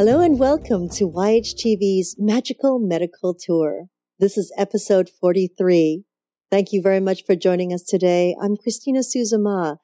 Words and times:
Hello 0.00 0.20
and 0.20 0.38
welcome 0.38 0.88
to 0.88 1.10
YHTV's 1.10 2.16
Magical 2.18 2.78
Medical 2.78 3.34
Tour. 3.34 3.88
This 4.18 4.38
is 4.38 4.50
episode 4.56 5.10
43. 5.10 6.04
Thank 6.50 6.72
you 6.72 6.80
very 6.80 7.00
much 7.00 7.22
for 7.26 7.36
joining 7.36 7.70
us 7.74 7.82
today. 7.82 8.34
I'm 8.42 8.56
Christina 8.56 9.00
Suzuma, 9.00 9.76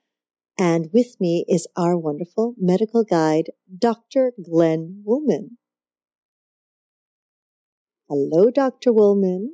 and 0.59 0.89
with 0.95 1.21
me 1.21 1.45
is 1.49 1.69
our 1.77 1.99
wonderful 1.99 2.55
medical 2.59 3.05
guide, 3.05 3.51
Dr. 3.79 4.33
Glenn 4.43 5.03
Wollman. 5.05 5.59
Hello, 8.09 8.51
Dr. 8.51 8.95
Wollman. 8.95 9.51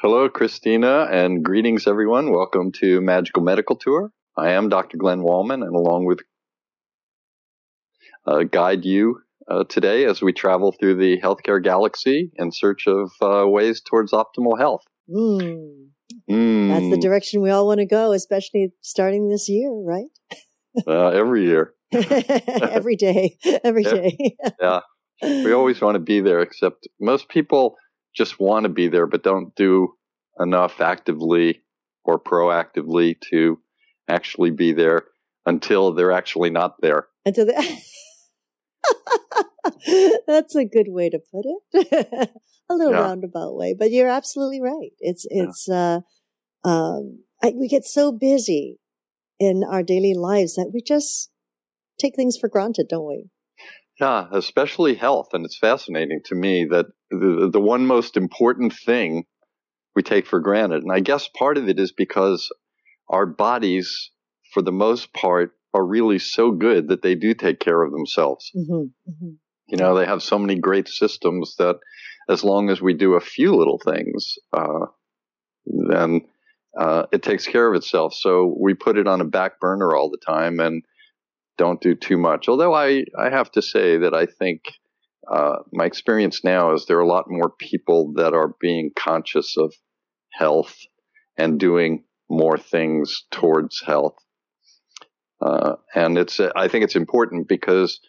Hello, 0.00 0.28
Christina, 0.28 1.08
and 1.10 1.44
greetings, 1.44 1.88
everyone. 1.88 2.30
Welcome 2.30 2.70
to 2.78 3.00
Magical 3.00 3.42
Medical 3.42 3.74
Tour. 3.74 4.12
I 4.36 4.50
am 4.50 4.68
Dr. 4.68 4.98
Glenn 4.98 5.24
Wollman, 5.24 5.64
and 5.64 5.74
along 5.74 6.04
with 6.04 6.20
uh, 8.24 8.44
guide 8.44 8.84
you 8.84 9.23
uh, 9.48 9.64
today 9.64 10.04
as 10.06 10.22
we 10.22 10.32
travel 10.32 10.72
through 10.72 10.96
the 10.96 11.20
healthcare 11.20 11.62
galaxy 11.62 12.30
in 12.36 12.52
search 12.52 12.86
of 12.86 13.10
uh, 13.20 13.46
ways 13.46 13.80
towards 13.80 14.12
optimal 14.12 14.58
health. 14.58 14.82
Mm. 15.08 15.88
Mm. 16.30 16.68
That's 16.68 16.90
the 16.90 17.00
direction 17.00 17.42
we 17.42 17.50
all 17.50 17.66
want 17.66 17.78
to 17.78 17.86
go, 17.86 18.12
especially 18.12 18.72
starting 18.80 19.28
this 19.28 19.48
year, 19.48 19.70
right? 19.70 20.06
Uh, 20.88 21.10
every 21.10 21.44
year. 21.44 21.72
every 21.92 22.96
day. 22.96 23.38
Every 23.62 23.84
day. 23.84 24.36
yeah. 24.60 24.80
We 25.22 25.52
always 25.52 25.80
want 25.80 25.94
to 25.94 26.00
be 26.00 26.20
there, 26.20 26.40
except 26.40 26.88
most 27.00 27.28
people 27.28 27.76
just 28.12 28.40
want 28.40 28.64
to 28.64 28.68
be 28.68 28.88
there, 28.88 29.06
but 29.06 29.22
don't 29.22 29.54
do 29.54 29.94
enough 30.40 30.80
actively 30.80 31.62
or 32.04 32.18
proactively 32.18 33.14
to 33.30 33.60
actually 34.08 34.50
be 34.50 34.72
there 34.72 35.04
until 35.46 35.92
they're 35.92 36.10
actually 36.10 36.50
not 36.50 36.74
there. 36.80 37.06
Until 37.24 37.46
they 37.46 37.54
That's 40.26 40.54
a 40.54 40.64
good 40.64 40.88
way 40.88 41.10
to 41.10 41.18
put 41.18 41.44
it. 41.44 42.30
a 42.70 42.74
little 42.74 42.92
yeah. 42.92 43.00
roundabout 43.00 43.54
way, 43.54 43.74
but 43.78 43.90
you're 43.90 44.08
absolutely 44.08 44.60
right. 44.60 44.92
It's 45.00 45.26
it's 45.28 45.66
yeah. 45.68 46.00
uh, 46.64 46.68
um, 46.68 47.24
I, 47.42 47.52
we 47.54 47.68
get 47.68 47.84
so 47.84 48.12
busy 48.12 48.78
in 49.38 49.62
our 49.68 49.82
daily 49.82 50.14
lives 50.14 50.54
that 50.54 50.70
we 50.72 50.80
just 50.80 51.30
take 51.98 52.16
things 52.16 52.36
for 52.38 52.48
granted, 52.48 52.86
don't 52.88 53.06
we? 53.06 53.28
Yeah, 54.00 54.26
especially 54.32 54.94
health, 54.94 55.28
and 55.32 55.44
it's 55.44 55.58
fascinating 55.58 56.20
to 56.26 56.34
me 56.34 56.66
that 56.70 56.86
the 57.10 57.48
the 57.52 57.60
one 57.60 57.86
most 57.86 58.16
important 58.16 58.72
thing 58.72 59.24
we 59.94 60.02
take 60.02 60.26
for 60.26 60.40
granted, 60.40 60.82
and 60.82 60.92
I 60.92 61.00
guess 61.00 61.28
part 61.28 61.58
of 61.58 61.68
it 61.68 61.78
is 61.78 61.92
because 61.92 62.50
our 63.08 63.26
bodies, 63.26 64.10
for 64.52 64.62
the 64.62 64.72
most 64.72 65.12
part, 65.12 65.52
are 65.74 65.84
really 65.84 66.18
so 66.18 66.52
good 66.52 66.88
that 66.88 67.02
they 67.02 67.14
do 67.16 67.34
take 67.34 67.58
care 67.58 67.82
of 67.82 67.92
themselves. 67.92 68.50
Mm-hmm, 68.56 69.10
mm-hmm. 69.10 69.30
You 69.68 69.76
know, 69.76 69.96
they 69.96 70.06
have 70.06 70.22
so 70.22 70.38
many 70.38 70.58
great 70.58 70.88
systems 70.88 71.56
that 71.58 71.76
as 72.28 72.44
long 72.44 72.70
as 72.70 72.80
we 72.80 72.94
do 72.94 73.14
a 73.14 73.20
few 73.20 73.54
little 73.54 73.80
things, 73.84 74.36
uh, 74.52 74.86
then 75.66 76.22
uh, 76.78 77.06
it 77.12 77.22
takes 77.22 77.46
care 77.46 77.68
of 77.68 77.74
itself. 77.74 78.14
So 78.14 78.54
we 78.58 78.74
put 78.74 78.98
it 78.98 79.06
on 79.08 79.20
a 79.20 79.24
back 79.24 79.60
burner 79.60 79.94
all 79.94 80.10
the 80.10 80.24
time 80.24 80.60
and 80.60 80.82
don't 81.58 81.80
do 81.80 81.94
too 81.94 82.18
much. 82.18 82.48
Although 82.48 82.74
I, 82.74 83.04
I 83.18 83.30
have 83.30 83.50
to 83.52 83.62
say 83.62 83.98
that 83.98 84.14
I 84.14 84.26
think 84.26 84.62
uh, 85.30 85.56
my 85.72 85.86
experience 85.86 86.42
now 86.44 86.72
is 86.74 86.86
there 86.86 86.98
are 86.98 87.02
a 87.02 87.06
lot 87.06 87.24
more 87.28 87.50
people 87.58 88.12
that 88.16 88.34
are 88.34 88.54
being 88.60 88.90
conscious 88.96 89.56
of 89.56 89.74
health 90.32 90.76
and 91.36 91.58
doing 91.58 92.04
more 92.28 92.58
things 92.58 93.24
towards 93.30 93.82
health. 93.84 94.16
Uh, 95.44 95.76
and 95.94 96.16
it's, 96.16 96.40
I 96.40 96.68
think 96.68 96.84
it's 96.84 96.96
important 96.96 97.48
because, 97.48 98.00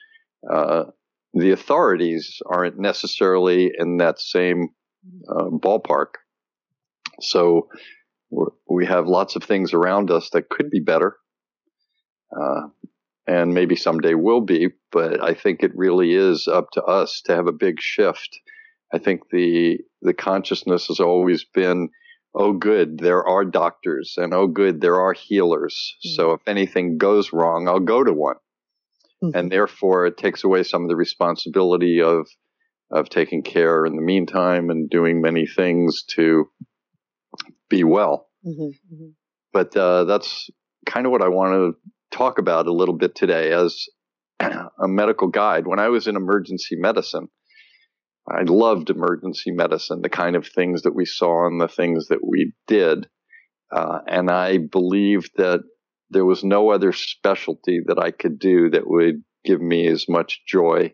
uh, 0.49 0.85
the 1.33 1.51
authorities 1.51 2.41
aren't 2.45 2.79
necessarily 2.79 3.71
in 3.77 3.97
that 3.97 4.21
same 4.21 4.69
uh, 5.29 5.49
ballpark. 5.49 6.13
So 7.19 7.67
we 8.69 8.85
have 8.85 9.07
lots 9.07 9.35
of 9.35 9.43
things 9.43 9.73
around 9.73 10.11
us 10.11 10.29
that 10.29 10.49
could 10.49 10.69
be 10.69 10.79
better. 10.79 11.17
Uh, 12.31 12.67
and 13.27 13.53
maybe 13.53 13.75
someday 13.75 14.13
will 14.13 14.41
be, 14.41 14.69
but 14.91 15.21
I 15.21 15.33
think 15.33 15.61
it 15.61 15.75
really 15.75 16.13
is 16.13 16.47
up 16.47 16.69
to 16.73 16.83
us 16.83 17.21
to 17.25 17.35
have 17.35 17.47
a 17.47 17.51
big 17.51 17.81
shift. 17.81 18.39
I 18.93 18.97
think 18.99 19.21
the, 19.31 19.79
the 20.01 20.13
consciousness 20.13 20.87
has 20.87 20.99
always 20.99 21.43
been, 21.43 21.89
oh, 22.35 22.53
good, 22.53 22.99
there 22.99 23.23
are 23.25 23.45
doctors, 23.45 24.15
and 24.17 24.33
oh, 24.33 24.47
good, 24.47 24.81
there 24.81 24.99
are 25.01 25.13
healers. 25.13 25.95
Mm-hmm. 26.05 26.15
So 26.15 26.31
if 26.33 26.41
anything 26.47 26.97
goes 26.97 27.31
wrong, 27.31 27.67
I'll 27.67 27.79
go 27.79 28.03
to 28.03 28.13
one. 28.13 28.35
Mm-hmm. 29.23 29.37
And 29.37 29.51
therefore, 29.51 30.05
it 30.05 30.17
takes 30.17 30.43
away 30.43 30.63
some 30.63 30.83
of 30.83 30.89
the 30.89 30.95
responsibility 30.95 32.01
of 32.01 32.27
of 32.91 33.09
taking 33.09 33.41
care 33.41 33.83
in 33.85 33.95
the 33.95 34.01
meantime 34.01 34.69
and 34.69 34.87
doing 34.89 35.19
many 35.19 35.47
things 35.47 36.03
to 36.03 36.45
be 37.69 37.83
well. 37.83 38.27
Mm-hmm. 38.45 38.93
mm-hmm. 38.93 39.09
But 39.51 39.75
uh, 39.77 40.03
that's 40.03 40.49
kind 40.85 41.05
of 41.05 41.13
what 41.13 41.21
I 41.21 41.29
want 41.29 41.53
to 41.53 41.91
talk 42.15 42.39
about 42.39 42.67
a 42.67 42.73
little 42.73 42.95
bit 42.95 43.15
today 43.15 43.53
as 43.53 43.85
a 44.39 44.69
medical 44.81 45.29
guide. 45.29 45.65
When 45.65 45.79
I 45.79 45.87
was 45.87 46.07
in 46.07 46.17
emergency 46.17 46.75
medicine, 46.75 47.29
I 48.27 48.41
loved 48.41 48.89
emergency 48.89 49.51
medicine, 49.51 50.01
the 50.01 50.09
kind 50.09 50.35
of 50.35 50.47
things 50.47 50.81
that 50.81 50.95
we 50.95 51.05
saw 51.05 51.45
and 51.45 51.61
the 51.61 51.67
things 51.67 52.07
that 52.07 52.25
we 52.25 52.53
did. 52.67 53.07
Uh, 53.71 53.99
and 54.07 54.31
I 54.31 54.57
believed 54.57 55.31
that 55.37 55.61
there 56.09 56.25
was 56.25 56.43
no 56.43 56.71
other 56.71 56.91
specialty 56.91 57.81
that 57.85 57.99
I 57.99 58.11
could 58.11 58.39
do 58.39 58.69
that 58.71 58.87
would 58.87 59.23
give 59.43 59.61
me 59.61 59.87
as 59.87 60.07
much 60.09 60.41
joy 60.47 60.93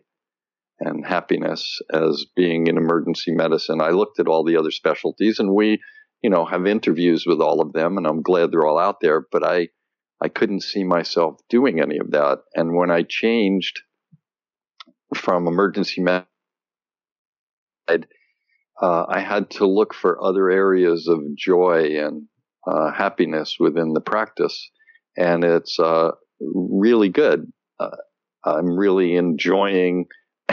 and 0.80 1.06
happiness 1.06 1.80
as 1.92 2.26
being 2.36 2.66
in 2.66 2.76
emergency 2.76 3.32
medicine. 3.32 3.80
I 3.80 3.90
looked 3.90 4.18
at 4.18 4.26
all 4.26 4.44
the 4.44 4.56
other 4.56 4.70
specialties 4.70 5.38
and 5.38 5.54
we, 5.54 5.80
you 6.22 6.30
know, 6.30 6.44
have 6.44 6.66
interviews 6.66 7.24
with 7.26 7.40
all 7.40 7.60
of 7.60 7.72
them 7.72 7.96
and 7.96 8.06
I'm 8.06 8.22
glad 8.22 8.50
they're 8.50 8.66
all 8.66 8.78
out 8.78 9.00
there, 9.00 9.24
but 9.30 9.44
I, 9.44 9.68
I 10.20 10.28
couldn't 10.28 10.62
see 10.62 10.84
myself 10.84 11.36
doing 11.48 11.80
any 11.80 11.98
of 11.98 12.10
that. 12.10 12.40
And 12.54 12.74
when 12.74 12.90
I 12.90 13.04
changed 13.08 13.80
from 15.14 15.46
emergency 15.46 16.00
medicine, 16.00 16.26
uh, 17.88 19.04
I 19.08 19.20
had 19.20 19.50
to 19.52 19.66
look 19.66 19.94
for 19.94 20.22
other 20.22 20.50
areas 20.50 21.08
of 21.08 21.20
joy 21.36 21.98
and 21.98 22.28
uh, 22.66 22.92
happiness 22.92 23.56
within 23.58 23.92
the 23.92 24.00
practice 24.00 24.70
and 25.16 25.44
it's 25.44 25.78
uh, 25.78 26.12
really 26.40 27.08
good. 27.08 27.50
Uh, 27.78 27.96
I'm 28.44 28.76
really 28.76 29.16
enjoying 29.16 30.06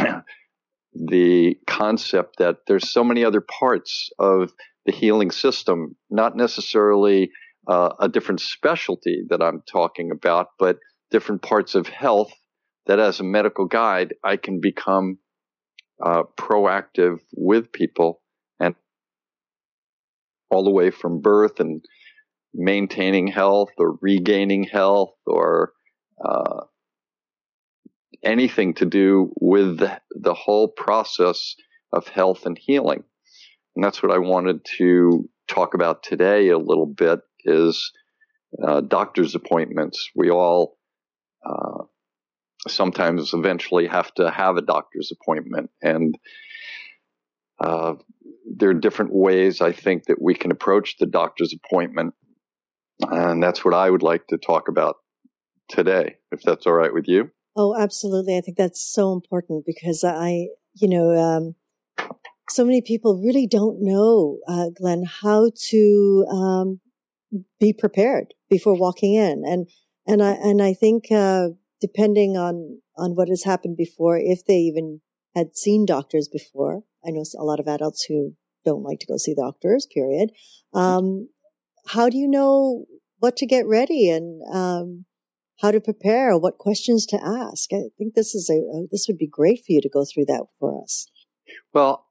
the 0.93 1.55
concept 1.67 2.37
that 2.39 2.57
there's 2.67 2.91
so 2.91 3.03
many 3.03 3.23
other 3.23 3.41
parts 3.41 4.09
of 4.19 4.53
the 4.85 4.91
healing 4.91 5.31
system, 5.31 5.95
not 6.09 6.35
necessarily 6.35 7.31
uh, 7.67 7.89
a 7.99 8.09
different 8.09 8.41
specialty 8.41 9.23
that 9.29 9.41
I'm 9.41 9.61
talking 9.71 10.11
about, 10.11 10.47
but 10.57 10.77
different 11.11 11.41
parts 11.41 11.75
of 11.75 11.87
health 11.87 12.31
that 12.87 12.99
as 12.99 13.19
a 13.19 13.23
medical 13.23 13.65
guide, 13.65 14.13
I 14.23 14.37
can 14.37 14.59
become 14.59 15.19
uh, 16.03 16.23
proactive 16.37 17.19
with 17.35 17.71
people 17.71 18.21
and 18.59 18.75
all 20.49 20.63
the 20.63 20.71
way 20.71 20.91
from 20.91 21.21
birth 21.21 21.59
and 21.59 21.83
maintaining 22.53 23.27
health 23.27 23.69
or 23.77 23.97
regaining 24.01 24.63
health 24.63 25.13
or 25.25 25.73
uh, 26.23 26.61
anything 28.23 28.73
to 28.73 28.85
do 28.85 29.31
with 29.39 29.79
the, 29.79 30.01
the, 30.11 30.33
whole 30.33 30.67
process 30.67 31.55
of 31.93 32.07
health 32.07 32.45
and 32.45 32.57
healing. 32.57 33.03
And 33.75 33.83
that's 33.83 34.03
what 34.03 34.11
I 34.11 34.17
wanted 34.17 34.65
to 34.77 35.29
talk 35.47 35.73
about 35.73 36.03
today 36.03 36.49
a 36.49 36.57
little 36.57 36.85
bit 36.85 37.19
is 37.45 37.91
uh, 38.65 38.81
doctor's 38.81 39.35
appointments. 39.35 40.09
We 40.15 40.29
all 40.29 40.77
uh, 41.45 41.83
sometimes 42.67 43.33
eventually 43.33 43.87
have 43.87 44.13
to 44.15 44.29
have 44.29 44.57
a 44.57 44.61
doctor's 44.61 45.11
appointment 45.11 45.69
and 45.81 46.15
uh, 47.59 47.93
there 48.45 48.69
are 48.69 48.73
different 48.73 49.13
ways 49.13 49.61
I 49.61 49.71
think 49.71 50.05
that 50.05 50.21
we 50.21 50.33
can 50.33 50.51
approach 50.51 50.97
the 50.97 51.05
doctor's 51.05 51.53
appointment 51.53 52.13
and 53.01 53.41
that's 53.41 53.63
what 53.63 53.73
I 53.73 53.89
would 53.89 54.03
like 54.03 54.27
to 54.27 54.37
talk 54.37 54.67
about 54.67 54.97
today, 55.69 56.15
if 56.31 56.41
that's 56.41 56.65
all 56.65 56.73
right 56.73 56.93
with 56.93 57.07
you. 57.07 57.31
Oh, 57.55 57.75
absolutely. 57.77 58.37
I 58.37 58.41
think 58.41 58.57
that's 58.57 58.81
so 58.81 59.13
important 59.13 59.65
because 59.65 60.03
I, 60.03 60.47
you 60.75 60.89
know, 60.89 61.11
um, 61.11 61.55
so 62.49 62.65
many 62.65 62.81
people 62.81 63.21
really 63.23 63.47
don't 63.47 63.77
know, 63.81 64.39
uh, 64.47 64.69
Glenn, 64.75 65.03
how 65.05 65.51
to 65.69 66.25
um, 66.31 66.79
be 67.59 67.73
prepared 67.73 68.33
before 68.49 68.77
walking 68.77 69.13
in, 69.13 69.43
and 69.45 69.67
and 70.07 70.23
I 70.23 70.31
and 70.31 70.61
I 70.61 70.73
think 70.73 71.11
uh, 71.11 71.49
depending 71.81 72.37
on 72.37 72.81
on 72.97 73.15
what 73.15 73.29
has 73.29 73.43
happened 73.43 73.77
before, 73.77 74.17
if 74.17 74.45
they 74.45 74.57
even 74.57 75.01
had 75.35 75.55
seen 75.55 75.85
doctors 75.85 76.27
before, 76.27 76.83
I 77.05 77.11
know 77.11 77.23
a 77.37 77.43
lot 77.43 77.59
of 77.59 77.67
adults 77.67 78.05
who 78.07 78.33
don't 78.65 78.83
like 78.83 78.99
to 78.99 79.07
go 79.07 79.17
see 79.17 79.35
doctors. 79.35 79.87
Period. 79.93 80.31
Um, 80.73 81.29
how 81.87 82.09
do 82.09 82.17
you 82.17 82.27
know 82.27 82.85
what 83.19 83.37
to 83.37 83.45
get 83.45 83.65
ready 83.67 84.09
and 84.09 84.41
um, 84.53 85.05
how 85.61 85.71
to 85.71 85.81
prepare, 85.81 86.37
what 86.37 86.57
questions 86.57 87.05
to 87.07 87.17
ask. 87.23 87.71
I 87.73 87.91
think 87.97 88.13
this 88.15 88.33
is 88.33 88.49
a, 88.49 88.87
this 88.91 89.05
would 89.07 89.17
be 89.17 89.27
great 89.27 89.59
for 89.59 89.73
you 89.73 89.81
to 89.81 89.89
go 89.89 90.05
through 90.05 90.25
that 90.25 90.45
for 90.59 90.81
us. 90.81 91.07
Well, 91.73 92.05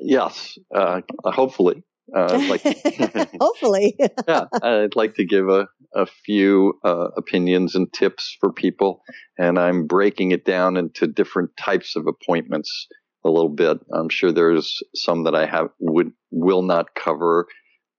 yes, 0.00 0.58
uh, 0.74 1.00
hopefully. 1.24 1.82
Uh, 2.14 2.38
like 2.48 2.62
hopefully. 3.40 3.96
yeah, 4.28 4.46
I'd 4.62 4.96
like 4.96 5.14
to 5.14 5.24
give 5.24 5.48
a, 5.48 5.68
a 5.94 6.06
few 6.06 6.78
uh, 6.84 7.08
opinions 7.16 7.74
and 7.74 7.92
tips 7.92 8.36
for 8.40 8.52
people, 8.52 9.02
and 9.38 9.58
I'm 9.58 9.86
breaking 9.86 10.32
it 10.32 10.44
down 10.44 10.76
into 10.76 11.06
different 11.06 11.56
types 11.56 11.96
of 11.96 12.06
appointments 12.06 12.88
a 13.24 13.30
little 13.30 13.48
bit. 13.48 13.78
I'm 13.92 14.08
sure 14.08 14.32
there's 14.32 14.82
some 14.94 15.24
that 15.24 15.34
I 15.34 15.46
have 15.46 15.68
would 15.78 16.12
will 16.30 16.62
not 16.62 16.94
cover, 16.94 17.46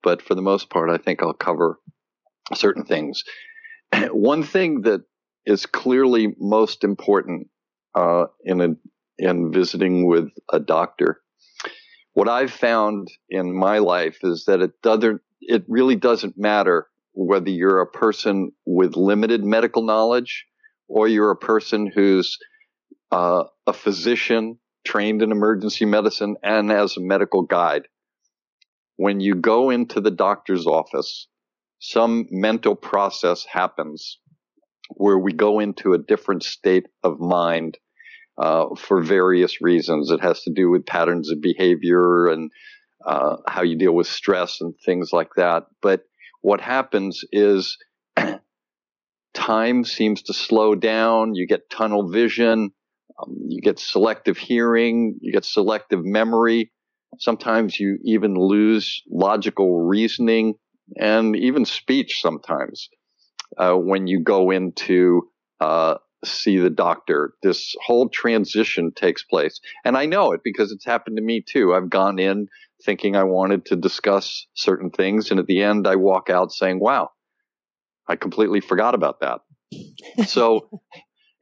but 0.02 0.22
for 0.22 0.34
the 0.34 0.42
most 0.42 0.70
part, 0.70 0.90
I 0.90 0.98
think 0.98 1.22
I'll 1.22 1.32
cover 1.32 1.80
certain 2.54 2.84
things. 2.84 3.24
One 4.10 4.42
thing 4.42 4.82
that 4.82 5.02
is 5.44 5.66
clearly 5.66 6.34
most 6.38 6.84
important 6.84 7.48
uh, 7.94 8.26
in 8.44 8.60
a, 8.60 8.68
in 9.18 9.52
visiting 9.52 10.06
with 10.06 10.28
a 10.52 10.60
doctor, 10.60 11.20
what 12.16 12.30
I've 12.30 12.50
found 12.50 13.08
in 13.28 13.54
my 13.54 13.76
life 13.76 14.20
is 14.22 14.46
that 14.46 14.62
it 14.62 14.80
doesn't 14.80 15.20
it 15.42 15.64
really 15.68 15.96
doesn't 15.96 16.38
matter 16.38 16.86
whether 17.12 17.50
you're 17.50 17.82
a 17.82 17.86
person 17.86 18.52
with 18.64 18.96
limited 18.96 19.44
medical 19.44 19.82
knowledge 19.82 20.46
or 20.88 21.08
you're 21.08 21.30
a 21.30 21.36
person 21.36 21.92
who's 21.94 22.38
uh, 23.12 23.44
a 23.66 23.74
physician 23.74 24.58
trained 24.82 25.20
in 25.20 25.30
emergency 25.30 25.84
medicine 25.84 26.36
and 26.42 26.72
as 26.72 26.96
a 26.96 27.00
medical 27.02 27.42
guide. 27.42 27.82
When 28.96 29.20
you 29.20 29.34
go 29.34 29.68
into 29.68 30.00
the 30.00 30.10
doctor's 30.10 30.66
office, 30.66 31.28
some 31.80 32.28
mental 32.30 32.76
process 32.76 33.44
happens 33.44 34.20
where 34.88 35.18
we 35.18 35.34
go 35.34 35.60
into 35.60 35.92
a 35.92 35.98
different 35.98 36.44
state 36.44 36.86
of 37.02 37.20
mind 37.20 37.76
uh, 38.38 38.74
for 38.76 39.02
various 39.02 39.60
reasons. 39.60 40.10
It 40.10 40.20
has 40.20 40.42
to 40.42 40.52
do 40.52 40.70
with 40.70 40.86
patterns 40.86 41.30
of 41.30 41.40
behavior 41.40 42.28
and 42.28 42.50
uh, 43.04 43.36
how 43.48 43.62
you 43.62 43.76
deal 43.76 43.92
with 43.92 44.06
stress 44.06 44.60
and 44.60 44.74
things 44.84 45.10
like 45.12 45.30
that. 45.36 45.64
But 45.82 46.02
what 46.42 46.60
happens 46.60 47.24
is 47.32 47.76
time 49.34 49.84
seems 49.84 50.22
to 50.22 50.34
slow 50.34 50.74
down. 50.74 51.34
You 51.34 51.46
get 51.46 51.70
tunnel 51.70 52.08
vision. 52.08 52.72
Um, 53.18 53.34
you 53.48 53.60
get 53.60 53.78
selective 53.78 54.36
hearing. 54.36 55.18
You 55.20 55.32
get 55.32 55.44
selective 55.44 56.04
memory. 56.04 56.72
Sometimes 57.18 57.80
you 57.80 57.98
even 58.04 58.34
lose 58.34 59.02
logical 59.10 59.80
reasoning 59.86 60.54
and 60.96 61.34
even 61.34 61.64
speech 61.64 62.20
sometimes 62.20 62.88
uh, 63.58 63.74
when 63.74 64.06
you 64.06 64.20
go 64.22 64.50
into 64.50 65.22
uh, 65.60 65.94
see 66.26 66.58
the 66.58 66.70
doctor. 66.70 67.34
This 67.42 67.74
whole 67.84 68.08
transition 68.08 68.92
takes 68.92 69.22
place. 69.22 69.60
And 69.84 69.96
I 69.96 70.06
know 70.06 70.32
it 70.32 70.40
because 70.44 70.72
it's 70.72 70.84
happened 70.84 71.16
to 71.16 71.22
me 71.22 71.42
too. 71.46 71.74
I've 71.74 71.90
gone 71.90 72.18
in 72.18 72.48
thinking 72.84 73.16
I 73.16 73.24
wanted 73.24 73.64
to 73.66 73.76
discuss 73.76 74.46
certain 74.54 74.90
things. 74.90 75.30
And 75.30 75.40
at 75.40 75.46
the 75.46 75.62
end, 75.62 75.86
I 75.86 75.96
walk 75.96 76.30
out 76.30 76.52
saying, 76.52 76.80
wow, 76.80 77.10
I 78.08 78.16
completely 78.16 78.60
forgot 78.60 78.94
about 78.94 79.20
that. 79.20 79.40
so 80.26 80.68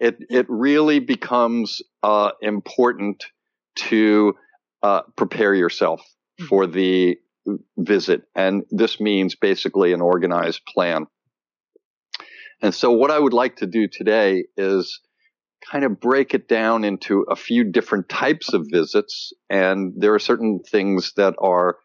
it, 0.01 0.17
it 0.31 0.47
really 0.49 0.99
becomes 0.99 1.83
uh, 2.03 2.31
important 2.41 3.25
to 3.77 4.35
uh, 4.83 5.03
prepare 5.17 5.55
yourself 5.55 6.03
hmm. 6.39 6.47
for 6.47 6.67
the 6.67 7.17
visit. 7.77 8.23
And 8.35 8.65
this 8.71 9.01
means 9.01 9.35
basically 9.35 9.93
an 9.93 10.01
organized 10.01 10.63
plan. 10.67 11.07
And 12.63 12.75
so 12.75 12.93
what 12.93 13.11
I 13.11 13.19
would 13.19 13.33
like 13.33 13.57
to 13.57 13.67
do 13.67 13.89
today 13.89 14.45
is 14.57 15.01
kind 15.71 15.85
of 15.85 16.01
break 16.01 16.35
it 16.35 16.49
down 16.49 16.85
into 16.85 17.23
a 17.23 17.37
few 17.37 17.65
different 17.65 18.09
types 18.09 18.53
of 18.53 18.67
visits. 18.71 19.33
And 19.49 19.95
there 19.97 20.15
are 20.15 20.19
certain 20.19 20.61
things 20.61 21.13
that 21.17 21.35
are 21.39 21.79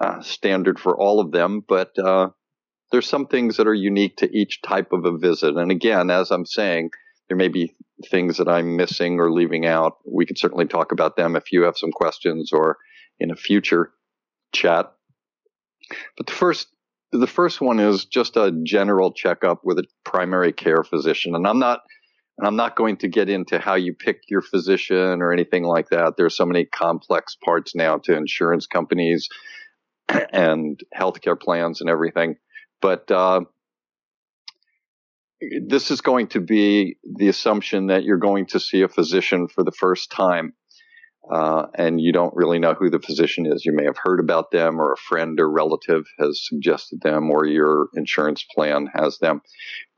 uh, 0.00 0.20
standard 0.22 0.80
for 0.80 0.96
all 0.96 1.20
of 1.20 1.30
them, 1.30 1.62
but 1.66 1.96
uh, 1.98 2.30
there's 2.90 3.08
some 3.08 3.26
things 3.26 3.56
that 3.56 3.66
are 3.66 3.74
unique 3.74 4.16
to 4.18 4.30
each 4.36 4.60
type 4.62 4.92
of 4.92 5.04
a 5.04 5.16
visit. 5.16 5.56
And 5.56 5.70
again, 5.70 6.10
as 6.10 6.30
I'm 6.30 6.46
saying, 6.46 6.90
there 7.28 7.36
may 7.36 7.48
be 7.48 7.74
things 8.10 8.38
that 8.38 8.48
I'm 8.48 8.76
missing 8.76 9.20
or 9.20 9.30
leaving 9.30 9.64
out. 9.64 9.98
We 10.04 10.26
could 10.26 10.38
certainly 10.38 10.66
talk 10.66 10.92
about 10.92 11.16
them 11.16 11.36
if 11.36 11.52
you 11.52 11.62
have 11.62 11.78
some 11.78 11.92
questions 11.92 12.50
or 12.52 12.78
in 13.20 13.30
a 13.30 13.36
future 13.36 13.92
chat. 14.52 14.92
But 16.16 16.26
the 16.26 16.32
first 16.32 16.68
the 17.12 17.26
first 17.26 17.60
one 17.60 17.78
is 17.78 18.06
just 18.06 18.36
a 18.36 18.52
general 18.64 19.12
checkup 19.12 19.60
with 19.64 19.78
a 19.78 19.84
primary 20.04 20.52
care 20.52 20.82
physician. 20.82 21.34
And 21.34 21.46
I'm 21.46 21.58
not 21.58 21.80
and 22.38 22.46
I'm 22.46 22.56
not 22.56 22.76
going 22.76 22.96
to 22.98 23.08
get 23.08 23.28
into 23.28 23.58
how 23.58 23.74
you 23.74 23.94
pick 23.94 24.22
your 24.28 24.40
physician 24.40 25.20
or 25.20 25.32
anything 25.32 25.64
like 25.64 25.90
that. 25.90 26.14
There's 26.16 26.34
so 26.34 26.46
many 26.46 26.64
complex 26.64 27.36
parts 27.36 27.74
now 27.74 27.98
to 27.98 28.16
insurance 28.16 28.66
companies 28.66 29.28
and 30.08 30.80
healthcare 30.98 31.38
plans 31.38 31.82
and 31.82 31.90
everything. 31.90 32.36
But 32.80 33.10
uh, 33.10 33.42
this 35.66 35.90
is 35.90 36.00
going 36.00 36.28
to 36.28 36.40
be 36.40 36.96
the 37.04 37.28
assumption 37.28 37.88
that 37.88 38.04
you're 38.04 38.16
going 38.16 38.46
to 38.46 38.60
see 38.60 38.80
a 38.80 38.88
physician 38.88 39.46
for 39.46 39.62
the 39.62 39.72
first 39.72 40.10
time 40.10 40.54
uh, 41.30 41.66
and 41.74 42.00
you 42.00 42.12
don't 42.12 42.34
really 42.34 42.58
know 42.58 42.74
who 42.74 42.90
the 42.90 42.98
physician 42.98 43.46
is. 43.46 43.64
You 43.64 43.72
may 43.72 43.84
have 43.84 43.98
heard 44.02 44.20
about 44.20 44.50
them, 44.50 44.80
or 44.80 44.92
a 44.92 44.96
friend 44.96 45.38
or 45.38 45.50
relative 45.50 46.04
has 46.18 46.44
suggested 46.44 47.00
them, 47.02 47.30
or 47.30 47.46
your 47.46 47.88
insurance 47.94 48.44
plan 48.54 48.88
has 48.94 49.18
them. 49.18 49.40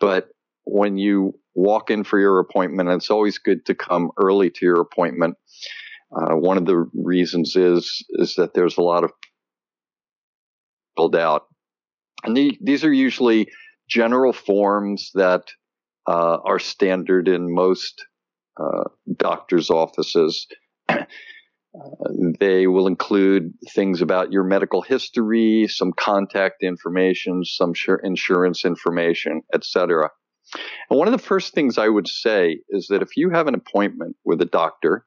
But 0.01 0.29
when 0.65 0.99
you 0.99 1.39
walk 1.55 1.91
in 1.91 2.05
for 2.05 2.19
your 2.19 2.39
appointment, 2.39 2.91
it's 2.91 3.11
always 3.11 3.39
good 3.39 3.65
to 3.67 3.75
come 3.75 4.11
early 4.17 4.51
to 4.51 4.67
your 4.67 4.81
appointment. 4.81 5.37
Uh, 6.15 6.35
one 6.37 6.59
of 6.59 6.67
the 6.67 6.89
reasons 6.95 7.57
is 7.57 8.05
is 8.11 8.35
that 8.37 8.55
there's 8.55 8.77
a 8.77 8.83
lot 8.83 9.05
of 9.05 9.11
filled 10.97 11.17
out, 11.17 11.47
and 12.23 12.37
the, 12.37 12.57
these 12.63 12.85
are 12.85 12.93
usually 12.93 13.49
general 13.89 14.33
forms 14.33 15.11
that 15.15 15.43
uh, 16.07 16.39
are 16.45 16.59
standard 16.59 17.29
in 17.29 17.53
most 17.53 18.05
uh, 18.61 18.85
doctors' 19.17 19.71
offices. 19.71 20.47
Uh, 20.95 21.05
they 22.41 22.67
will 22.67 22.87
include 22.87 23.53
things 23.71 24.01
about 24.01 24.33
your 24.33 24.45
medical 24.45 24.83
history, 24.83 25.67
some 25.69 25.93
contact 25.93 26.63
information, 26.63 27.45
some 27.45 27.73
insurance 28.03 28.65
information, 28.65 29.43
etc. 29.53 30.11
And 30.91 30.99
one 30.99 31.09
of 31.09 31.13
the 31.13 31.19
first 31.19 31.55
things 31.55 31.79
I 31.79 31.89
would 31.89 32.09
say 32.09 32.59
is 32.69 32.89
that 32.89 33.03
if 33.03 33.17
you 33.17 33.31
have 33.31 33.49
an 33.49 33.55
appointment 33.55 34.17
with 34.25 34.41
a 34.41 34.47
doctor, 34.47 35.05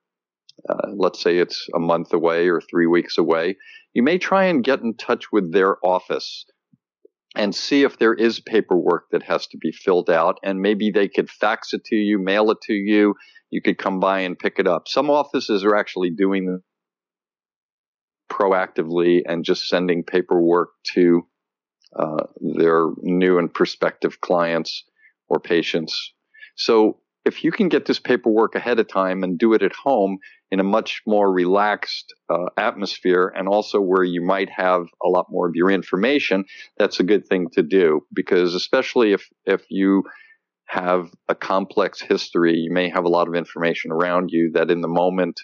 uh, 0.68 0.90
let's 0.96 1.22
say 1.22 1.38
it's 1.38 1.68
a 1.76 1.80
month 1.80 2.14
away 2.14 2.50
or 2.50 2.62
three 2.62 2.88
weeks 2.88 3.18
away, 3.18 3.56
you 3.94 4.04
may 4.04 4.18
try 4.18 4.46
and 4.46 4.64
get 4.64 4.82
in 4.82 4.96
touch 4.96 5.32
with 5.32 5.54
their 5.54 5.78
office 5.86 6.46
and 7.38 7.53
see 7.53 7.84
if 7.84 8.00
there 8.00 8.15
is 8.15 8.39
paperwork 8.39 9.06
that 9.12 9.24
has 9.24 9.46
to 9.48 9.58
be 9.58 9.72
filled 9.72 10.10
out. 10.10 10.39
And 10.44 10.60
maybe 10.60 10.89
they 10.91 11.08
could 11.08 11.29
fax 11.29 11.72
it 11.72 11.86
to 11.86 11.96
you, 11.96 12.17
mail 12.17 12.50
it 12.51 12.58
to 12.63 12.74
you, 12.74 13.13
you 13.51 13.62
could 13.62 13.77
come 13.77 14.00
by 14.00 14.22
and 14.22 14.38
pick 14.38 14.56
it 14.58 14.67
up. 14.67 14.88
Some 14.88 15.10
offices 15.10 15.63
are 15.63 15.75
actually 15.75 16.10
doing 16.10 16.62
proactively 18.29 19.22
and 19.25 19.46
just 19.46 19.70
sending 19.70 20.03
paperwork 20.03 20.70
to 20.96 21.27
uh, 21.98 22.24
their 22.58 22.88
new 22.98 23.38
and 23.38 23.53
prospective 23.53 24.20
clients 24.20 24.84
or 25.29 25.39
patients. 25.39 26.13
So 26.56 27.00
if 27.28 27.44
you 27.44 27.52
can 27.52 27.68
get 27.68 27.86
this 27.86 28.00
paperwork 28.00 28.56
ahead 28.56 28.80
of 28.80 28.88
time 28.88 29.24
and 29.24 29.38
do 29.38 29.54
it 29.54 29.62
at 29.62 29.74
home 29.74 30.18
in 30.50 30.60
a 30.60 30.64
much 30.64 31.02
more 31.06 31.32
relaxed 31.32 32.14
uh, 32.30 32.46
atmosphere 32.58 33.34
and 33.36 33.48
also 33.48 33.82
where 33.82 34.04
you 34.04 34.22
might 34.22 34.50
have 34.50 34.84
a 35.04 35.10
lot 35.10 35.26
more 35.30 35.48
of 35.48 35.54
your 35.56 35.70
information, 35.70 36.46
that's 36.78 37.00
a 37.00 37.04
good 37.04 37.28
thing 37.28 37.48
to 37.54 37.62
do 37.62 38.02
because 38.14 38.56
especially 38.56 39.12
if, 39.12 39.28
if 39.46 39.66
you 39.70 40.04
have 40.68 41.10
a 41.30 41.36
complex 41.36 42.02
history. 42.02 42.56
You 42.56 42.72
may 42.72 42.90
have 42.90 43.06
a 43.06 43.10
lot 43.10 43.28
of 43.28 43.36
information 43.36 43.92
around 43.92 44.30
you 44.32 44.52
that 44.54 44.70
in 44.70 44.82
the 44.82 44.88
moment, 44.88 45.40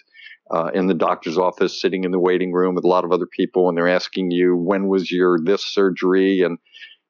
uh, 0.50 0.70
in 0.74 0.86
the 0.86 0.94
doctor's 0.94 1.38
office, 1.38 1.80
sitting 1.80 2.04
in 2.04 2.10
the 2.10 2.20
waiting 2.20 2.52
room 2.52 2.74
with 2.74 2.84
a 2.84 2.88
lot 2.88 3.04
of 3.04 3.12
other 3.12 3.26
people, 3.26 3.68
and 3.68 3.76
they're 3.76 3.88
asking 3.88 4.30
you, 4.30 4.54
when 4.54 4.86
was 4.86 5.10
your 5.10 5.38
this 5.42 5.64
surgery? 5.64 6.42
And, 6.42 6.58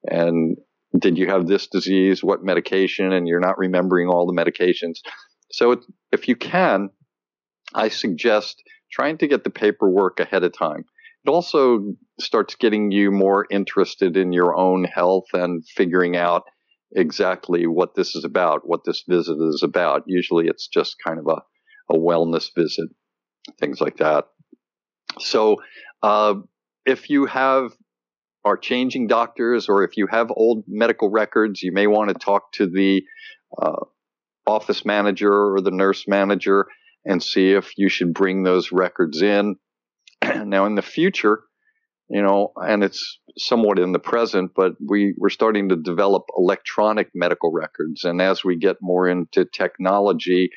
and 0.09 0.57
did 0.99 1.17
you 1.17 1.27
have 1.27 1.47
this 1.47 1.67
disease? 1.67 2.23
What 2.23 2.43
medication? 2.43 3.11
And 3.11 3.27
you're 3.27 3.39
not 3.39 3.57
remembering 3.57 4.07
all 4.07 4.25
the 4.25 4.33
medications. 4.33 4.95
So 5.51 5.71
it, 5.71 5.79
if 6.11 6.27
you 6.27 6.35
can, 6.35 6.89
I 7.73 7.89
suggest 7.89 8.61
trying 8.91 9.17
to 9.19 9.27
get 9.27 9.43
the 9.43 9.49
paperwork 9.49 10.19
ahead 10.19 10.43
of 10.43 10.57
time. 10.57 10.85
It 11.25 11.29
also 11.29 11.95
starts 12.19 12.55
getting 12.55 12.91
you 12.91 13.11
more 13.11 13.47
interested 13.49 14.15
in 14.15 14.31
your 14.31 14.55
own 14.55 14.83
health 14.83 15.25
and 15.33 15.63
figuring 15.67 16.15
out 16.15 16.43
exactly 16.95 17.65
what 17.65 17.95
this 17.95 18.15
is 18.15 18.23
about, 18.23 18.61
what 18.63 18.81
this 18.85 19.03
visit 19.07 19.37
is 19.41 19.61
about. 19.63 20.03
Usually 20.05 20.47
it's 20.47 20.67
just 20.67 20.97
kind 21.05 21.19
of 21.19 21.27
a, 21.27 21.93
a 21.93 21.97
wellness 21.97 22.49
visit, 22.55 22.89
things 23.59 23.81
like 23.81 23.97
that. 23.97 24.25
So, 25.19 25.57
uh, 26.03 26.35
if 26.85 27.09
you 27.09 27.25
have 27.25 27.71
are 28.45 28.57
changing 28.57 29.07
doctors 29.07 29.67
or 29.67 29.83
if 29.83 29.97
you 29.97 30.07
have 30.07 30.31
old 30.31 30.63
medical 30.67 31.09
records, 31.09 31.63
you 31.63 31.71
may 31.71 31.87
want 31.87 32.09
to 32.09 32.13
talk 32.13 32.51
to 32.53 32.67
the 32.67 33.03
uh, 33.59 33.83
office 34.45 34.85
manager 34.85 35.33
or 35.33 35.61
the 35.61 35.71
nurse 35.71 36.07
manager 36.07 36.67
and 37.03 37.21
see 37.21 37.51
if 37.51 37.73
you 37.75 37.89
should 37.89 38.13
bring 38.13 38.43
those 38.43 38.71
records 38.71 39.21
in. 39.21 39.55
now, 40.23 40.65
in 40.65 40.75
the 40.75 40.83
future, 40.83 41.41
you 42.07 42.21
know, 42.21 42.51
and 42.55 42.83
it's 42.83 43.19
somewhat 43.37 43.79
in 43.79 43.91
the 43.91 43.99
present, 43.99 44.51
but 44.55 44.73
we, 44.85 45.15
we're 45.17 45.29
starting 45.29 45.69
to 45.69 45.75
develop 45.75 46.25
electronic 46.37 47.09
medical 47.15 47.51
records. 47.51 48.03
And 48.03 48.21
as 48.21 48.43
we 48.43 48.57
get 48.57 48.77
more 48.79 49.07
into 49.07 49.45
technology, 49.45 50.51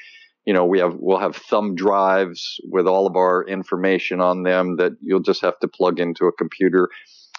you 0.45 0.53
know, 0.53 0.67
we 0.67 0.79
have, 0.81 0.97
we'll 0.99 1.19
have 1.19 1.37
thumb 1.37 1.75
drives 1.75 2.57
with 2.71 2.87
all 2.87 3.07
of 3.07 3.17
our 3.17 3.47
information 3.47 4.21
on 4.21 4.43
them 4.43 4.77
that 4.77 4.93
you'll 5.03 5.21
just 5.21 5.43
have 5.43 5.59
to 5.61 5.69
plug 5.69 6.01
into 6.01 6.27
a 6.27 6.33
computer. 6.33 6.91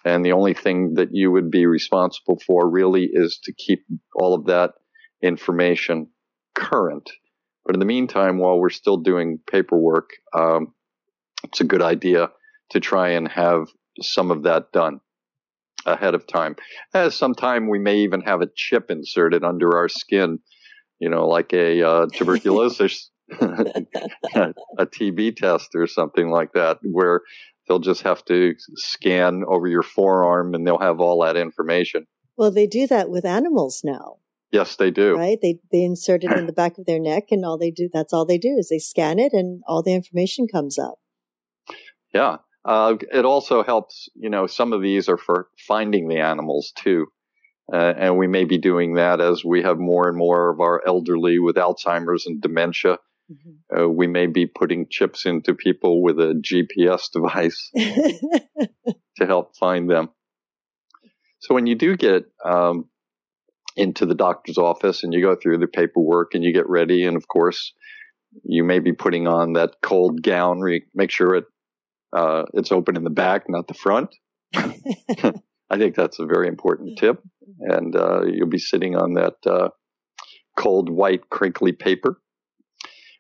And 0.06 0.26
the 0.26 0.32
only 0.32 0.54
thing 0.54 0.94
that 0.96 1.10
you 1.12 1.32
would 1.32 1.52
be 1.52 1.66
responsible 1.66 2.40
for 2.46 2.70
really 2.70 3.10
is 3.12 3.40
to 3.44 3.54
keep 3.54 3.84
all 4.16 4.34
of 4.34 4.46
that 4.46 4.72
information 5.22 6.08
current. 6.56 7.10
But 7.66 7.76
in 7.76 7.80
the 7.80 7.86
meantime, 7.86 8.40
while 8.40 8.60
we're 8.60 8.70
still 8.70 8.98
doing 8.98 9.40
paperwork, 9.50 10.10
um, 10.34 10.74
it's 11.44 11.62
a 11.62 11.66
good 11.66 11.82
idea 11.82 12.30
to 12.72 12.80
try 12.80 13.10
and 13.10 13.28
have 13.28 13.68
some 14.02 14.32
of 14.32 14.44
that 14.44 14.72
done 14.72 15.00
ahead 15.86 16.16
of 16.16 16.28
time. 16.28 16.56
As 16.94 17.16
sometime 17.16 17.70
we 17.70 17.80
may 17.80 18.00
even 18.00 18.22
have 18.22 18.42
a 18.42 18.50
chip 18.56 18.90
inserted 18.90 19.44
under 19.44 19.78
our 19.78 19.90
skin, 19.90 20.40
you 21.00 21.10
know, 21.10 21.28
like 21.28 21.54
a 21.54 21.82
uh, 21.82 22.06
tuberculosis, 22.14 23.10
a 23.40 24.86
TB 24.86 25.36
test 25.36 25.70
or 25.76 25.88
something 25.88 26.30
like 26.30 26.54
that, 26.54 26.80
where 26.84 27.22
they'll 27.70 27.80
just 27.80 28.02
have 28.02 28.26
to 28.26 28.56
scan 28.76 29.44
over 29.48 29.68
your 29.68 29.84
forearm 29.84 30.54
and 30.54 30.68
they'll 30.68 30.80
have 30.80 31.00
all 31.00 31.24
that 31.24 31.38
information. 31.38 32.08
Well, 32.36 32.52
they 32.52 32.68
do 32.68 32.88
that 32.88 33.10
with 33.10 33.26
animals 33.26 33.82
now. 33.84 34.18
Yes, 34.52 34.78
they 34.78 34.90
do. 34.90 35.16
Right? 35.16 35.38
They 35.40 35.60
they 35.72 35.84
insert 35.84 36.24
it 36.24 36.32
in 36.32 36.48
the 36.48 36.54
back 36.54 36.80
of 36.80 36.88
their 36.88 37.00
neck, 37.00 37.26
and 37.30 37.46
all 37.46 37.60
they 37.60 37.70
do 37.70 37.88
that's 37.94 38.14
all 38.14 38.26
they 38.26 38.40
do 38.40 38.56
is 38.58 38.70
they 38.70 38.80
scan 38.80 39.20
it, 39.20 39.32
and 39.32 39.62
all 39.68 39.84
the 39.84 39.94
information 39.94 40.48
comes 40.48 40.80
up. 40.80 40.96
Yeah, 42.16 42.38
uh, 42.66 42.96
it 43.14 43.26
also 43.26 43.64
helps. 43.64 44.10
You 44.16 44.32
know, 44.32 44.48
some 44.48 44.74
of 44.74 44.82
these 44.82 45.08
are 45.08 45.18
for 45.18 45.50
finding 45.68 46.08
the 46.08 46.18
animals 46.18 46.74
too, 46.76 47.06
uh, 47.72 47.94
and 47.96 48.18
we 48.18 48.26
may 48.26 48.44
be 48.44 48.58
doing 48.58 48.96
that 48.96 49.22
as 49.22 49.46
we 49.46 49.62
have 49.62 49.78
more 49.78 50.08
and 50.08 50.18
more 50.18 50.50
of 50.50 50.60
our 50.60 50.82
elderly 50.88 51.38
with 51.38 51.56
Alzheimer's 51.56 52.26
and 52.26 52.42
dementia. 52.42 52.98
Mm-hmm. 53.32 53.84
Uh, 53.84 53.88
we 53.88 54.08
may 54.08 54.28
be 54.28 54.46
putting 54.46 54.88
chips 54.90 55.26
into 55.26 55.54
people 55.54 56.02
with 56.02 56.20
a 56.20 56.42
GPS 56.42 57.12
device 57.12 57.70
to 57.76 59.26
help 59.26 59.56
find 59.58 59.90
them. 59.90 60.10
So 61.40 61.54
when 61.54 61.68
you 61.68 61.76
do 61.76 61.96
get 61.96 62.26
um, 62.44 62.90
into 63.80 64.06
the 64.06 64.16
doctor's 64.16 64.58
office 64.58 65.04
and 65.04 65.14
you 65.14 65.22
go 65.22 65.36
through 65.36 65.58
the 65.58 65.68
paperwork 65.68 66.34
and 66.34 66.44
you 66.44 66.54
get 66.54 66.70
ready. 66.70 67.06
And 67.06 67.16
of 67.16 67.28
course, 67.28 67.74
you 68.44 68.64
may 68.64 68.80
be 68.80 68.94
putting 68.94 69.28
on 69.28 69.54
that 69.54 69.76
cold 69.82 70.22
gown. 70.22 70.60
Re- 70.60 70.86
make 70.94 71.12
sure 71.12 71.36
it 71.36 71.46
uh, 72.12 72.44
it's 72.54 72.72
open 72.72 72.98
in 72.98 73.04
the 73.04 73.10
back, 73.10 73.44
not 73.48 73.68
the 73.68 73.74
front. 73.74 74.16
I 74.54 75.78
think 75.78 75.96
that's 75.96 76.20
a 76.20 76.26
very 76.26 76.48
important 76.48 76.98
tip. 76.98 77.22
And 77.60 77.96
uh, 77.96 78.26
you'll 78.26 78.48
be 78.48 78.58
sitting 78.58 78.96
on 78.96 79.14
that 79.14 79.36
uh, 79.46 79.70
cold, 80.58 80.90
white, 80.90 81.30
crinkly 81.30 81.72
paper. 81.72 82.20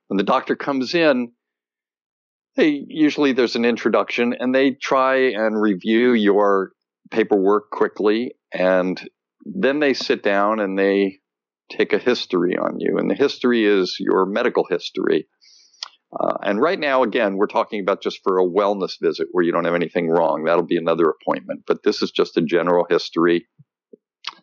When 0.10 0.18
the 0.18 0.24
doctor 0.24 0.56
comes 0.56 0.96
in, 0.96 1.32
they 2.56 2.84
usually 2.88 3.32
there's 3.32 3.56
an 3.56 3.64
introduction 3.64 4.34
and 4.38 4.54
they 4.54 4.72
try 4.72 5.32
and 5.32 5.60
review 5.60 6.14
your 6.14 6.72
paperwork 7.12 7.70
quickly 7.72 8.34
and 8.52 9.00
then 9.46 9.80
they 9.80 9.94
sit 9.94 10.24
down 10.24 10.60
and 10.60 10.78
they 10.78 11.20
take 11.72 11.94
a 11.94 12.00
history 12.00 12.58
on 12.58 12.80
you. 12.80 12.98
And 12.98 13.10
the 13.10 13.16
history 13.16 13.66
is 13.66 13.98
your 14.00 14.26
medical 14.26 14.66
history. 14.68 15.28
Uh, 16.20 16.38
and 16.42 16.60
right 16.60 16.80
now, 16.80 17.04
again, 17.04 17.38
we're 17.38 17.46
talking 17.46 17.80
about 17.80 18.02
just 18.02 18.22
for 18.24 18.40
a 18.40 18.46
wellness 18.46 18.94
visit 19.00 19.28
where 19.32 19.44
you 19.44 19.52
don't 19.52 19.66
have 19.66 19.76
anything 19.76 20.10
wrong. 20.10 20.44
That'll 20.44 20.64
be 20.64 20.78
another 20.78 21.06
appointment. 21.10 21.66
But 21.68 21.84
this 21.84 22.02
is 22.02 22.10
just 22.10 22.36
a 22.36 22.42
general 22.42 22.88
history. 22.90 23.48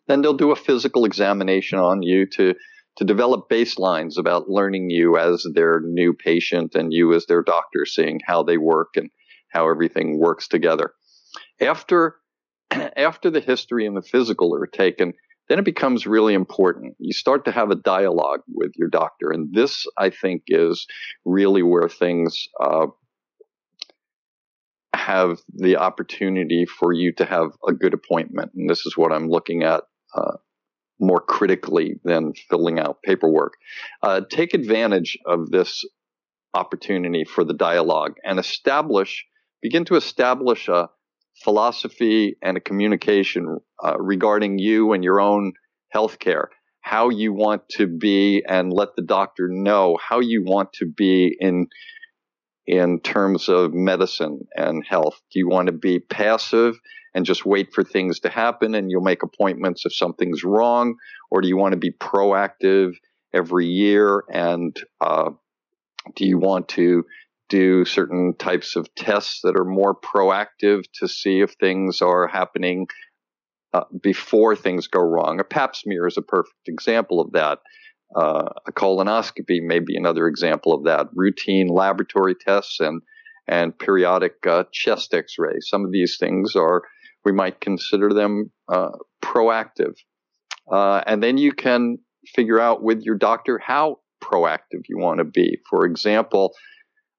Then 0.06 0.22
they'll 0.22 0.34
do 0.34 0.52
a 0.52 0.56
physical 0.56 1.04
examination 1.04 1.80
on 1.80 2.02
you 2.02 2.26
to 2.36 2.54
to 2.96 3.04
develop 3.04 3.48
baselines 3.48 4.18
about 4.18 4.48
learning 4.48 4.90
you 4.90 5.18
as 5.18 5.46
their 5.54 5.80
new 5.80 6.12
patient 6.12 6.74
and 6.74 6.92
you 6.92 7.12
as 7.14 7.26
their 7.26 7.42
doctor, 7.42 7.84
seeing 7.84 8.20
how 8.26 8.42
they 8.42 8.56
work 8.56 8.96
and 8.96 9.10
how 9.48 9.68
everything 9.68 10.18
works 10.18 10.48
together. 10.48 10.92
After 11.60 12.16
after 12.96 13.30
the 13.30 13.40
history 13.40 13.86
and 13.86 13.96
the 13.96 14.02
physical 14.02 14.54
are 14.54 14.66
taken, 14.66 15.12
then 15.48 15.58
it 15.58 15.64
becomes 15.64 16.06
really 16.06 16.34
important. 16.34 16.96
You 16.98 17.12
start 17.12 17.44
to 17.44 17.52
have 17.52 17.70
a 17.70 17.76
dialogue 17.76 18.40
with 18.48 18.72
your 18.76 18.88
doctor. 18.88 19.30
And 19.30 19.54
this, 19.54 19.86
I 19.96 20.10
think, 20.10 20.42
is 20.48 20.86
really 21.24 21.62
where 21.62 21.88
things 21.88 22.48
uh, 22.60 22.86
have 24.94 25.38
the 25.54 25.76
opportunity 25.76 26.66
for 26.66 26.92
you 26.92 27.12
to 27.12 27.24
have 27.24 27.52
a 27.66 27.72
good 27.72 27.94
appointment. 27.94 28.52
And 28.56 28.68
this 28.68 28.84
is 28.86 28.96
what 28.96 29.12
I'm 29.12 29.28
looking 29.28 29.62
at 29.62 29.82
uh, 30.14 30.36
more 30.98 31.20
critically 31.20 31.94
than 32.04 32.32
filling 32.48 32.78
out 32.78 33.02
paperwork. 33.02 33.54
Uh, 34.02 34.20
take 34.30 34.54
advantage 34.54 35.18
of 35.26 35.50
this 35.50 35.84
opportunity 36.54 37.24
for 37.24 37.44
the 37.44 37.54
dialogue 37.54 38.14
and 38.24 38.38
establish, 38.38 39.26
begin 39.62 39.84
to 39.84 39.96
establish 39.96 40.68
a, 40.68 40.88
philosophy 41.42 42.36
and 42.42 42.56
a 42.56 42.60
communication 42.60 43.58
uh, 43.84 43.96
regarding 43.98 44.58
you 44.58 44.92
and 44.92 45.04
your 45.04 45.20
own 45.20 45.52
healthcare, 45.94 46.46
how 46.80 47.08
you 47.08 47.32
want 47.32 47.62
to 47.68 47.86
be, 47.86 48.42
and 48.48 48.72
let 48.72 48.96
the 48.96 49.02
doctor 49.02 49.48
know 49.48 49.98
how 50.00 50.20
you 50.20 50.42
want 50.44 50.72
to 50.72 50.86
be 50.86 51.36
in 51.38 51.66
in 52.66 52.98
terms 53.00 53.48
of 53.48 53.72
medicine 53.72 54.40
and 54.56 54.84
health. 54.88 55.20
Do 55.32 55.38
you 55.38 55.48
want 55.48 55.66
to 55.66 55.72
be 55.72 56.00
passive 56.00 56.76
and 57.16 57.24
just 57.24 57.46
wait 57.46 57.72
for 57.72 57.82
things 57.82 58.20
to 58.20 58.28
happen 58.28 58.74
and 58.74 58.90
you'll 58.90 59.00
make 59.00 59.22
appointments 59.22 59.86
if 59.86 59.94
something's 59.94 60.44
wrong, 60.44 60.96
or 61.30 61.40
do 61.40 61.48
you 61.48 61.56
want 61.56 61.72
to 61.72 61.78
be 61.78 61.90
proactive 61.90 62.92
every 63.32 63.66
year 63.66 64.22
and 64.30 64.76
uh, 65.00 65.30
do 66.14 66.26
you 66.26 66.38
want 66.38 66.68
to 66.68 67.04
do 67.48 67.86
certain 67.86 68.34
types 68.38 68.76
of 68.76 68.94
tests 68.96 69.40
that 69.42 69.58
are 69.58 69.64
more 69.64 69.98
proactive 69.98 70.84
to 70.92 71.08
see 71.08 71.40
if 71.40 71.54
things 71.54 72.02
are 72.02 72.28
happening 72.28 72.86
uh, 73.72 73.84
before 74.02 74.54
things 74.54 74.86
go 74.86 75.00
wrong. 75.00 75.40
A 75.40 75.44
pap 75.44 75.74
smear 75.74 76.06
is 76.06 76.18
a 76.18 76.22
perfect 76.22 76.68
example 76.68 77.18
of 77.18 77.32
that. 77.32 77.60
Uh, 78.14 78.50
a 78.66 78.72
colonoscopy 78.72 79.62
may 79.62 79.78
be 79.78 79.96
another 79.96 80.26
example 80.26 80.74
of 80.74 80.84
that. 80.84 81.06
Routine 81.14 81.68
laboratory 81.68 82.34
tests 82.34 82.78
and 82.78 83.00
and 83.48 83.78
periodic 83.78 84.34
uh, 84.46 84.64
chest 84.72 85.14
X-rays. 85.14 85.68
Some 85.68 85.84
of 85.84 85.92
these 85.92 86.16
things 86.18 86.56
are 86.56 86.82
we 87.26 87.32
might 87.32 87.60
consider 87.60 88.14
them 88.14 88.50
uh, 88.72 88.92
proactive, 89.22 89.94
uh, 90.72 91.02
and 91.06 91.22
then 91.22 91.36
you 91.36 91.52
can 91.52 91.98
figure 92.34 92.58
out 92.58 92.82
with 92.82 93.02
your 93.02 93.16
doctor 93.16 93.58
how 93.58 93.98
proactive 94.22 94.82
you 94.88 94.98
want 94.98 95.18
to 95.18 95.24
be. 95.24 95.58
For 95.68 95.84
example, 95.84 96.54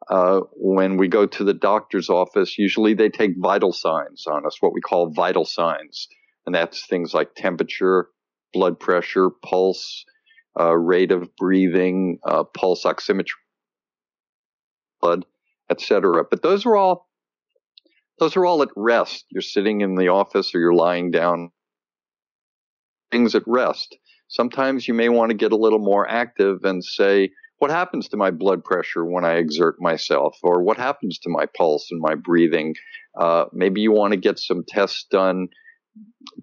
uh, 0.09 0.41
when 0.53 0.97
we 0.97 1.07
go 1.07 1.25
to 1.25 1.43
the 1.43 1.53
doctor's 1.53 2.09
office, 2.09 2.57
usually 2.57 2.93
they 2.93 3.09
take 3.09 3.31
vital 3.37 3.73
signs 3.73 4.25
on 4.27 4.45
us, 4.45 4.57
what 4.61 4.73
we 4.73 4.81
call 4.81 5.11
vital 5.11 5.45
signs. 5.45 6.07
And 6.45 6.55
that's 6.55 6.87
things 6.87 7.13
like 7.13 7.35
temperature, 7.35 8.07
blood 8.53 8.79
pressure, 8.79 9.29
pulse, 9.43 10.05
uh, 10.59 10.75
rate 10.75 11.11
of 11.11 11.35
breathing, 11.35 12.19
uh, 12.25 12.43
pulse 12.45 12.83
oximetry, 12.85 13.41
blood, 15.01 15.25
etc. 15.69 16.23
But 16.29 16.41
those 16.41 16.65
are 16.65 16.75
all 16.75 17.06
those 18.19 18.35
are 18.35 18.45
all 18.45 18.61
at 18.61 18.69
rest. 18.75 19.25
You're 19.29 19.41
sitting 19.41 19.81
in 19.81 19.95
the 19.95 20.09
office 20.09 20.53
or 20.53 20.59
you're 20.59 20.73
lying 20.73 21.11
down. 21.11 21.51
Things 23.11 23.35
at 23.35 23.43
rest. 23.45 23.97
Sometimes 24.27 24.87
you 24.87 24.93
may 24.93 25.09
want 25.09 25.29
to 25.29 25.37
get 25.37 25.51
a 25.53 25.57
little 25.57 25.79
more 25.79 26.09
active 26.09 26.63
and 26.63 26.83
say, 26.83 27.29
what 27.59 27.71
happens 27.71 28.07
to 28.09 28.17
my 28.17 28.31
blood 28.31 28.63
pressure 28.63 29.03
when 29.03 29.25
I 29.25 29.35
exert 29.35 29.75
myself, 29.79 30.37
or 30.43 30.61
what 30.61 30.77
happens 30.77 31.17
to 31.19 31.29
my 31.29 31.45
pulse 31.57 31.87
and 31.89 31.99
my 31.99 32.15
breathing. 32.15 32.75
Uh, 33.19 33.45
maybe 33.51 33.81
you 33.81 33.91
want 33.91 34.11
to 34.11 34.19
get 34.19 34.39
some 34.39 34.63
tests 34.67 35.05
done 35.09 35.47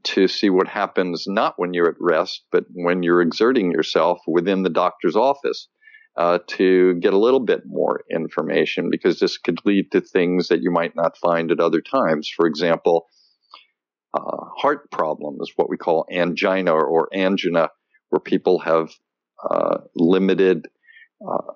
to 0.03 0.27
see 0.27 0.51
what 0.51 0.67
happens 0.67 1.25
not 1.29 1.55
when 1.57 1.73
you're 1.73 1.89
at 1.89 1.95
rest, 2.01 2.45
but 2.51 2.65
when 2.73 3.03
you're 3.03 3.23
exerting 3.23 3.71
yourself 3.71 4.19
within 4.27 4.63
the 4.63 4.71
doctor's 4.71 5.15
office. 5.15 5.69
Uh, 6.17 6.39
to 6.47 6.95
get 7.01 7.13
a 7.13 7.19
little 7.19 7.41
bit 7.41 7.63
more 7.67 8.05
information 8.09 8.89
because 8.89 9.19
this 9.19 9.37
could 9.37 9.59
lead 9.65 9.91
to 9.91 10.01
things 10.01 10.47
that 10.47 10.63
you 10.63 10.71
might 10.71 10.95
not 10.95 11.19
find 11.19 11.51
at 11.51 11.59
other 11.59 11.81
times. 11.81 12.31
For 12.37 12.47
example, 12.47 13.09
uh, 14.15 14.45
heart 14.57 14.93
problems, 14.93 15.51
what 15.57 15.69
we 15.69 15.77
call 15.77 16.07
angina 16.13 16.73
or 16.73 17.09
angina, 17.13 17.71
where 18.11 18.21
people 18.21 18.61
have 18.61 18.93
uh, 19.43 19.79
limited 19.97 20.69
uh, 21.29 21.53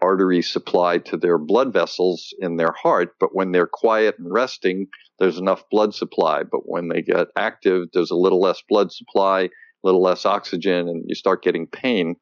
artery 0.00 0.40
supply 0.40 0.98
to 0.98 1.16
their 1.16 1.36
blood 1.36 1.72
vessels 1.72 2.34
in 2.38 2.56
their 2.56 2.72
heart. 2.72 3.16
But 3.20 3.34
when 3.34 3.52
they're 3.52 3.68
quiet 3.70 4.18
and 4.18 4.32
resting, 4.32 4.86
there's 5.18 5.38
enough 5.38 5.64
blood 5.70 5.94
supply. 5.94 6.42
But 6.42 6.60
when 6.64 6.88
they 6.88 7.02
get 7.02 7.28
active, 7.36 7.88
there's 7.92 8.10
a 8.10 8.16
little 8.16 8.40
less 8.40 8.62
blood 8.68 8.92
supply, 8.92 9.40
a 9.42 9.50
little 9.82 10.02
less 10.02 10.24
oxygen, 10.24 10.88
and 10.88 11.04
you 11.06 11.14
start 11.14 11.42
getting 11.42 11.66
pain 11.66 12.16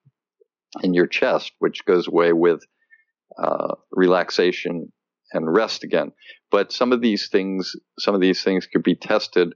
in 0.83 0.95
your 0.95 1.07
chest, 1.07 1.53
which 1.59 1.85
goes 1.85 2.09
away 2.09 2.33
with 2.33 2.63
uh, 3.39 3.75
relaxation 3.91 4.93
and 5.33 5.53
rest 5.53 5.85
again. 5.85 6.13
But 6.51 6.73
some 6.73 6.93
of 6.93 7.01
these 7.01 7.29
things, 7.29 7.75
some 7.99 8.15
of 8.15 8.21
these 8.21 8.43
things 8.43 8.67
could 8.67 8.83
be 8.83 8.95
tested 8.95 9.55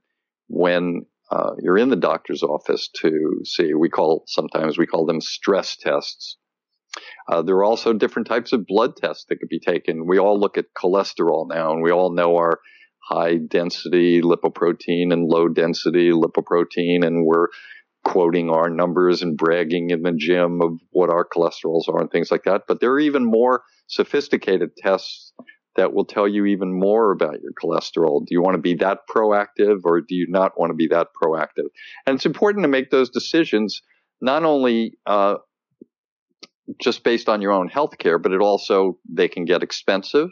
when 0.49 1.07
uh, 1.31 1.53
you're 1.63 1.79
in 1.79 1.91
the 1.91 1.97
doctor's 1.97 2.43
office 2.43 2.89
to 2.97 3.41
see. 3.45 3.73
We 3.75 3.89
call 3.89 4.25
sometimes 4.27 4.79
we 4.79 4.87
call 4.87 5.07
them 5.07 5.21
stress 5.21 5.77
tests. 5.77 6.37
Uh, 7.29 7.43
there 7.43 7.55
are 7.55 7.65
also 7.65 7.93
different 7.93 8.27
types 8.27 8.53
of 8.53 8.67
blood 8.67 8.97
tests 8.97 9.27
that 9.29 9.37
could 9.37 9.49
be 9.49 9.61
taken. 9.61 10.07
We 10.07 10.19
all 10.19 10.39
look 10.39 10.59
at 10.59 10.75
cholesterol 10.77 11.49
now, 11.49 11.73
and 11.73 11.83
we 11.83 11.93
all 11.93 12.13
know 12.13 12.37
our 12.37 12.59
high 13.09 13.37
density 13.37 14.21
lipoprotein 14.21 15.13
and 15.13 15.29
low 15.29 15.49
density 15.49 16.11
lipoprotein, 16.11 17.07
and 17.07 17.25
we're 17.25 17.47
quoting 18.05 18.51
our 18.51 18.71
numbers 18.71 19.23
and 19.23 19.37
bragging 19.37 19.91
in 19.91 20.03
the 20.03 20.13
gym 20.13 20.61
of 20.63 20.79
what 20.91 21.11
our 21.11 21.27
cholesterols 21.27 21.89
are 21.89 22.01
and 22.01 22.11
things 22.11 22.31
like 22.31 22.45
that. 22.45 22.63
But 22.67 22.81
there 22.81 22.91
are 22.93 23.01
even 23.01 23.25
more 23.25 23.63
sophisticated 23.89 24.77
tests 24.77 25.33
that 25.77 25.93
will 25.93 26.05
tell 26.05 26.27
you 26.27 26.47
even 26.47 26.73
more 26.73 27.13
about 27.13 27.41
your 27.41 27.53
cholesterol. 27.53 28.21
Do 28.21 28.29
you 28.31 28.43
want 28.43 28.55
to 28.55 28.61
be 28.61 28.75
that 28.77 29.01
proactive 29.09 29.81
or 29.85 30.01
do 30.01 30.15
you 30.15 30.27
not 30.29 30.59
want 30.59 30.71
to 30.71 30.75
be 30.75 30.89
that 30.89 31.09
proactive? 31.23 31.69
And 32.07 32.17
it's 32.17 32.27
important 32.27 32.65
to 32.65 32.69
make 32.69 32.91
those 32.91 33.11
decisions 33.11 33.81
not 34.21 34.45
only 34.45 34.95
uh, 35.07 35.37
just 36.81 37.05
based 37.05 37.29
on 37.29 37.41
your 37.41 37.53
own 37.53 37.69
health 37.69 37.99
care, 37.99 38.19
but 38.19 38.33
it 38.33 38.41
also 38.41 38.99
they 39.09 39.29
can 39.29 39.45
get 39.45 39.63
expensive. 39.63 40.29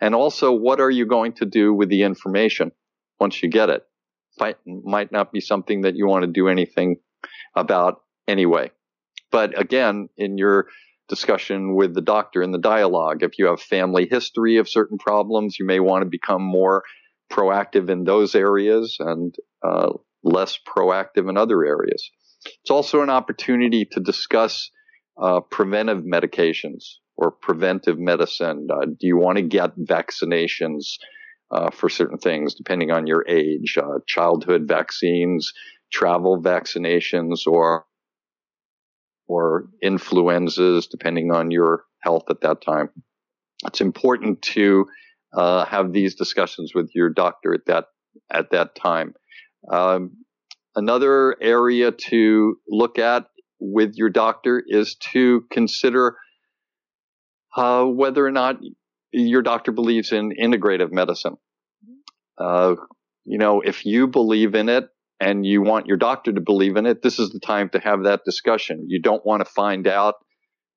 And 0.00 0.14
also, 0.14 0.52
what 0.52 0.80
are 0.80 0.90
you 0.90 1.06
going 1.06 1.34
to 1.34 1.46
do 1.46 1.72
with 1.72 1.88
the 1.88 2.02
information 2.02 2.72
once 3.20 3.40
you 3.42 3.48
get 3.48 3.70
it? 3.70 3.84
Might, 4.38 4.56
might 4.66 5.12
not 5.12 5.32
be 5.32 5.40
something 5.40 5.82
that 5.82 5.94
you 5.94 6.06
want 6.06 6.22
to 6.22 6.30
do 6.30 6.48
anything 6.48 6.96
about 7.54 8.02
anyway. 8.26 8.70
But 9.30 9.58
again, 9.58 10.08
in 10.16 10.38
your 10.38 10.68
discussion 11.12 11.74
with 11.74 11.94
the 11.94 12.00
doctor 12.00 12.42
in 12.42 12.52
the 12.52 12.58
dialogue. 12.58 13.22
If 13.22 13.38
you 13.38 13.46
have 13.46 13.60
family 13.60 14.08
history 14.10 14.56
of 14.56 14.66
certain 14.66 14.96
problems, 14.96 15.58
you 15.58 15.66
may 15.66 15.78
want 15.78 16.02
to 16.02 16.08
become 16.08 16.42
more 16.42 16.84
proactive 17.30 17.90
in 17.90 18.04
those 18.04 18.34
areas 18.34 18.96
and 18.98 19.34
uh, 19.62 19.90
less 20.22 20.58
proactive 20.66 21.28
in 21.28 21.36
other 21.36 21.64
areas. 21.64 22.10
It's 22.62 22.70
also 22.70 23.02
an 23.02 23.10
opportunity 23.10 23.86
to 23.92 24.00
discuss 24.00 24.70
uh, 25.20 25.40
preventive 25.40 26.02
medications 26.02 26.94
or 27.16 27.30
preventive 27.30 27.98
medicine. 27.98 28.68
Uh, 28.72 28.86
do 28.86 29.06
you 29.06 29.18
want 29.18 29.36
to 29.36 29.42
get 29.42 29.78
vaccinations 29.78 30.96
uh, 31.52 31.70
for 31.70 31.88
certain 31.88 32.18
things, 32.18 32.54
depending 32.54 32.90
on 32.90 33.06
your 33.06 33.24
age? 33.28 33.76
Uh, 33.76 33.98
childhood 34.06 34.66
vaccines, 34.66 35.52
travel 35.92 36.40
vaccinations, 36.42 37.46
or 37.46 37.84
or 39.28 39.68
influenzas, 39.82 40.88
depending 40.88 41.32
on 41.32 41.50
your 41.50 41.84
health 42.02 42.24
at 42.28 42.40
that 42.42 42.60
time. 42.60 42.90
It's 43.66 43.80
important 43.80 44.42
to 44.42 44.86
uh, 45.34 45.64
have 45.64 45.92
these 45.92 46.14
discussions 46.14 46.72
with 46.74 46.90
your 46.94 47.08
doctor 47.08 47.54
at 47.54 47.66
that 47.66 47.86
at 48.30 48.50
that 48.50 48.74
time. 48.74 49.14
Um, 49.70 50.16
another 50.74 51.36
area 51.40 51.92
to 51.92 52.56
look 52.68 52.98
at 52.98 53.26
with 53.60 53.94
your 53.94 54.10
doctor 54.10 54.62
is 54.66 54.96
to 55.12 55.44
consider 55.50 56.16
uh, 57.56 57.84
whether 57.84 58.26
or 58.26 58.32
not 58.32 58.56
your 59.12 59.42
doctor 59.42 59.72
believes 59.72 60.12
in 60.12 60.32
integrative 60.32 60.90
medicine. 60.90 61.36
Uh, 62.38 62.76
you 63.24 63.38
know, 63.38 63.60
if 63.60 63.84
you 63.86 64.06
believe 64.06 64.54
in 64.54 64.68
it, 64.68 64.88
and 65.22 65.46
you 65.46 65.62
want 65.62 65.86
your 65.86 65.96
doctor 65.96 66.32
to 66.32 66.40
believe 66.40 66.76
in 66.76 66.84
it, 66.84 67.00
this 67.00 67.20
is 67.20 67.30
the 67.30 67.38
time 67.38 67.68
to 67.68 67.78
have 67.78 68.02
that 68.02 68.24
discussion. 68.24 68.86
You 68.88 69.00
don't 69.00 69.24
want 69.24 69.44
to 69.44 69.52
find 69.52 69.86
out 69.86 70.16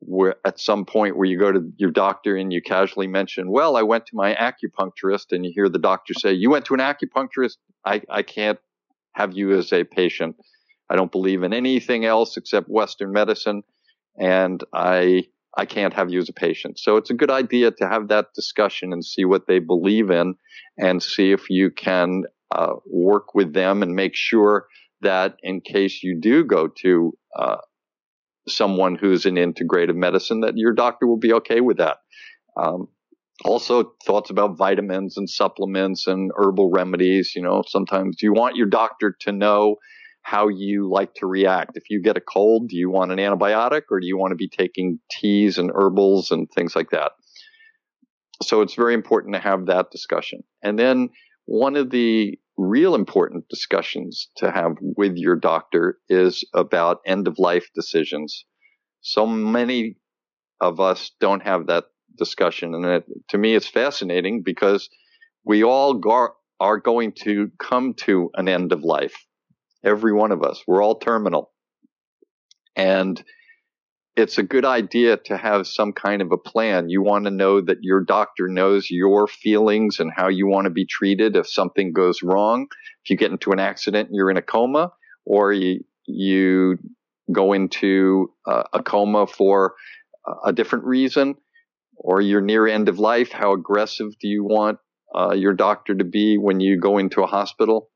where 0.01 0.35
at 0.45 0.59
some 0.59 0.85
point 0.85 1.17
where 1.17 1.25
you 1.25 1.39
go 1.39 1.51
to 1.51 1.71
your 1.77 1.89
doctor 1.89 2.35
and 2.35 2.53
you 2.53 2.61
casually 2.61 3.07
mention, 3.07 3.49
well, 3.49 3.75
I 3.75 3.81
went 3.81 4.05
to 4.05 4.15
my 4.15 4.35
acupuncturist 4.35 5.31
and 5.31 5.43
you 5.43 5.51
hear 5.55 5.67
the 5.67 5.79
doctor 5.79 6.13
say, 6.13 6.33
you 6.33 6.51
went 6.51 6.65
to 6.65 6.75
an 6.75 6.79
acupuncturist. 6.79 7.57
I, 7.83 8.03
I 8.07 8.21
can't 8.21 8.59
have 9.13 9.35
you 9.35 9.57
as 9.57 9.73
a 9.73 9.83
patient. 9.83 10.35
I 10.91 10.95
don't 10.95 11.11
believe 11.11 11.41
in 11.41 11.51
anything 11.51 12.05
else 12.05 12.37
except 12.37 12.69
Western 12.69 13.11
medicine 13.11 13.63
and 14.15 14.63
I, 14.71 15.23
I 15.57 15.65
can't 15.65 15.93
have 15.93 16.11
you 16.11 16.19
as 16.19 16.29
a 16.29 16.33
patient. 16.33 16.79
So 16.79 16.97
it's 16.97 17.09
a 17.09 17.13
good 17.13 17.31
idea 17.31 17.71
to 17.71 17.87
have 17.87 18.09
that 18.09 18.27
discussion 18.35 18.91
and 18.91 19.03
see 19.03 19.25
what 19.25 19.47
they 19.47 19.59
believe 19.59 20.11
in 20.11 20.35
and 20.77 21.01
see 21.01 21.31
if 21.31 21.49
you 21.49 21.71
can 21.71 22.23
uh, 22.53 22.73
work 22.85 23.33
with 23.33 23.53
them 23.53 23.81
and 23.81 23.95
make 23.95 24.15
sure 24.15 24.67
that 25.01 25.37
in 25.43 25.61
case 25.61 26.01
you 26.03 26.19
do 26.19 26.43
go 26.43 26.67
to 26.81 27.13
uh, 27.37 27.57
someone 28.47 28.95
who's 28.95 29.25
in 29.25 29.35
integrative 29.35 29.95
medicine, 29.95 30.41
that 30.41 30.57
your 30.57 30.73
doctor 30.73 31.07
will 31.07 31.19
be 31.19 31.33
okay 31.33 31.61
with 31.61 31.77
that. 31.77 31.97
Um, 32.57 32.87
also, 33.43 33.93
thoughts 34.05 34.29
about 34.29 34.57
vitamins 34.57 35.17
and 35.17 35.29
supplements 35.29 36.07
and 36.07 36.31
herbal 36.37 36.71
remedies. 36.71 37.33
You 37.35 37.41
know, 37.41 37.63
sometimes 37.67 38.21
you 38.21 38.33
want 38.33 38.55
your 38.55 38.67
doctor 38.67 39.15
to 39.21 39.31
know 39.31 39.75
how 40.25 40.47
you 40.47 40.89
like 40.89 41.13
to 41.13 41.27
react. 41.27 41.77
If 41.77 41.91
you 41.91 42.01
get 42.01 42.17
a 42.17 42.21
cold, 42.21 42.69
do 42.69 42.75
you 42.75 42.89
want 42.89 43.11
an 43.11 43.19
antibiotic 43.19 43.83
or 43.91 43.99
do 43.99 44.07
you 44.07 44.17
want 44.17 44.31
to 44.31 44.35
be 44.35 44.49
taking 44.49 44.99
teas 45.11 45.59
and 45.59 45.69
herbals 45.69 46.31
and 46.31 46.49
things 46.49 46.75
like 46.75 46.89
that? 46.89 47.11
So 48.41 48.61
it's 48.61 48.73
very 48.73 48.95
important 48.95 49.35
to 49.35 49.39
have 49.39 49.67
that 49.67 49.91
discussion. 49.91 50.43
And 50.63 50.79
then 50.79 51.09
one 51.45 51.75
of 51.75 51.91
the 51.91 52.39
real 52.57 52.95
important 52.95 53.47
discussions 53.49 54.27
to 54.37 54.49
have 54.49 54.71
with 54.81 55.15
your 55.15 55.35
doctor 55.35 55.99
is 56.09 56.43
about 56.55 57.01
end 57.05 57.27
of 57.27 57.37
life 57.37 57.69
decisions. 57.75 58.45
So 59.01 59.27
many 59.27 59.97
of 60.59 60.79
us 60.79 61.11
don't 61.19 61.43
have 61.43 61.67
that 61.67 61.83
discussion. 62.17 62.73
And 62.73 62.83
it, 62.83 63.05
to 63.27 63.37
me, 63.37 63.53
it's 63.53 63.67
fascinating 63.67 64.41
because 64.43 64.89
we 65.43 65.63
all 65.63 65.93
go- 65.93 66.33
are 66.59 66.79
going 66.79 67.11
to 67.25 67.51
come 67.59 67.93
to 68.05 68.31
an 68.33 68.47
end 68.47 68.71
of 68.71 68.83
life. 68.83 69.13
Every 69.85 70.13
one 70.13 70.31
of 70.31 70.43
us. 70.43 70.63
We're 70.65 70.83
all 70.83 70.97
terminal. 70.97 71.51
And 72.75 73.23
it's 74.15 74.37
a 74.37 74.43
good 74.43 74.65
idea 74.65 75.17
to 75.25 75.37
have 75.37 75.67
some 75.67 75.93
kind 75.93 76.21
of 76.21 76.31
a 76.31 76.37
plan. 76.37 76.89
You 76.89 77.03
want 77.03 77.25
to 77.25 77.31
know 77.31 77.61
that 77.61 77.77
your 77.81 78.01
doctor 78.01 78.47
knows 78.47 78.89
your 78.89 79.27
feelings 79.27 79.99
and 79.99 80.11
how 80.15 80.29
you 80.29 80.47
want 80.47 80.65
to 80.65 80.71
be 80.71 80.85
treated 80.85 81.35
if 81.35 81.49
something 81.49 81.93
goes 81.93 82.23
wrong. 82.23 82.67
If 83.03 83.09
you 83.09 83.17
get 83.17 83.31
into 83.31 83.51
an 83.51 83.59
accident 83.59 84.09
and 84.09 84.15
you're 84.15 84.31
in 84.31 84.37
a 84.37 84.41
coma, 84.41 84.91
or 85.25 85.53
you, 85.53 85.81
you 86.07 86.77
go 87.31 87.53
into 87.53 88.31
uh, 88.47 88.63
a 88.73 88.81
coma 88.81 89.27
for 89.27 89.75
a 90.43 90.51
different 90.51 90.85
reason, 90.85 91.35
or 91.97 92.21
you're 92.21 92.41
near 92.41 92.67
end 92.67 92.89
of 92.89 92.99
life, 92.99 93.31
how 93.31 93.53
aggressive 93.53 94.17
do 94.19 94.27
you 94.27 94.43
want 94.43 94.79
uh, 95.15 95.33
your 95.33 95.53
doctor 95.53 95.93
to 95.93 96.03
be 96.03 96.37
when 96.37 96.59
you 96.59 96.79
go 96.79 96.97
into 96.97 97.21
a 97.21 97.27
hospital? 97.27 97.89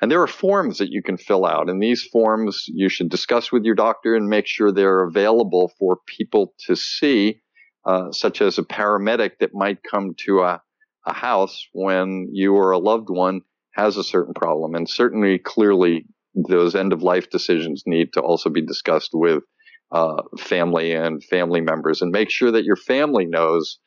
And 0.00 0.10
there 0.10 0.22
are 0.22 0.28
forms 0.28 0.78
that 0.78 0.90
you 0.90 1.02
can 1.02 1.16
fill 1.16 1.44
out. 1.44 1.68
And 1.68 1.82
these 1.82 2.04
forms 2.04 2.64
you 2.68 2.88
should 2.88 3.08
discuss 3.08 3.50
with 3.50 3.64
your 3.64 3.74
doctor 3.74 4.14
and 4.14 4.28
make 4.28 4.46
sure 4.46 4.70
they're 4.70 5.04
available 5.04 5.72
for 5.78 5.98
people 6.06 6.54
to 6.66 6.76
see, 6.76 7.40
uh, 7.84 8.12
such 8.12 8.40
as 8.40 8.58
a 8.58 8.62
paramedic 8.62 9.32
that 9.40 9.54
might 9.54 9.82
come 9.82 10.14
to 10.18 10.42
a, 10.42 10.62
a 11.06 11.12
house 11.12 11.66
when 11.72 12.28
you 12.32 12.54
or 12.54 12.70
a 12.70 12.78
loved 12.78 13.10
one 13.10 13.40
has 13.72 13.96
a 13.96 14.04
certain 14.04 14.34
problem. 14.34 14.74
And 14.74 14.88
certainly, 14.88 15.38
clearly, 15.38 16.06
those 16.48 16.74
end 16.74 16.92
of 16.92 17.02
life 17.02 17.30
decisions 17.30 17.82
need 17.86 18.12
to 18.12 18.20
also 18.20 18.50
be 18.50 18.62
discussed 18.62 19.10
with 19.12 19.42
uh, 19.90 20.22
family 20.38 20.92
and 20.92 21.24
family 21.24 21.60
members 21.60 22.02
and 22.02 22.10
make 22.12 22.30
sure 22.30 22.52
that 22.52 22.64
your 22.64 22.76
family 22.76 23.24
knows 23.24 23.78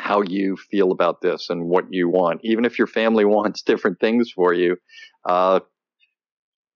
how 0.00 0.22
you 0.22 0.56
feel 0.56 0.92
about 0.92 1.20
this 1.20 1.50
and 1.50 1.68
what 1.68 1.84
you 1.90 2.08
want. 2.08 2.40
Even 2.42 2.64
if 2.64 2.78
your 2.78 2.86
family 2.86 3.24
wants 3.36 3.62
different 3.62 4.00
things 4.00 4.30
for 4.30 4.52
you, 4.52 4.76
uh, 5.28 5.60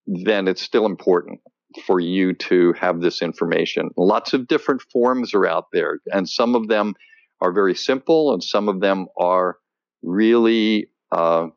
then 0.07 0.47
it's 0.49 0.63
still 0.63 0.87
important 0.87 1.41
for 1.87 1.99
you 1.99 2.35
to 2.35 2.73
have 2.75 3.01
this 3.01 3.23
information. 3.23 3.91
Lots 3.97 4.33
of 4.33 4.47
different 4.47 4.83
forms 4.93 5.35
are 5.35 5.47
out 5.47 5.67
there, 5.73 5.99
and 6.13 6.29
some 6.29 6.55
of 6.55 6.69
them 6.69 6.95
are 7.41 7.53
very 7.53 7.75
simple, 7.75 8.33
and 8.33 8.43
some 8.43 8.69
of 8.69 8.81
them 8.81 9.07
are 9.19 9.57
really 10.03 10.89
uh, 11.11 11.49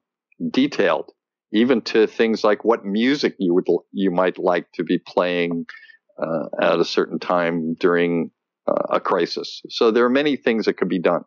detailed, 0.52 1.12
even 1.52 1.82
to 1.82 2.08
things 2.08 2.44
like 2.44 2.64
what 2.64 2.86
music 2.86 3.36
you 3.38 3.54
would 3.54 3.68
you 3.92 4.10
might 4.10 4.40
like 4.40 4.72
to 4.74 4.84
be 4.84 4.98
playing 4.98 5.66
uh, 6.18 6.46
at 6.62 6.80
a 6.80 6.86
certain 6.86 7.20
time 7.20 7.76
during 7.76 8.32
uh, 8.68 8.96
a 8.96 9.00
crisis. 9.00 9.62
So 9.70 9.92
there 9.92 10.06
are 10.06 10.10
many 10.10 10.36
things 10.36 10.66
that 10.66 10.78
could 10.78 10.90
be 10.90 11.00
done 11.00 11.24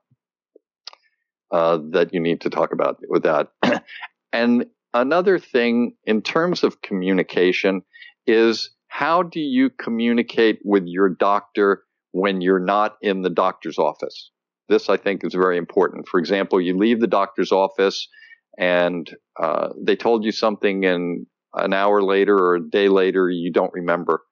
uh, 1.53 1.79
that 1.91 2.13
you 2.13 2.21
need 2.21 2.41
to 2.43 2.51
talk 2.51 2.73
about 2.73 2.99
with 3.09 3.25
that. 3.25 3.49
and 4.33 4.67
another 4.95 5.39
thing 5.39 5.95
in 6.05 6.23
terms 6.23 6.65
of 6.65 6.83
communication 6.83 7.83
is 8.27 8.71
how 8.89 9.23
do 9.23 9.41
you 9.41 9.71
communicate 9.71 10.59
with 10.65 10.85
your 10.87 11.09
doctor 11.09 11.85
when 12.13 12.41
you're 12.41 12.59
not 12.59 12.97
in 13.01 13.23
the 13.23 13.31
doctor's 13.31 13.79
office. 13.79 14.31
This, 14.69 14.89
I 14.89 14.97
think, 14.97 15.25
is 15.25 15.35
very 15.35 15.59
important. 15.59 16.09
For 16.09 16.19
example, 16.21 16.61
you 16.61 16.77
leave 16.77 17.01
the 17.01 17.07
doctor's 17.07 17.53
office 17.53 18.09
and 18.59 19.09
uh, 19.41 19.69
they 19.81 19.97
told 19.97 20.25
you 20.25 20.33
something, 20.33 20.85
and 20.85 21.27
an 21.55 21.73
hour 21.73 22.03
later 22.03 22.37
or 22.37 22.57
a 22.57 22.71
day 22.71 22.89
later, 22.89 23.31
you 23.31 23.53
don't 23.53 23.73
remember. 23.73 24.23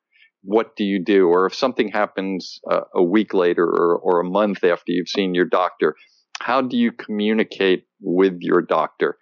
What 0.43 0.77
do 0.77 0.85
you 0.85 1.03
do? 1.03 1.29
Or 1.29 1.47
if 1.47 1.55
something 1.55 1.89
happens 1.89 2.61
uh, 2.71 2.83
a 2.95 3.03
week 3.03 3.35
later 3.35 3.65
or, 3.65 3.97
or 3.97 4.21
a 4.21 4.29
month 4.29 4.65
after 4.65 4.93
you've 4.93 5.09
seen 5.09 5.35
your 5.35 5.47
doctor, 5.47 5.97
how 6.41 6.61
do 6.61 6.77
you 6.77 6.93
communicate 6.93 7.85
with 8.01 8.39
your 8.41 8.63
doctor? 8.63 9.19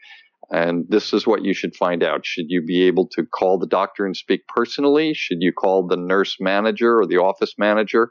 And 0.51 0.85
this 0.89 1.13
is 1.13 1.27
what 1.27 1.45
you 1.45 1.55
should 1.55 1.75
find 1.75 2.03
out. 2.03 2.25
Should 2.25 2.47
you 2.49 2.63
be 2.63 2.85
able 2.85 3.09
to 3.13 3.25
call 3.25 3.59
the 3.59 3.67
doctor 3.67 4.07
and 4.07 4.17
speak 4.17 4.47
personally? 4.47 5.13
Should 5.15 5.39
you 5.41 5.53
call 5.53 5.87
the 5.87 5.97
nurse 5.97 6.37
manager 6.39 7.01
or 7.01 7.07
the 7.07 7.17
office 7.17 7.55
manager? 7.59 8.11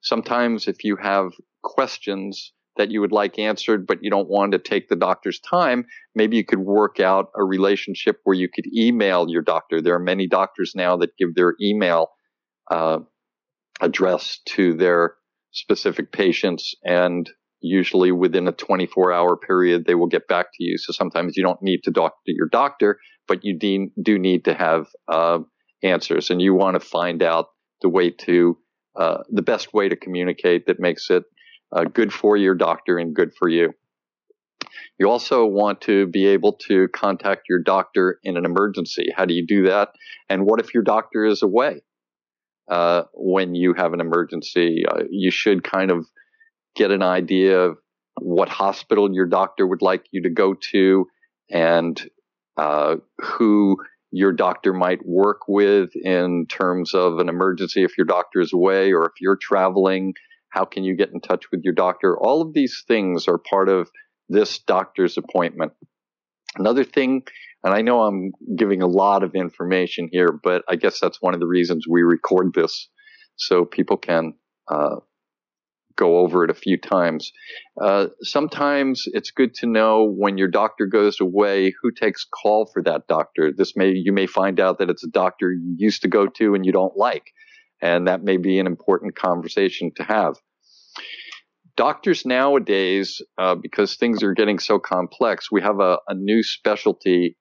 Sometimes 0.00 0.68
if 0.68 0.84
you 0.84 0.96
have 0.96 1.32
questions 1.62 2.52
that 2.76 2.90
you 2.90 3.00
would 3.00 3.12
like 3.12 3.38
answered, 3.38 3.86
but 3.86 3.98
you 4.02 4.10
don't 4.10 4.28
want 4.28 4.52
to 4.52 4.58
take 4.58 4.88
the 4.88 4.96
doctor's 4.96 5.40
time, 5.40 5.86
maybe 6.14 6.36
you 6.36 6.44
could 6.44 6.60
work 6.60 7.00
out 7.00 7.30
a 7.34 7.42
relationship 7.42 8.20
where 8.24 8.36
you 8.36 8.48
could 8.48 8.66
email 8.74 9.26
your 9.28 9.42
doctor. 9.42 9.80
There 9.80 9.94
are 9.94 9.98
many 9.98 10.26
doctors 10.26 10.72
now 10.74 10.96
that 10.98 11.16
give 11.18 11.34
their 11.34 11.54
email 11.60 12.08
uh, 12.70 12.98
address 13.80 14.40
to 14.46 14.74
their 14.74 15.14
specific 15.52 16.12
patients 16.12 16.74
and 16.84 17.28
usually 17.66 18.12
within 18.12 18.48
a 18.48 18.52
24 18.52 19.12
hour 19.12 19.36
period, 19.36 19.84
they 19.86 19.94
will 19.94 20.06
get 20.06 20.28
back 20.28 20.46
to 20.54 20.64
you. 20.64 20.78
So 20.78 20.92
sometimes 20.92 21.36
you 21.36 21.42
don't 21.42 21.62
need 21.62 21.82
to 21.84 21.90
talk 21.90 22.14
to 22.26 22.32
your 22.32 22.48
doctor, 22.48 22.98
but 23.28 23.44
you 23.44 23.58
de- 23.58 23.90
do 24.02 24.18
need 24.18 24.44
to 24.44 24.54
have 24.54 24.86
uh, 25.08 25.40
answers 25.82 26.30
and 26.30 26.40
you 26.40 26.54
want 26.54 26.80
to 26.80 26.80
find 26.80 27.22
out 27.22 27.46
the 27.82 27.88
way 27.88 28.10
to, 28.10 28.56
uh, 28.96 29.18
the 29.28 29.42
best 29.42 29.74
way 29.74 29.88
to 29.88 29.96
communicate 29.96 30.66
that 30.66 30.80
makes 30.80 31.10
it 31.10 31.24
uh, 31.72 31.84
good 31.84 32.12
for 32.12 32.36
your 32.36 32.54
doctor 32.54 32.98
and 32.98 33.14
good 33.14 33.32
for 33.38 33.48
you. 33.48 33.72
You 34.98 35.10
also 35.10 35.44
want 35.44 35.80
to 35.82 36.06
be 36.06 36.26
able 36.26 36.54
to 36.68 36.88
contact 36.88 37.48
your 37.48 37.58
doctor 37.58 38.18
in 38.22 38.36
an 38.36 38.44
emergency. 38.44 39.08
How 39.14 39.24
do 39.24 39.34
you 39.34 39.46
do 39.46 39.64
that? 39.64 39.90
And 40.28 40.46
what 40.46 40.60
if 40.60 40.72
your 40.72 40.82
doctor 40.82 41.24
is 41.24 41.42
away? 41.42 41.82
Uh, 42.68 43.04
when 43.14 43.54
you 43.54 43.74
have 43.74 43.92
an 43.92 44.00
emergency, 44.00 44.84
uh, 44.88 45.04
you 45.08 45.30
should 45.30 45.62
kind 45.62 45.90
of 45.90 46.06
get 46.76 46.90
an 46.90 47.02
idea 47.02 47.58
of 47.58 47.78
what 48.20 48.48
hospital 48.48 49.12
your 49.12 49.26
doctor 49.26 49.66
would 49.66 49.82
like 49.82 50.04
you 50.10 50.22
to 50.22 50.30
go 50.30 50.54
to 50.72 51.06
and 51.50 52.08
uh, 52.56 52.96
who 53.18 53.76
your 54.10 54.32
doctor 54.32 54.72
might 54.72 55.04
work 55.04 55.42
with 55.48 55.90
in 55.94 56.46
terms 56.48 56.94
of 56.94 57.18
an 57.18 57.28
emergency 57.28 57.82
if 57.82 57.98
your 57.98 58.06
doctor 58.06 58.40
is 58.40 58.52
away 58.52 58.92
or 58.92 59.06
if 59.06 59.12
you're 59.20 59.36
traveling. 59.36 60.14
How 60.50 60.64
can 60.64 60.84
you 60.84 60.96
get 60.96 61.10
in 61.12 61.20
touch 61.20 61.50
with 61.50 61.62
your 61.64 61.74
doctor? 61.74 62.18
All 62.18 62.40
of 62.40 62.54
these 62.54 62.84
things 62.86 63.28
are 63.28 63.38
part 63.38 63.68
of 63.68 63.90
this 64.28 64.58
doctor's 64.58 65.18
appointment. 65.18 65.72
Another 66.56 66.84
thing, 66.84 67.24
and 67.62 67.74
I 67.74 67.82
know 67.82 68.02
I'm 68.04 68.32
giving 68.56 68.80
a 68.80 68.86
lot 68.86 69.22
of 69.22 69.34
information 69.34 70.08
here, 70.10 70.28
but 70.42 70.62
I 70.68 70.76
guess 70.76 70.98
that's 70.98 71.20
one 71.20 71.34
of 71.34 71.40
the 71.40 71.46
reasons 71.46 71.84
we 71.88 72.02
record 72.02 72.54
this 72.54 72.88
so 73.36 73.64
people 73.66 73.98
can 73.98 74.32
uh, 74.68 74.96
go 75.96 76.18
over 76.18 76.44
it 76.44 76.50
a 76.50 76.54
few 76.54 76.78
times. 76.78 77.32
Uh, 77.80 78.06
sometimes 78.20 79.04
it's 79.06 79.30
good 79.30 79.54
to 79.54 79.66
know 79.66 80.06
when 80.06 80.38
your 80.38 80.48
doctor 80.48 80.86
goes 80.86 81.20
away 81.20 81.72
who 81.82 81.90
takes 81.90 82.24
call 82.24 82.66
for 82.72 82.82
that 82.82 83.06
doctor. 83.08 83.52
This 83.56 83.76
may 83.76 83.90
you 83.90 84.12
may 84.12 84.26
find 84.26 84.60
out 84.60 84.78
that 84.78 84.90
it's 84.90 85.04
a 85.04 85.10
doctor 85.10 85.52
you 85.52 85.74
used 85.76 86.02
to 86.02 86.08
go 86.08 86.26
to 86.26 86.54
and 86.54 86.64
you 86.64 86.72
don't 86.72 86.96
like, 86.96 87.32
and 87.80 88.08
that 88.08 88.22
may 88.22 88.36
be 88.36 88.58
an 88.58 88.66
important 88.66 89.16
conversation 89.16 89.90
to 89.96 90.04
have. 90.04 90.36
Doctors 91.76 92.24
nowadays, 92.24 93.20
uh, 93.36 93.54
because 93.54 93.96
things 93.96 94.22
are 94.22 94.32
getting 94.32 94.58
so 94.58 94.78
complex, 94.78 95.52
we 95.52 95.60
have 95.60 95.78
a, 95.80 95.98
a 96.08 96.14
new 96.14 96.42
specialty 96.42 97.36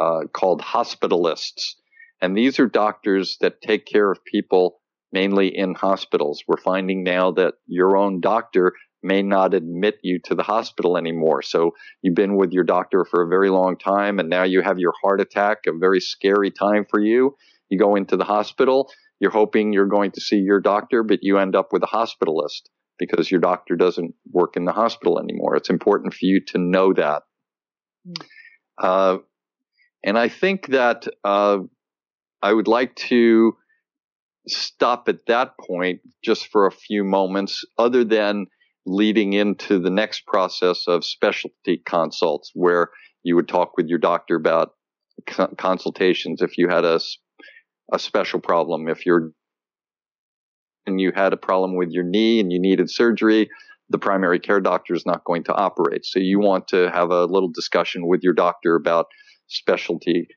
uh, 0.00 0.20
called 0.32 0.62
hospitalists, 0.62 1.74
and 2.22 2.36
these 2.36 2.58
are 2.58 2.66
doctors 2.66 3.36
that 3.40 3.60
take 3.60 3.84
care 3.84 4.10
of 4.10 4.24
people 4.24 4.80
mainly 5.12 5.56
in 5.56 5.74
hospitals. 5.74 6.42
We're 6.46 6.60
finding 6.60 7.02
now 7.02 7.32
that 7.32 7.54
your 7.66 7.96
own 7.96 8.20
doctor 8.20 8.74
may 9.02 9.22
not 9.22 9.54
admit 9.54 9.98
you 10.02 10.18
to 10.24 10.34
the 10.34 10.42
hospital 10.42 10.96
anymore. 10.96 11.42
So 11.42 11.72
you've 12.02 12.16
been 12.16 12.36
with 12.36 12.52
your 12.52 12.64
doctor 12.64 13.04
for 13.04 13.22
a 13.22 13.28
very 13.28 13.48
long 13.48 13.78
time 13.78 14.18
and 14.18 14.28
now 14.28 14.42
you 14.42 14.60
have 14.62 14.78
your 14.78 14.92
heart 15.02 15.20
attack, 15.20 15.58
a 15.66 15.72
very 15.72 16.00
scary 16.00 16.50
time 16.50 16.84
for 16.88 17.00
you. 17.00 17.36
You 17.68 17.78
go 17.78 17.94
into 17.94 18.16
the 18.16 18.24
hospital, 18.24 18.90
you're 19.20 19.30
hoping 19.30 19.72
you're 19.72 19.86
going 19.86 20.10
to 20.12 20.20
see 20.20 20.36
your 20.36 20.60
doctor, 20.60 21.02
but 21.02 21.20
you 21.22 21.38
end 21.38 21.54
up 21.54 21.72
with 21.72 21.82
a 21.82 21.86
hospitalist 21.86 22.62
because 22.98 23.30
your 23.30 23.40
doctor 23.40 23.76
doesn't 23.76 24.14
work 24.32 24.56
in 24.56 24.64
the 24.64 24.72
hospital 24.72 25.20
anymore. 25.20 25.54
It's 25.56 25.70
important 25.70 26.12
for 26.12 26.26
you 26.26 26.40
to 26.48 26.58
know 26.58 26.92
that. 26.94 27.22
Mm. 28.06 28.24
Uh, 28.80 29.18
and 30.04 30.18
I 30.18 30.28
think 30.28 30.68
that 30.68 31.06
uh, 31.24 31.58
I 32.42 32.52
would 32.52 32.68
like 32.68 32.94
to 32.96 33.56
stop 34.50 35.08
at 35.08 35.26
that 35.26 35.52
point 35.58 36.00
just 36.24 36.48
for 36.48 36.66
a 36.66 36.72
few 36.72 37.04
moments, 37.04 37.64
other 37.78 38.04
than 38.04 38.46
leading 38.86 39.32
into 39.32 39.78
the 39.78 39.90
next 39.90 40.26
process 40.26 40.84
of 40.86 41.04
specialty 41.04 41.82
consults, 41.84 42.50
where 42.54 42.88
you 43.22 43.36
would 43.36 43.48
talk 43.48 43.76
with 43.76 43.86
your 43.86 43.98
doctor 43.98 44.36
about 44.36 44.70
co- 45.26 45.54
consultations 45.58 46.40
if 46.42 46.56
you 46.56 46.68
had 46.68 46.84
a, 46.84 47.00
a 47.92 47.98
special 47.98 48.40
problem, 48.40 48.88
if 48.88 49.04
you're 49.04 49.32
and 50.86 51.00
you 51.00 51.12
had 51.14 51.34
a 51.34 51.36
problem 51.36 51.76
with 51.76 51.90
your 51.90 52.04
knee 52.04 52.40
and 52.40 52.50
you 52.50 52.58
needed 52.58 52.90
surgery, 52.90 53.50
the 53.90 53.98
primary 53.98 54.40
care 54.40 54.60
doctor 54.60 54.94
is 54.94 55.04
not 55.06 55.24
going 55.24 55.44
to 55.44 55.54
operate. 55.54 56.04
So 56.04 56.18
you 56.18 56.40
want 56.40 56.68
to 56.68 56.90
have 56.90 57.10
a 57.10 57.24
little 57.26 57.50
discussion 57.50 58.06
with 58.06 58.20
your 58.22 58.32
doctor 58.32 58.74
about 58.74 59.06
specialty 59.48 60.28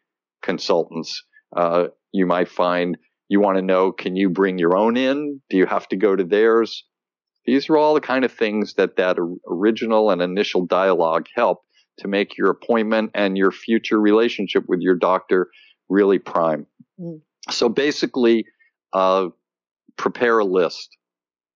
consultants. 0.42 1.24
Uh, 1.56 1.86
you 2.12 2.26
might 2.26 2.50
find 2.50 2.98
you 3.32 3.40
want 3.40 3.56
to 3.56 3.62
know, 3.62 3.94
can 3.94 4.18
you 4.18 4.30
bring 4.30 4.60
your 4.60 4.76
own 4.76 4.98
in? 4.98 5.40
Do 5.50 5.56
you 5.56 5.66
have 5.66 5.88
to 5.88 5.96
go 5.96 6.18
to 6.18 6.24
theirs? 6.26 6.84
These 7.46 7.70
are 7.70 7.78
all 7.78 7.94
the 7.94 8.02
kind 8.02 8.26
of 8.26 8.32
things 8.34 8.74
that 8.74 8.98
that 8.98 9.16
original 9.48 10.12
and 10.12 10.22
initial 10.22 10.66
dialogue 10.66 11.28
help 11.34 11.60
to 12.00 12.10
make 12.10 12.38
your 12.38 12.50
appointment 12.50 13.12
and 13.16 13.38
your 13.38 13.54
future 13.54 14.02
relationship 14.02 14.66
with 14.68 14.82
your 14.82 14.96
doctor 14.96 15.48
really 15.88 16.20
prime. 16.20 16.68
Mm. 17.00 17.22
So 17.50 17.70
basically, 17.70 18.44
uh, 18.92 19.30
prepare 19.98 20.40
a 20.40 20.46
list 20.46 20.90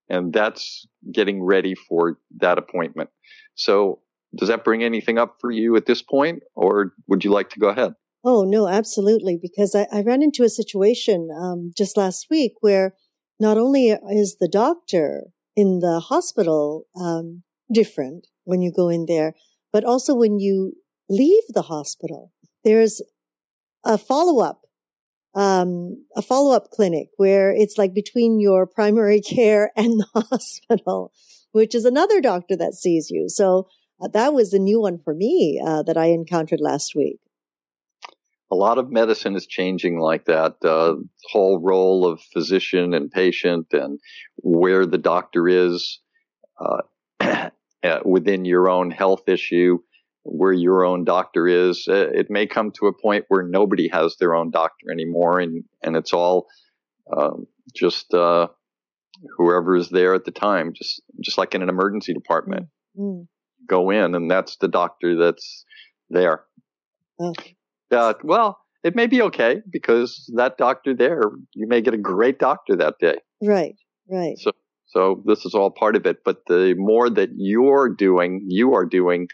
and 0.10 0.32
that's 0.32 0.88
getting 1.12 1.44
ready 1.44 1.76
for 1.76 2.20
that 2.38 2.58
appointment. 2.58 3.10
So 3.56 4.00
does 4.34 4.48
that 4.48 4.64
bring 4.64 4.82
anything 4.82 5.18
up 5.18 5.36
for 5.42 5.52
you 5.52 5.76
at 5.76 5.88
this 5.88 6.02
point 6.02 6.42
or 6.56 6.94
would 7.08 7.26
you 7.26 7.32
like 7.32 7.50
to 7.50 7.60
go 7.60 7.68
ahead? 7.68 7.96
Oh, 8.28 8.44
no, 8.44 8.68
absolutely. 8.68 9.38
Because 9.40 9.76
I, 9.76 9.86
I 9.92 10.02
ran 10.02 10.24
into 10.24 10.44
a 10.44 10.50
situation 10.50 11.30
um, 11.40 11.72
just 11.78 11.96
last 11.96 12.26
week 12.32 12.54
where 12.62 12.96
not 13.40 13.56
only 13.56 13.90
is 13.90 14.38
the 14.40 14.50
doctor 14.52 15.26
in 15.56 15.80
the 15.80 16.00
hospital 16.00 16.88
um, 17.00 17.44
different 17.72 18.26
when 18.44 18.62
you 18.62 18.74
go 18.76 18.90
in 18.90 19.06
there, 19.06 19.36
but 19.72 19.84
also 19.84 20.16
when 20.16 20.40
you 20.40 20.74
leave 21.08 21.44
the 21.50 21.64
hospital, 21.64 22.32
there's 22.64 23.00
a 23.84 23.96
follow 23.96 24.44
up, 24.44 24.62
um, 25.36 26.04
a 26.18 26.22
follow 26.24 26.56
up 26.56 26.72
clinic 26.72 27.10
where 27.18 27.52
it's 27.52 27.78
like 27.78 27.94
between 27.94 28.40
your 28.40 28.66
primary 28.66 29.22
care 29.36 29.72
and 29.76 30.00
the 30.00 30.28
hospital, 30.32 31.12
which 31.52 31.76
is 31.76 31.86
another 31.86 32.22
doctor 32.22 32.58
that 32.58 32.74
sees 32.74 33.12
you. 33.12 33.30
So 33.30 33.68
uh, 34.02 34.08
that 34.14 34.34
was 34.34 34.52
a 34.52 34.60
new 34.60 34.82
one 34.82 34.98
for 34.98 35.14
me 35.14 35.62
uh, 35.64 35.84
that 35.84 35.96
I 35.96 36.08
encountered 36.08 36.60
last 36.60 36.96
week 36.96 37.20
a 38.52 38.56
lot 38.56 38.78
of 38.78 38.92
medicine 38.92 39.36
is 39.36 39.48
changing 39.48 40.00
like 40.00 40.26
that. 40.26 40.56
Uh, 40.64 40.96
whole 41.32 41.60
role 41.60 42.06
of 42.06 42.22
physician 42.34 42.94
and 42.94 43.12
patient 43.12 43.68
and 43.72 44.00
where 44.38 44.86
the 44.86 44.98
doctor 44.98 45.48
is 45.48 46.00
uh, 46.60 47.50
within 48.06 48.46
your 48.46 48.70
own 48.70 48.92
health 48.92 49.28
issue, 49.28 49.80
where 50.24 50.54
your 50.54 50.86
own 50.86 51.04
doctor 51.04 51.48
is. 51.48 51.88
Uh, 51.88 52.10
it 52.14 52.30
may 52.30 52.46
come 52.46 52.72
to 52.72 52.88
a 52.88 52.94
point 52.94 53.26
where 53.28 53.44
nobody 53.44 53.88
has 53.88 54.16
their 54.18 54.36
own 54.36 54.52
doctor 54.52 54.92
anymore, 54.92 55.40
and 55.40 55.64
and 55.82 55.96
it's 55.96 56.14
all 56.14 56.48
um, 57.16 57.48
just 57.74 58.14
uh, 58.14 58.48
whoever 59.38 59.76
is 59.76 59.90
there 59.90 60.14
at 60.14 60.26
the 60.26 60.32
time. 60.32 60.74
Just 60.74 61.02
just 61.20 61.38
like 61.38 61.56
in 61.56 61.64
an 61.64 61.70
emergency 61.70 62.14
department, 62.14 62.68
mm. 62.98 63.28
go 63.68 63.90
in, 63.90 64.14
and 64.14 64.30
that's 64.30 64.58
the 64.58 64.68
doctor 64.68 65.16
that's 65.16 65.66
there. 66.10 66.44
Okay. 67.20 67.56
Uh, 67.96 68.14
well, 68.24 68.60
it 68.84 68.96
may 68.96 69.08
be 69.08 69.22
okay 69.24 69.62
because 69.72 70.32
that 70.36 70.58
doctor 70.58 70.94
there, 70.94 71.22
you 71.54 71.68
may 71.68 71.82
get 71.82 71.94
a 71.94 71.98
great 71.98 72.38
doctor 72.38 72.76
that 72.76 72.96
day. 73.00 73.18
Right, 73.42 73.76
right. 74.10 74.38
So, 74.38 74.52
so 74.86 75.24
this 75.26 75.46
is 75.46 75.56
all 75.56 75.72
part 75.72 75.96
of 75.96 76.06
it. 76.06 76.18
But 76.24 76.46
the 76.48 76.76
more 76.78 77.10
that 77.10 77.30
you're 77.36 77.90
doing, 77.90 78.46
you 78.48 78.76
are 78.76 78.86
doing 78.86 79.28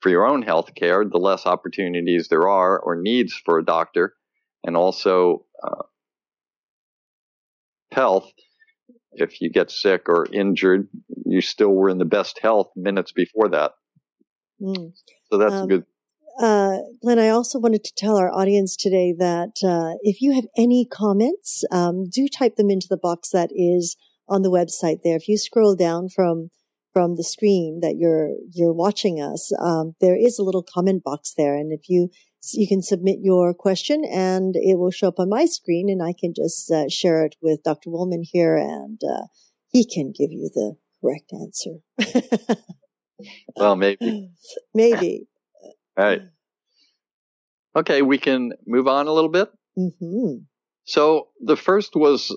for 0.00 0.10
your 0.10 0.26
own 0.26 0.42
health 0.42 0.74
care, 0.76 1.04
the 1.04 1.18
less 1.18 1.46
opportunities 1.46 2.28
there 2.28 2.48
are 2.48 2.78
or 2.78 2.94
needs 2.94 3.34
for 3.44 3.58
a 3.58 3.64
doctor. 3.64 4.14
And 4.62 4.76
also, 4.76 5.44
uh, 5.62 5.82
health, 7.90 8.30
if 9.12 9.40
you 9.40 9.50
get 9.50 9.70
sick 9.70 10.08
or 10.08 10.26
injured, 10.32 10.88
you 11.24 11.40
still 11.40 11.70
were 11.70 11.88
in 11.88 11.98
the 11.98 12.04
best 12.04 12.38
health 12.40 12.68
minutes 12.76 13.12
before 13.12 13.48
that. 13.50 13.72
Mm. 14.60 14.92
So 15.30 15.38
that's 15.38 15.54
um, 15.54 15.68
good. 15.68 15.84
Uh, 16.40 16.78
Glenn, 17.00 17.18
I 17.18 17.28
also 17.28 17.58
wanted 17.58 17.84
to 17.84 17.92
tell 17.96 18.16
our 18.16 18.32
audience 18.32 18.76
today 18.76 19.14
that 19.18 19.58
uh, 19.64 19.96
if 20.02 20.20
you 20.20 20.32
have 20.32 20.46
any 20.56 20.84
comments, 20.84 21.64
um, 21.70 22.08
do 22.08 22.26
type 22.28 22.56
them 22.56 22.70
into 22.70 22.88
the 22.88 22.96
box 22.96 23.30
that 23.30 23.50
is 23.54 23.96
on 24.28 24.42
the 24.42 24.50
website 24.50 25.02
there. 25.04 25.16
If 25.16 25.28
you 25.28 25.38
scroll 25.38 25.76
down 25.76 26.08
from 26.08 26.50
from 26.92 27.16
the 27.16 27.24
screen 27.24 27.80
that 27.82 27.96
you're 27.96 28.30
you're 28.52 28.72
watching 28.72 29.20
us, 29.20 29.52
um, 29.60 29.94
there 30.00 30.16
is 30.16 30.38
a 30.38 30.42
little 30.42 30.64
comment 30.64 31.04
box 31.04 31.34
there, 31.36 31.54
and 31.54 31.72
if 31.72 31.88
you 31.88 32.08
you 32.52 32.66
can 32.66 32.82
submit 32.82 33.18
your 33.22 33.54
question 33.54 34.04
and 34.04 34.54
it 34.56 34.76
will 34.78 34.90
show 34.90 35.08
up 35.08 35.20
on 35.20 35.28
my 35.28 35.46
screen, 35.46 35.88
and 35.88 36.02
I 36.02 36.14
can 36.18 36.34
just 36.34 36.70
uh, 36.70 36.88
share 36.88 37.24
it 37.24 37.36
with 37.40 37.62
Dr. 37.62 37.90
Wollman 37.90 38.24
here, 38.24 38.56
and 38.56 39.00
uh, 39.02 39.26
he 39.68 39.84
can 39.84 40.12
give 40.12 40.32
you 40.32 40.50
the 40.52 40.74
correct 41.00 41.32
answer. 41.32 42.56
well, 43.56 43.76
maybe. 43.76 44.30
maybe. 44.74 45.28
All 45.96 46.04
right. 46.04 46.22
Okay, 47.76 48.02
we 48.02 48.18
can 48.18 48.52
move 48.66 48.86
on 48.88 49.06
a 49.06 49.12
little 49.12 49.30
bit. 49.30 49.48
Mm-hmm. 49.78 50.44
So 50.84 51.28
the 51.40 51.56
first 51.56 51.96
was, 51.96 52.36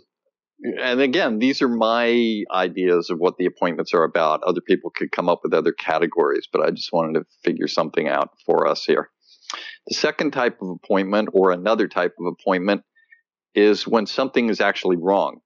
and 0.82 1.02
again, 1.02 1.40
these 1.40 1.62
are 1.62 1.68
my 1.68 2.44
ideas 2.52 3.10
of 3.10 3.20
what 3.20 3.38
the 3.38 3.46
appointments 3.46 3.94
are 3.94 4.04
about. 4.04 4.42
Other 4.44 4.62
people 4.62 4.90
could 4.90 5.12
come 5.12 5.30
up 5.30 5.42
with 5.44 5.54
other 5.54 5.74
categories, 5.74 6.48
but 6.52 6.62
I 6.62 6.72
just 6.72 6.92
wanted 6.92 7.20
to 7.20 7.26
figure 7.44 7.68
something 7.68 8.08
out 8.08 8.32
for 8.46 8.68
us 8.68 8.84
here. 8.84 9.10
The 9.88 9.96
second 9.96 10.32
type 10.32 10.62
of 10.62 10.70
appointment 10.70 11.30
or 11.34 11.52
another 11.52 11.88
type 11.88 12.14
of 12.20 12.26
appointment 12.26 12.82
is 13.54 13.88
when 13.88 14.06
something 14.06 14.50
is 14.50 14.62
actually 14.62 14.98
wrong. 14.98 15.40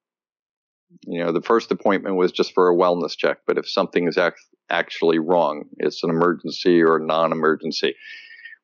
You 1.05 1.23
know, 1.23 1.31
the 1.31 1.41
first 1.41 1.71
appointment 1.71 2.15
was 2.15 2.31
just 2.31 2.53
for 2.53 2.69
a 2.69 2.75
wellness 2.75 3.15
check, 3.15 3.39
but 3.47 3.57
if 3.57 3.69
something 3.69 4.07
is 4.07 4.17
ac- 4.17 4.35
actually 4.71 5.19
wrong, 5.19 5.65
it's 5.77 6.03
an 6.03 6.09
emergency 6.09 6.81
or 6.81 6.99
non-emergency. 6.99 7.95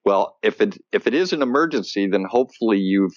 Well, 0.05 0.37
if 0.41 0.61
it 0.61 0.77
if 0.91 1.05
it 1.05 1.13
is 1.13 1.33
an 1.33 1.41
emergency, 1.41 2.07
then 2.07 2.23
hopefully 2.23 2.77
you've 2.77 3.15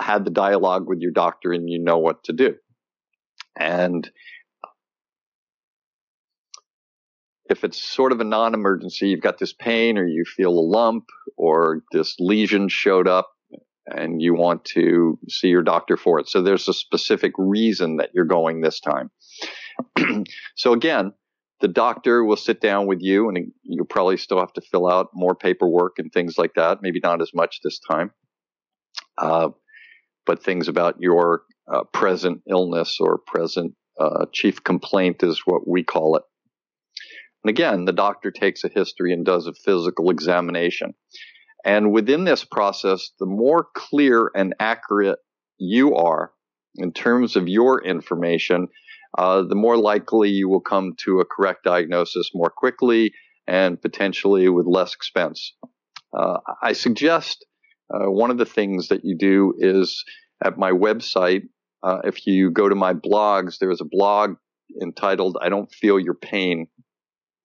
had 0.00 0.24
the 0.24 0.30
dialogue 0.30 0.88
with 0.88 0.98
your 1.00 1.12
doctor 1.12 1.52
and 1.52 1.68
you 1.68 1.78
know 1.78 1.98
what 1.98 2.24
to 2.24 2.32
do. 2.32 2.54
And 3.58 4.10
if 7.50 7.64
it's 7.64 7.82
sort 7.82 8.12
of 8.12 8.20
a 8.20 8.24
non-emergency, 8.24 9.08
you've 9.08 9.20
got 9.20 9.38
this 9.38 9.52
pain 9.52 9.98
or 9.98 10.06
you 10.06 10.24
feel 10.24 10.50
a 10.50 10.60
lump 10.60 11.04
or 11.36 11.82
this 11.92 12.16
lesion 12.18 12.68
showed 12.68 13.08
up 13.08 13.30
and 13.86 14.22
you 14.22 14.34
want 14.34 14.64
to 14.64 15.18
see 15.28 15.48
your 15.48 15.62
doctor 15.62 15.96
for 15.96 16.20
it. 16.20 16.28
So 16.28 16.42
there's 16.42 16.68
a 16.68 16.72
specific 16.72 17.32
reason 17.36 17.96
that 17.96 18.10
you're 18.14 18.24
going 18.24 18.60
this 18.60 18.80
time. 18.80 19.10
so 20.54 20.72
again, 20.72 21.12
the 21.60 21.68
doctor 21.68 22.24
will 22.24 22.36
sit 22.36 22.60
down 22.60 22.86
with 22.86 23.00
you 23.00 23.28
and 23.28 23.52
you'll 23.62 23.84
probably 23.84 24.16
still 24.16 24.40
have 24.40 24.52
to 24.54 24.60
fill 24.60 24.90
out 24.90 25.08
more 25.14 25.34
paperwork 25.34 25.98
and 25.98 26.12
things 26.12 26.38
like 26.38 26.54
that. 26.54 26.78
Maybe 26.82 27.00
not 27.02 27.20
as 27.20 27.32
much 27.34 27.60
this 27.62 27.78
time. 27.78 28.12
Uh, 29.18 29.50
but 30.26 30.42
things 30.42 30.68
about 30.68 30.96
your 31.00 31.42
uh, 31.70 31.84
present 31.92 32.40
illness 32.48 32.98
or 33.00 33.18
present 33.18 33.74
uh, 33.98 34.26
chief 34.32 34.64
complaint 34.64 35.22
is 35.22 35.42
what 35.44 35.68
we 35.68 35.84
call 35.84 36.16
it. 36.16 36.22
And 37.44 37.50
again, 37.50 37.84
the 37.84 37.92
doctor 37.92 38.30
takes 38.30 38.64
a 38.64 38.68
history 38.68 39.12
and 39.12 39.24
does 39.24 39.46
a 39.46 39.54
physical 39.54 40.10
examination. 40.10 40.94
And 41.64 41.92
within 41.92 42.24
this 42.24 42.44
process, 42.44 43.10
the 43.18 43.26
more 43.26 43.66
clear 43.74 44.30
and 44.34 44.54
accurate 44.58 45.18
you 45.58 45.94
are 45.96 46.32
in 46.76 46.92
terms 46.92 47.36
of 47.36 47.48
your 47.48 47.82
information, 47.84 48.68
uh, 49.18 49.42
the 49.42 49.54
more 49.54 49.76
likely 49.76 50.30
you 50.30 50.48
will 50.48 50.60
come 50.60 50.94
to 51.04 51.20
a 51.20 51.24
correct 51.24 51.64
diagnosis 51.64 52.30
more 52.34 52.50
quickly 52.50 53.12
and 53.46 53.80
potentially 53.80 54.48
with 54.48 54.66
less 54.66 54.94
expense. 54.94 55.54
Uh, 56.16 56.38
I 56.62 56.72
suggest 56.72 57.44
uh, 57.92 58.10
one 58.10 58.30
of 58.30 58.38
the 58.38 58.46
things 58.46 58.88
that 58.88 59.04
you 59.04 59.16
do 59.16 59.54
is 59.58 60.04
at 60.44 60.58
my 60.58 60.70
website, 60.70 61.42
uh, 61.82 61.98
if 62.04 62.26
you 62.26 62.50
go 62.50 62.68
to 62.68 62.74
my 62.74 62.94
blogs, 62.94 63.58
there's 63.58 63.80
a 63.80 63.86
blog 63.90 64.36
entitled 64.80 65.38
I 65.40 65.48
Don't 65.48 65.72
Feel 65.72 65.98
Your 65.98 66.14
Pain 66.14 66.68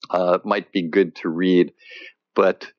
uh, 0.09 0.39
might 0.43 0.71
be 0.71 0.83
good 0.83 1.15
to 1.17 1.29
read. 1.29 1.71
But 2.35 2.71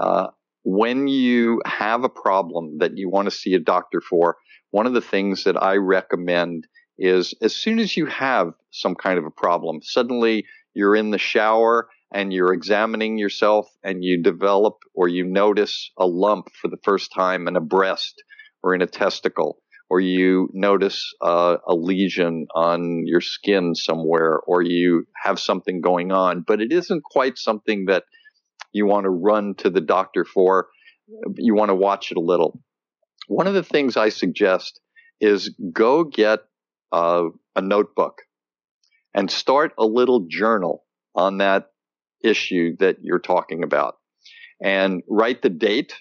uh, 0.00 0.28
when 0.64 1.08
you 1.08 1.60
have 1.64 2.04
a 2.04 2.08
problem 2.08 2.78
that 2.78 2.96
you 2.96 3.08
want 3.08 3.26
to 3.26 3.36
see 3.36 3.54
a 3.54 3.60
doctor 3.60 4.00
for, 4.00 4.36
one 4.70 4.86
of 4.86 4.94
the 4.94 5.00
things 5.00 5.44
that 5.44 5.62
I 5.62 5.76
recommend 5.76 6.66
is 6.98 7.34
as 7.42 7.54
soon 7.54 7.78
as 7.78 7.96
you 7.96 8.06
have 8.06 8.54
some 8.70 8.94
kind 8.94 9.18
of 9.18 9.24
a 9.24 9.30
problem, 9.30 9.80
suddenly 9.82 10.46
you're 10.74 10.96
in 10.96 11.10
the 11.10 11.18
shower 11.18 11.88
and 12.12 12.32
you're 12.32 12.52
examining 12.52 13.18
yourself 13.18 13.66
and 13.82 14.04
you 14.04 14.22
develop 14.22 14.78
or 14.94 15.08
you 15.08 15.24
notice 15.24 15.90
a 15.98 16.06
lump 16.06 16.48
for 16.60 16.68
the 16.68 16.78
first 16.84 17.12
time 17.12 17.48
in 17.48 17.56
a 17.56 17.60
breast 17.60 18.22
or 18.62 18.74
in 18.74 18.82
a 18.82 18.86
testicle 18.86 19.58
or 19.92 20.00
you 20.00 20.48
notice 20.54 21.12
uh, 21.20 21.58
a 21.68 21.74
lesion 21.74 22.46
on 22.54 23.06
your 23.06 23.20
skin 23.20 23.74
somewhere, 23.74 24.38
or 24.46 24.62
you 24.62 25.06
have 25.22 25.38
something 25.38 25.82
going 25.82 26.10
on, 26.10 26.40
but 26.40 26.62
it 26.62 26.72
isn't 26.72 27.04
quite 27.04 27.36
something 27.36 27.84
that 27.84 28.04
you 28.72 28.86
want 28.86 29.04
to 29.04 29.10
run 29.10 29.54
to 29.56 29.68
the 29.68 29.82
doctor 29.82 30.24
for. 30.24 30.68
You 31.36 31.54
want 31.54 31.68
to 31.68 31.74
watch 31.74 32.10
it 32.10 32.16
a 32.16 32.22
little. 32.22 32.58
One 33.28 33.46
of 33.46 33.52
the 33.52 33.62
things 33.62 33.98
I 33.98 34.08
suggest 34.08 34.80
is 35.20 35.54
go 35.74 36.04
get 36.04 36.40
uh, 36.92 37.24
a 37.56 37.62
notebook 37.62 38.22
and 39.14 39.30
start 39.30 39.72
a 39.78 39.84
little 39.84 40.26
journal 40.28 40.84
on 41.14 41.38
that 41.38 41.70
issue 42.22 42.76
that 42.78 42.98
you're 43.02 43.18
talking 43.18 43.64
about 43.64 43.96
and 44.62 45.02
write 45.08 45.42
the 45.42 45.50
date 45.50 45.94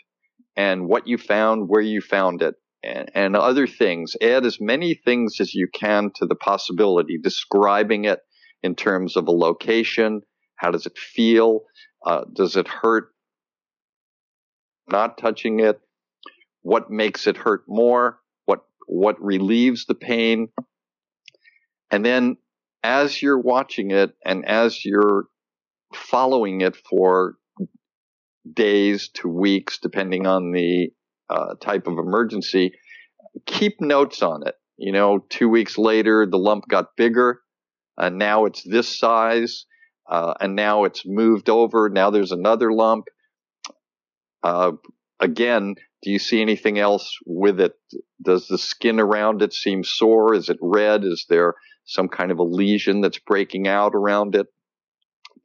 and 0.56 0.88
what 0.88 1.08
you 1.08 1.17
found, 1.17 1.67
where 1.67 1.82
you 1.82 2.01
found 2.01 2.41
it, 2.41 2.56
and, 2.84 3.10
and 3.15 3.36
other 3.36 3.67
things. 3.67 4.15
Add 4.21 4.45
as 4.45 4.60
many 4.60 4.93
things 4.93 5.39
as 5.39 5.54
you 5.54 5.67
can 5.73 6.12
to 6.15 6.25
the 6.25 6.36
possibility, 6.36 7.17
describing 7.17 8.06
it 8.06 8.19
in 8.63 8.75
terms 8.75 9.15
of 9.15 9.27
a 9.27 9.32
location. 9.32 10.21
How 10.56 10.71
does 10.71 10.86
it 10.86 10.97
feel? 10.97 11.62
Uh, 12.06 12.25
does 12.34 12.56
it 12.56 12.67
hurt? 12.67 13.10
Not 14.91 15.17
touching 15.17 15.60
it. 15.60 15.80
What 16.62 16.91
makes 16.91 17.27
it 17.27 17.38
hurt 17.38 17.63
more? 17.67 18.19
What 18.45 18.62
what 18.88 19.23
relieves 19.23 19.86
the 19.86 19.95
pain? 19.95 20.49
And 21.91 22.06
then, 22.06 22.38
as 22.84 23.21
you're 23.21 23.39
watching 23.39 23.91
it 23.91 24.13
and 24.25 24.45
as 24.45 24.84
you're 24.84 25.25
following 25.93 26.62
it 26.62 26.75
for 26.75 27.36
days 28.51 29.10
to 29.15 29.27
weeks, 29.27 29.77
depending 29.77 30.25
on 30.25 30.51
the 30.51 30.89
uh, 31.30 31.56
type 31.62 31.88
of 31.88 31.99
emergency, 31.99 32.73
keep 33.45 33.80
notes 33.82 34.23
on 34.23 34.47
it. 34.47 34.56
You 34.77 34.93
know, 34.93 35.19
two 35.30 35.49
weeks 35.49 35.77
later, 35.77 36.25
the 36.25 36.39
lump 36.39 36.67
got 36.67 36.95
bigger, 36.97 37.41
and 37.97 38.17
now 38.17 38.45
it's 38.45 38.63
this 38.63 38.97
size, 38.97 39.65
uh, 40.10 40.34
and 40.39 40.56
now 40.56 40.86
it's 40.86 41.06
moved 41.06 41.49
over. 41.49 41.89
Now 41.89 42.10
there's 42.10 42.32
another 42.32 42.73
lump. 42.73 43.06
Uh, 44.41 44.71
again, 45.19 45.75
do 46.01 46.10
you 46.10 46.17
see 46.17 46.41
anything 46.41 46.80
else 46.80 47.15
with 47.27 47.60
it? 47.60 47.73
Does 48.23 48.47
the 48.47 48.58
skin 48.58 48.99
around 48.99 49.43
it 49.43 49.54
seem 49.54 49.84
sore? 49.84 50.34
Is 50.34 50.49
it 50.49 50.58
red? 50.62 51.04
Is 51.04 51.25
there 51.30 51.54
some 51.91 52.08
kind 52.08 52.32
of 52.32 52.39
a 52.39 52.43
lesion 52.43 53.01
that's 53.01 53.19
breaking 53.19 53.67
out 53.67 53.93
around 53.93 54.36
it? 54.36 54.47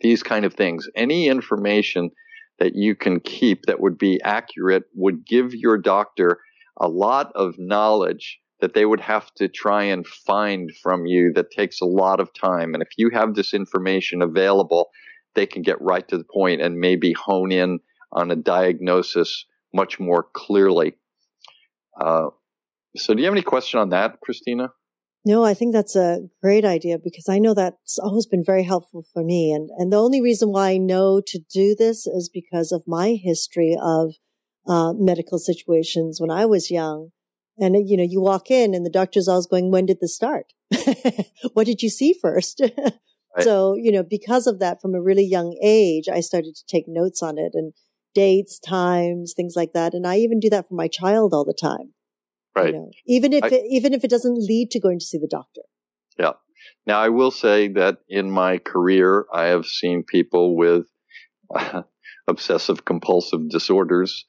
These 0.01 0.23
kind 0.23 0.45
of 0.45 0.55
things. 0.55 0.89
Any 0.95 1.29
information 1.29 2.11
that 2.59 2.75
you 2.75 2.95
can 2.95 3.21
keep 3.21 3.63
that 3.67 3.81
would 3.81 3.99
be 3.99 4.21
accurate 4.23 4.85
would 4.95 5.27
give 5.27 5.55
your 5.55 5.79
doctor 5.79 6.39
a 6.79 6.89
lot 6.89 7.33
of 7.35 7.55
knowledge 7.59 8.39
that 8.61 8.75
they 8.75 8.87
would 8.87 9.01
have 9.01 9.33
to 9.35 9.49
try 9.49 9.83
and 9.83 10.07
find 10.07 10.71
from 10.83 11.05
you 11.07 11.33
that 11.35 11.51
takes 11.51 11.81
a 11.81 11.87
lot 11.87 12.21
of 12.21 12.33
time. 12.33 12.73
And 12.73 12.83
if 12.83 12.89
you 12.97 13.11
have 13.11 13.35
this 13.35 13.53
information 13.53 14.23
available, 14.23 14.91
they 15.35 15.47
can 15.47 15.63
get 15.63 15.81
right 15.83 16.07
to 16.09 16.17
the 16.17 16.25
point 16.25 16.63
and 16.63 16.79
maybe 16.79 17.13
hone 17.13 17.53
in 17.53 17.81
on 18.13 18.31
a 18.31 18.37
diagnosis 18.37 19.45
much 19.75 20.01
more 20.01 20.27
clearly. 20.33 20.95
Uh, 22.01 22.29
so, 22.97 23.13
do 23.13 23.21
you 23.21 23.27
have 23.27 23.35
any 23.35 23.43
question 23.43 23.79
on 23.79 23.91
that, 23.91 24.21
Christina? 24.23 24.71
No, 25.27 25.45
I 25.45 25.55
think 25.55 25.73
that's 25.73 25.97
a 25.97 26.21
great 26.41 26.65
idea 26.65 26.99
because 27.03 27.29
I 27.29 27.41
know 27.41 27.53
that's 27.53 27.99
always 27.99 28.27
been 28.27 28.45
very 28.45 28.63
helpful 28.63 29.05
for 29.13 29.25
me. 29.25 29.51
And, 29.51 29.69
and 29.77 29.93
the 29.93 30.01
only 30.01 30.21
reason 30.21 30.53
why 30.53 30.71
I 30.71 30.77
know 30.77 31.21
to 31.27 31.41
do 31.53 31.75
this 31.77 32.07
is 32.07 32.31
because 32.33 32.71
of 32.71 32.85
my 32.87 33.19
history 33.21 33.77
of 33.83 34.15
uh, 34.69 34.93
medical 34.93 35.41
situations 35.41 36.21
when 36.21 36.31
I 36.31 36.47
was 36.47 36.71
young. 36.71 37.11
And, 37.59 37.89
you 37.89 37.97
know, 37.97 38.07
you 38.09 38.21
walk 38.21 38.53
in 38.53 38.73
and 38.73 38.87
the 38.87 38.91
doctor's 38.91 39.27
always 39.27 39.49
going, 39.49 39.73
when 39.73 39.87
did 39.87 39.99
this 40.01 40.15
start? 40.15 40.53
what 41.55 41.67
did 41.67 41.83
you 41.83 41.91
see 41.91 42.15
first? 42.23 42.63
right. 42.79 42.95
So, 43.41 43.75
you 43.75 43.91
know, 43.91 44.05
because 44.05 44.47
of 44.47 44.61
that, 44.61 44.81
from 44.81 44.95
a 44.95 45.03
really 45.03 45.27
young 45.27 45.59
age, 45.61 46.05
I 46.09 46.21
started 46.21 46.55
to 46.55 46.65
take 46.69 46.85
notes 46.87 47.21
on 47.21 47.37
it 47.37 47.51
and 47.53 47.73
dates, 48.15 48.61
times, 48.61 49.35
things 49.35 49.55
like 49.57 49.73
that. 49.73 49.93
And 49.93 50.07
I 50.07 50.19
even 50.19 50.39
do 50.39 50.51
that 50.51 50.69
for 50.69 50.75
my 50.75 50.87
child 50.87 51.35
all 51.35 51.45
the 51.45 51.53
time. 51.53 51.95
Right. 52.57 52.73
You 52.73 52.73
know, 52.73 52.91
even 53.07 53.33
if 53.33 53.45
I, 53.45 53.49
it, 53.49 53.63
even 53.71 53.93
if 53.93 54.03
it 54.03 54.11
doesn't 54.11 54.39
lead 54.39 54.71
to 54.73 54.81
going 54.81 54.99
to 54.99 55.05
see 55.05 55.19
the 55.19 55.29
doctor. 55.29 55.63
Yeah. 56.19 56.33
Now, 56.87 57.01
I 57.01 57.11
will 57.11 57.31
say 57.31 57.69
that 57.69 57.99
in 58.09 58.31
my 58.31 58.59
career, 58.59 59.27
I 59.33 59.47
have 59.47 59.67
seen 59.67 60.05
people 60.05 60.57
with 60.57 60.87
uh, 61.55 61.83
obsessive 62.29 62.85
compulsive 62.85 63.49
disorders 63.51 64.25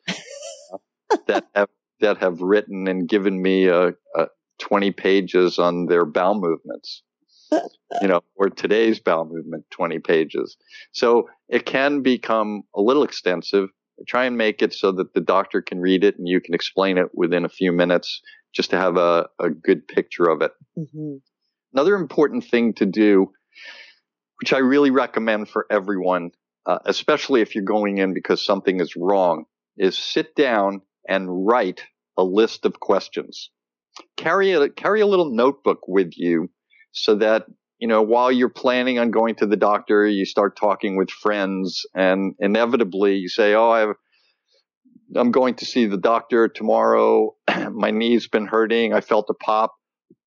that 1.27 1.45
have 1.55 1.69
that 1.99 2.17
have 2.17 2.41
written 2.41 2.87
and 2.87 3.09
given 3.09 3.41
me 3.41 3.67
a, 3.67 3.89
a 4.15 4.27
20 4.59 4.91
pages 4.91 5.57
on 5.57 5.87
their 5.87 6.05
bowel 6.05 6.39
movements. 6.39 7.03
you 8.01 8.07
know, 8.07 8.21
or 8.35 8.49
today's 8.49 8.99
bowel 8.99 9.25
movement, 9.25 9.63
20 9.71 9.99
pages. 9.99 10.57
So 10.91 11.29
it 11.47 11.65
can 11.65 12.01
become 12.01 12.63
a 12.75 12.81
little 12.81 13.03
extensive. 13.03 13.69
Try 14.07 14.25
and 14.25 14.37
make 14.37 14.61
it 14.61 14.73
so 14.73 14.91
that 14.91 15.13
the 15.13 15.21
doctor 15.21 15.61
can 15.61 15.79
read 15.79 16.03
it 16.03 16.17
and 16.17 16.27
you 16.27 16.39
can 16.39 16.53
explain 16.53 16.97
it 16.97 17.07
within 17.13 17.45
a 17.45 17.49
few 17.49 17.71
minutes 17.71 18.21
just 18.53 18.69
to 18.71 18.77
have 18.77 18.97
a, 18.97 19.27
a 19.39 19.49
good 19.49 19.87
picture 19.87 20.29
of 20.29 20.41
it. 20.41 20.51
Mm-hmm. 20.77 21.15
Another 21.73 21.95
important 21.95 22.43
thing 22.45 22.73
to 22.73 22.85
do, 22.85 23.31
which 24.41 24.53
I 24.53 24.59
really 24.59 24.91
recommend 24.91 25.49
for 25.49 25.65
everyone, 25.69 26.31
uh, 26.65 26.79
especially 26.85 27.41
if 27.41 27.55
you're 27.55 27.63
going 27.63 27.97
in 27.97 28.13
because 28.13 28.45
something 28.45 28.79
is 28.79 28.95
wrong, 28.95 29.45
is 29.77 29.97
sit 29.97 30.35
down 30.35 30.81
and 31.07 31.47
write 31.47 31.83
a 32.17 32.23
list 32.23 32.65
of 32.65 32.79
questions. 32.79 33.51
Carry 34.15 34.53
a, 34.53 34.69
carry 34.69 35.01
a 35.01 35.07
little 35.07 35.31
notebook 35.31 35.87
with 35.87 36.11
you 36.15 36.49
so 36.91 37.15
that, 37.15 37.45
you 37.79 37.87
know, 37.87 38.01
while 38.01 38.31
you're 38.31 38.49
planning 38.49 38.99
on 38.99 39.11
going 39.11 39.35
to 39.35 39.45
the 39.45 39.55
doctor, 39.55 40.07
you 40.07 40.25
start 40.25 40.57
talking 40.57 40.97
with 40.97 41.09
friends 41.09 41.85
and 41.93 42.33
inevitably 42.39 43.15
you 43.15 43.29
say, 43.29 43.53
Oh, 43.53 43.69
I 43.69 43.79
have, 43.81 43.95
I'm 45.15 45.31
going 45.31 45.55
to 45.55 45.65
see 45.65 45.85
the 45.85 45.97
doctor 45.97 46.47
tomorrow. 46.47 47.35
My 47.71 47.91
knee's 47.91 48.27
been 48.27 48.47
hurting. 48.47 48.93
I 48.93 49.01
felt 49.01 49.29
a 49.29 49.33
pop 49.33 49.73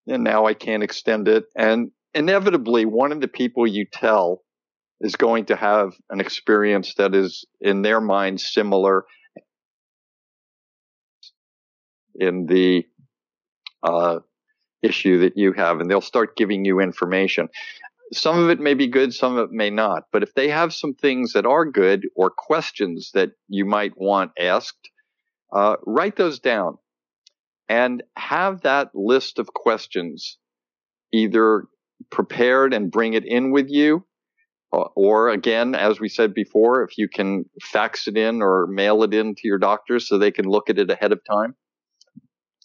and 0.07 0.23
now 0.23 0.47
I 0.47 0.55
can't 0.55 0.83
extend 0.83 1.29
it. 1.29 1.45
And 1.57 1.91
inevitably 2.15 2.85
one 2.85 3.13
of 3.13 3.21
the 3.21 3.29
people 3.29 3.67
you 3.67 3.87
tell 3.93 4.43
is 5.01 5.17
going 5.17 5.47
to 5.47 5.57
have 5.57 5.95
an 6.11 6.21
experience 6.21 6.95
that 6.99 7.15
is 7.15 7.45
in 7.61 7.83
their 7.83 8.01
mind 8.01 8.41
similar 8.41 9.05
in 12.15 12.47
the 12.47 12.85
uh, 13.83 14.19
issue 14.83 15.21
that 15.21 15.37
you 15.37 15.53
have, 15.53 15.81
and 15.81 15.91
they'll 15.91 16.01
start 16.01 16.37
giving 16.37 16.65
you 16.65 16.81
information. 16.81 17.49
Some 18.13 18.39
of 18.39 18.51
it 18.51 18.59
may 18.59 18.75
be 18.75 18.89
good, 18.89 19.15
some 19.15 19.37
of 19.37 19.51
it 19.51 19.53
may 19.53 19.71
not. 19.71 20.05
But 20.13 20.23
if 20.23 20.35
they 20.35 20.49
have 20.49 20.75
some 20.75 20.95
things 20.95 21.33
that 21.33 21.47
are 21.47 21.65
good 21.65 22.09
or 22.17 22.31
questions 22.31 23.11
that 23.15 23.31
you 23.49 23.65
might 23.65 23.93
want 23.97 24.33
asked, 24.39 24.91
uh, 25.53 25.77
write 25.87 26.17
those 26.17 26.41
down 26.41 26.79
and 27.69 28.03
have 28.17 28.63
that 28.63 28.91
list 28.95 29.39
of 29.39 29.53
questions 29.55 30.39
either 31.13 31.65
prepared 32.11 32.73
and 32.73 32.91
bring 32.91 33.15
it 33.15 33.25
in 33.25 33.53
with 33.53 33.69
you 33.69 34.05
or 34.73 35.31
again, 35.31 35.75
as 35.75 35.99
we 35.99 36.09
said 36.09 36.33
before, 36.33 36.85
if 36.85 36.97
you 36.97 37.09
can 37.09 37.45
fax 37.61 38.07
it 38.07 38.17
in 38.17 38.41
or 38.41 38.67
mail 38.69 39.03
it 39.03 39.13
in 39.13 39.35
to 39.35 39.49
your 39.49 39.59
doctors 39.59 40.09
so 40.09 40.17
they 40.17 40.31
can 40.31 40.47
look 40.47 40.71
at 40.71 40.79
it 40.79 40.91
ahead 40.91 41.13
of 41.13 41.21
time. 41.29 41.57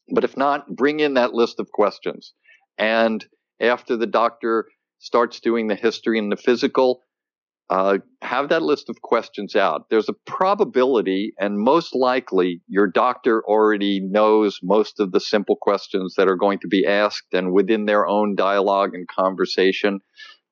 But 0.09 0.23
if 0.23 0.37
not, 0.37 0.67
bring 0.75 0.99
in 0.99 1.15
that 1.15 1.33
list 1.33 1.59
of 1.59 1.71
questions. 1.71 2.33
And 2.77 3.25
after 3.59 3.95
the 3.97 4.07
doctor 4.07 4.65
starts 4.99 5.39
doing 5.39 5.67
the 5.67 5.75
history 5.75 6.19
and 6.19 6.31
the 6.31 6.37
physical, 6.37 7.01
uh, 7.69 7.97
have 8.21 8.49
that 8.49 8.61
list 8.61 8.89
of 8.89 9.01
questions 9.01 9.55
out. 9.55 9.89
There's 9.89 10.09
a 10.09 10.15
probability, 10.27 11.33
and 11.39 11.57
most 11.57 11.95
likely, 11.95 12.61
your 12.67 12.87
doctor 12.87 13.43
already 13.43 13.99
knows 13.99 14.59
most 14.61 14.99
of 14.99 15.11
the 15.11 15.19
simple 15.19 15.55
questions 15.59 16.13
that 16.15 16.29
are 16.29 16.35
going 16.35 16.59
to 16.59 16.67
be 16.67 16.85
asked, 16.85 17.33
and 17.33 17.51
within 17.51 17.85
their 17.85 18.05
own 18.05 18.35
dialogue 18.35 18.93
and 18.93 19.07
conversation, 19.07 19.99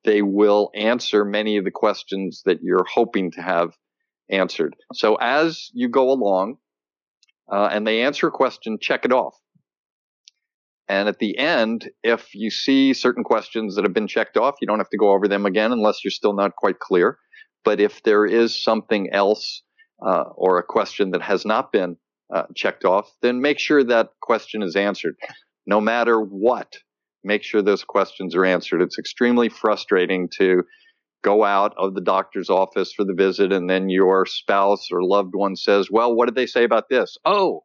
they 0.04 0.24
will 0.24 0.72
answer 0.74 1.24
many 1.24 1.58
of 1.58 1.66
the 1.66 1.72
questions 1.72 2.42
that 2.46 2.64
you're 2.64 2.86
hoping 2.92 3.32
to 3.32 3.42
have 3.42 3.78
answered. 4.30 4.76
So 4.94 5.16
as 5.16 5.70
you 5.74 5.90
go 5.90 6.10
along, 6.10 6.58
uh, 7.52 7.70
and 7.72 7.86
they 7.86 8.02
answer 8.02 8.28
a 8.28 8.32
question, 8.32 8.80
check 8.82 9.06
it 9.06 9.12
off. 9.12 9.36
And 10.90 11.08
at 11.08 11.20
the 11.20 11.38
end, 11.38 11.90
if 12.04 12.36
you 12.36 12.50
see 12.50 12.94
certain 12.94 13.24
questions 13.24 13.76
that 13.76 13.86
have 13.86 13.94
been 13.94 14.08
checked 14.08 14.38
off, 14.38 14.56
you 14.62 14.68
don't 14.68 14.80
have 14.80 14.90
to 14.90 14.98
go 14.98 15.12
over 15.12 15.28
them 15.28 15.46
again 15.46 15.72
unless 15.72 16.04
you're 16.04 16.12
still 16.12 16.34
not 16.34 16.56
quite 16.56 16.80
clear. 16.80 17.18
But 17.64 17.80
if 17.80 18.04
there 18.04 18.26
is 18.26 18.62
something 18.62 19.10
else 19.14 19.64
uh, 20.06 20.26
or 20.36 20.58
a 20.58 20.64
question 20.64 21.12
that 21.12 21.22
has 21.22 21.46
not 21.46 21.72
been 21.72 21.98
uh, 22.34 22.44
checked 22.56 22.84
off, 22.84 23.10
then 23.22 23.42
make 23.42 23.60
sure 23.60 23.84
that 23.84 24.10
question 24.22 24.62
is 24.62 24.76
answered. 24.76 25.16
No 25.66 25.80
matter 25.80 26.20
what, 26.20 26.76
make 27.24 27.44
sure 27.44 27.62
those 27.62 27.86
questions 27.86 28.36
are 28.36 28.46
answered. 28.46 28.82
It's 28.82 29.00
extremely 29.00 29.48
frustrating 29.48 30.30
to 30.40 30.64
go 31.24 31.46
out 31.46 31.74
of 31.78 31.94
the 31.94 32.02
doctor's 32.02 32.50
office 32.50 32.92
for 32.94 33.06
the 33.06 33.14
visit 33.14 33.54
and 33.54 33.70
then 33.70 33.90
your 33.90 34.26
spouse 34.26 34.90
or 34.92 35.02
loved 35.04 35.34
one 35.34 35.56
says, 35.56 35.90
well, 35.90 36.14
what 36.14 36.26
did 36.26 36.36
they 36.36 36.46
say 36.46 36.66
about 36.66 36.90
this? 36.90 37.18
Oh, 37.24 37.62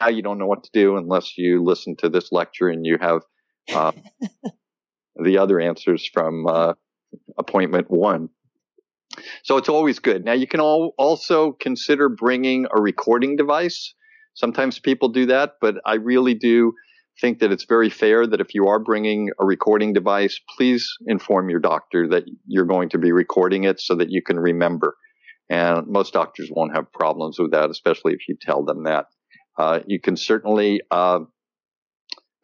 now 0.00 0.08
you 0.08 0.22
don't 0.22 0.38
know 0.38 0.46
what 0.46 0.64
to 0.64 0.70
do 0.72 0.96
unless 0.96 1.36
you 1.36 1.62
listen 1.62 1.96
to 1.96 2.08
this 2.08 2.30
lecture 2.32 2.68
and 2.68 2.86
you 2.86 2.98
have 3.00 3.22
uh, 3.72 3.92
the 5.16 5.38
other 5.38 5.60
answers 5.60 6.08
from 6.12 6.46
uh, 6.46 6.74
appointment 7.38 7.90
one. 7.90 8.28
So 9.42 9.56
it's 9.56 9.68
always 9.68 9.98
good. 9.98 10.24
Now 10.24 10.34
you 10.34 10.46
can 10.46 10.60
all 10.60 10.94
also 10.98 11.52
consider 11.52 12.08
bringing 12.08 12.66
a 12.74 12.80
recording 12.80 13.36
device. 13.36 13.94
Sometimes 14.34 14.78
people 14.78 15.08
do 15.08 15.26
that, 15.26 15.54
but 15.60 15.76
I 15.84 15.94
really 15.94 16.34
do 16.34 16.72
think 17.20 17.40
that 17.40 17.50
it's 17.50 17.64
very 17.64 17.90
fair 17.90 18.26
that 18.26 18.40
if 18.40 18.54
you 18.54 18.68
are 18.68 18.78
bringing 18.78 19.30
a 19.40 19.44
recording 19.44 19.92
device, 19.92 20.40
please 20.56 20.88
inform 21.06 21.50
your 21.50 21.58
doctor 21.58 22.06
that 22.08 22.24
you're 22.46 22.64
going 22.64 22.90
to 22.90 22.98
be 22.98 23.10
recording 23.10 23.64
it 23.64 23.80
so 23.80 23.96
that 23.96 24.10
you 24.10 24.22
can 24.22 24.38
remember. 24.38 24.96
And 25.50 25.88
most 25.88 26.12
doctors 26.12 26.50
won't 26.52 26.76
have 26.76 26.92
problems 26.92 27.38
with 27.38 27.50
that, 27.52 27.70
especially 27.70 28.12
if 28.12 28.28
you 28.28 28.36
tell 28.40 28.64
them 28.64 28.84
that. 28.84 29.06
Uh, 29.58 29.80
you 29.86 30.00
can 30.00 30.16
certainly 30.16 30.80
uh, 30.90 31.20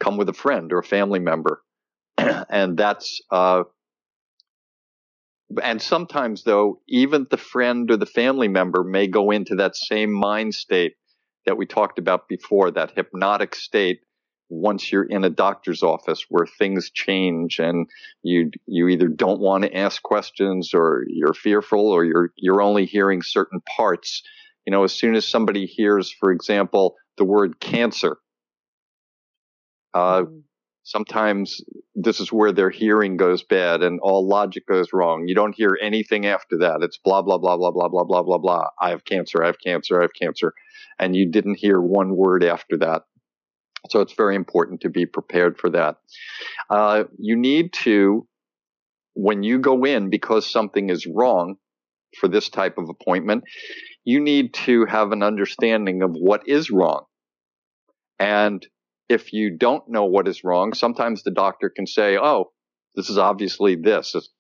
come 0.01 0.17
with 0.17 0.29
a 0.29 0.35
friend 0.35 0.73
or 0.73 0.81
a 0.81 0.85
family 0.85 1.21
member, 1.21 1.63
and 2.19 2.77
that's. 2.77 3.21
Uh, 3.31 3.65
and 5.63 5.81
sometimes, 5.81 6.43
though, 6.43 6.81
even 6.89 7.27
the 7.31 7.37
friend 7.37 7.89
or 7.91 7.97
the 7.97 8.07
family 8.07 8.49
member 8.49 8.83
may 8.83 9.07
go 9.07 9.31
into 9.31 9.55
that 9.57 9.77
same 9.77 10.13
mind 10.13 10.55
state 10.55 10.95
that 11.47 11.57
we 11.57 11.67
talked 11.67 11.99
about 11.99 12.29
before, 12.29 12.71
that 12.73 12.93
hypnotic 12.97 13.55
state 13.55 14.01
once 14.49 14.93
you're 14.93 15.05
in 15.05 15.25
a 15.25 15.31
doctor's 15.31 15.83
office 15.83 16.27
where 16.29 16.47
things 16.47 16.91
change 16.91 17.59
and 17.59 17.89
you 18.23 18.51
you 18.67 18.89
either 18.89 19.09
don't 19.09 19.41
want 19.41 19.65
to 19.65 19.77
ask 19.77 20.03
questions 20.03 20.75
or 20.75 21.05
you're 21.09 21.35
fearful 21.35 21.89
or 21.89 22.05
you're 22.05 22.31
you're 22.37 22.63
only 22.63 22.85
hearing 22.85 23.23
certain 23.23 23.61
parts 23.77 24.23
you 24.67 24.71
know 24.71 24.85
as 24.85 24.93
soon 24.93 25.15
as 25.15 25.27
somebody 25.27 25.67
hears 25.67 26.11
for 26.11 26.31
example 26.31 26.95
the 27.17 27.25
word 27.25 27.61
cancer. 27.61 28.17
Uh, 29.93 30.23
mm. 30.23 30.43
Sometimes 30.87 31.63
this 31.95 32.21
is 32.21 32.31
where 32.31 32.53
their 32.53 32.69
hearing 32.69 33.17
goes 33.17 33.43
bad 33.43 33.83
and 33.83 34.01
all 34.01 34.29
logic 34.29 34.67
goes 34.67 34.93
wrong. 34.93 35.27
You 35.27 35.35
don't 35.35 35.55
hear 35.55 35.79
anything 35.81 36.27
after 36.27 36.59
that. 36.59 36.83
It's 36.83 36.99
blah, 36.99 37.23
blah, 37.23 37.39
blah, 37.39 37.57
blah, 37.57 37.71
blah, 37.71 37.89
blah, 37.89 38.05
blah, 38.05 38.23
blah, 38.23 38.39
blah. 38.39 38.69
I 38.79 38.91
have 38.91 39.05
cancer. 39.05 39.43
I 39.43 39.47
have 39.47 39.59
cancer. 39.59 39.99
I 39.99 40.03
have 40.03 40.13
cancer. 40.21 40.53
And 40.99 41.17
you 41.17 41.31
didn't 41.31 41.59
hear 41.59 41.81
one 41.81 42.15
word 42.15 42.45
after 42.45 42.77
that. 42.79 43.03
So 43.91 44.01
it's 44.01 44.13
very 44.13 44.35
important 44.35 44.83
to 44.83 44.91
be 44.91 45.07
prepared 45.07 45.59
for 45.59 45.71
that. 45.71 45.97
Uh, 46.69 47.05
you 47.19 47.37
need 47.37 47.73
to, 47.85 48.27
when 49.15 49.43
you 49.43 49.59
go 49.59 49.85
in 49.85 50.11
because 50.11 50.51
something 50.51 50.91
is 50.91 51.07
wrong 51.07 51.57
for 52.19 52.29
this 52.29 52.49
type 52.49 52.79
of 52.79 52.89
appointment, 52.89 53.45
you 54.05 54.21
need 54.21 54.55
to 54.55 54.87
have 54.87 55.13
an 55.13 55.23
understanding 55.23 56.03
of 56.03 56.11
what 56.13 56.49
is 56.49 56.71
wrong. 56.71 57.05
And 58.19 58.67
if 59.09 59.33
you 59.33 59.57
don't 59.57 59.89
know 59.89 60.05
what 60.05 60.29
is 60.29 60.45
wrong, 60.45 60.73
sometimes 60.73 61.23
the 61.23 61.31
doctor 61.31 61.71
can 61.71 61.87
say, 61.87 62.17
Oh, 62.17 62.53
this 62.95 63.11
is 63.11 63.19
obviously 63.19 63.77
this. 63.77 64.15
It's 64.15 64.31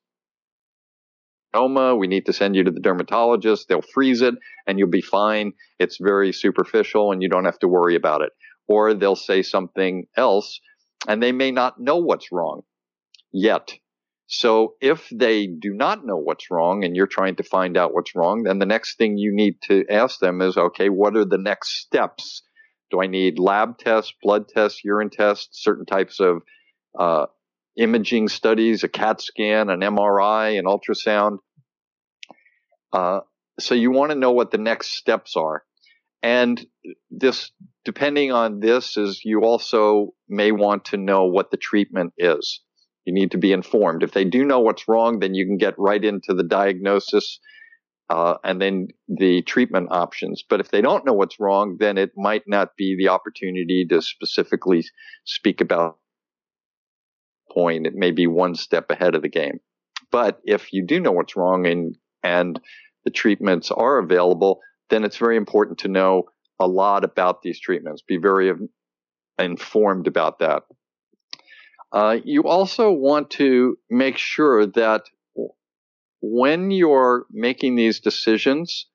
we 1.96 2.06
need 2.06 2.26
to 2.26 2.32
send 2.32 2.56
you 2.56 2.64
to 2.64 2.70
the 2.70 2.80
dermatologist. 2.80 3.68
They'll 3.68 3.82
freeze 3.82 4.22
it 4.22 4.34
and 4.66 4.78
you'll 4.78 4.90
be 4.90 5.00
fine. 5.00 5.52
It's 5.78 5.98
very 6.00 6.32
superficial 6.32 7.12
and 7.12 7.22
you 7.22 7.28
don't 7.28 7.44
have 7.44 7.58
to 7.60 7.68
worry 7.68 7.94
about 7.94 8.22
it. 8.22 8.30
Or 8.66 8.94
they'll 8.94 9.16
say 9.16 9.42
something 9.42 10.06
else 10.16 10.60
and 11.06 11.22
they 11.22 11.32
may 11.32 11.50
not 11.50 11.80
know 11.80 11.98
what's 11.98 12.32
wrong 12.32 12.62
yet. 13.32 13.72
So 14.36 14.74
if 14.80 15.08
they 15.10 15.46
do 15.46 15.72
not 15.72 16.04
know 16.04 16.16
what's 16.16 16.50
wrong 16.50 16.82
and 16.82 16.96
you're 16.96 17.06
trying 17.06 17.36
to 17.36 17.44
find 17.44 17.76
out 17.76 17.94
what's 17.94 18.16
wrong, 18.16 18.42
then 18.42 18.58
the 18.58 18.66
next 18.66 18.98
thing 18.98 19.16
you 19.16 19.32
need 19.32 19.60
to 19.68 19.84
ask 19.88 20.18
them 20.18 20.42
is, 20.42 20.56
okay, 20.56 20.88
what 20.88 21.16
are 21.16 21.24
the 21.24 21.38
next 21.38 21.80
steps? 21.80 22.42
Do 22.90 23.00
I 23.00 23.06
need 23.06 23.38
lab 23.38 23.78
tests, 23.78 24.12
blood 24.20 24.48
tests, 24.48 24.82
urine 24.82 25.10
tests, 25.10 25.62
certain 25.62 25.86
types 25.86 26.18
of 26.18 26.42
uh, 26.98 27.26
imaging 27.76 28.26
studies, 28.26 28.82
a 28.82 28.88
CAT 28.88 29.20
scan, 29.20 29.70
an 29.70 29.80
MRI, 29.80 30.58
an 30.58 30.64
ultrasound? 30.64 31.38
Uh, 32.92 33.20
so 33.60 33.76
you 33.76 33.92
want 33.92 34.10
to 34.10 34.18
know 34.18 34.32
what 34.32 34.50
the 34.50 34.58
next 34.58 34.96
steps 34.96 35.36
are. 35.36 35.62
And 36.24 36.64
this 37.08 37.52
depending 37.84 38.32
on 38.32 38.58
this 38.58 38.96
is 38.96 39.20
you 39.24 39.44
also 39.44 40.14
may 40.28 40.50
want 40.50 40.86
to 40.86 40.96
know 40.96 41.26
what 41.26 41.52
the 41.52 41.56
treatment 41.56 42.14
is. 42.18 42.62
You 43.04 43.12
need 43.12 43.32
to 43.32 43.38
be 43.38 43.52
informed. 43.52 44.02
If 44.02 44.12
they 44.12 44.24
do 44.24 44.44
know 44.44 44.60
what's 44.60 44.88
wrong, 44.88 45.18
then 45.18 45.34
you 45.34 45.46
can 45.46 45.58
get 45.58 45.74
right 45.78 46.02
into 46.02 46.32
the 46.34 46.42
diagnosis 46.42 47.38
uh, 48.10 48.36
and 48.44 48.60
then 48.60 48.88
the 49.08 49.42
treatment 49.42 49.88
options. 49.90 50.44
But 50.48 50.60
if 50.60 50.70
they 50.70 50.80
don't 50.80 51.04
know 51.04 51.12
what's 51.12 51.40
wrong, 51.40 51.76
then 51.78 51.98
it 51.98 52.12
might 52.16 52.44
not 52.46 52.76
be 52.76 52.96
the 52.96 53.08
opportunity 53.08 53.86
to 53.90 54.02
specifically 54.02 54.84
speak 55.24 55.60
about 55.60 55.98
point. 57.50 57.86
It 57.86 57.94
may 57.94 58.10
be 58.10 58.26
one 58.26 58.54
step 58.54 58.90
ahead 58.90 59.14
of 59.14 59.22
the 59.22 59.28
game. 59.28 59.60
But 60.10 60.40
if 60.44 60.72
you 60.72 60.84
do 60.86 61.00
know 61.00 61.12
what's 61.12 61.36
wrong 61.36 61.66
and 61.66 61.96
and 62.22 62.60
the 63.04 63.10
treatments 63.10 63.70
are 63.70 63.98
available, 63.98 64.60
then 64.90 65.04
it's 65.04 65.18
very 65.18 65.36
important 65.36 65.78
to 65.80 65.88
know 65.88 66.24
a 66.58 66.66
lot 66.66 67.04
about 67.04 67.42
these 67.42 67.60
treatments. 67.60 68.02
Be 68.06 68.16
very 68.16 68.52
informed 69.38 70.06
about 70.06 70.38
that. 70.38 70.62
Uh, 71.94 72.18
you 72.24 72.42
also 72.42 72.90
want 72.90 73.30
to 73.30 73.78
make 73.88 74.18
sure 74.18 74.66
that 74.66 75.02
when 76.20 76.72
you're 76.72 77.26
making 77.30 77.76
these 77.76 78.00
decisions, 78.00 78.88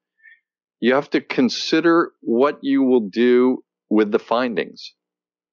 you 0.81 0.93
have 0.93 1.09
to 1.11 1.21
consider 1.21 2.11
what 2.19 2.59
you 2.61 2.83
will 2.83 3.07
do 3.09 3.63
with 3.89 4.11
the 4.11 4.19
findings. 4.19 4.93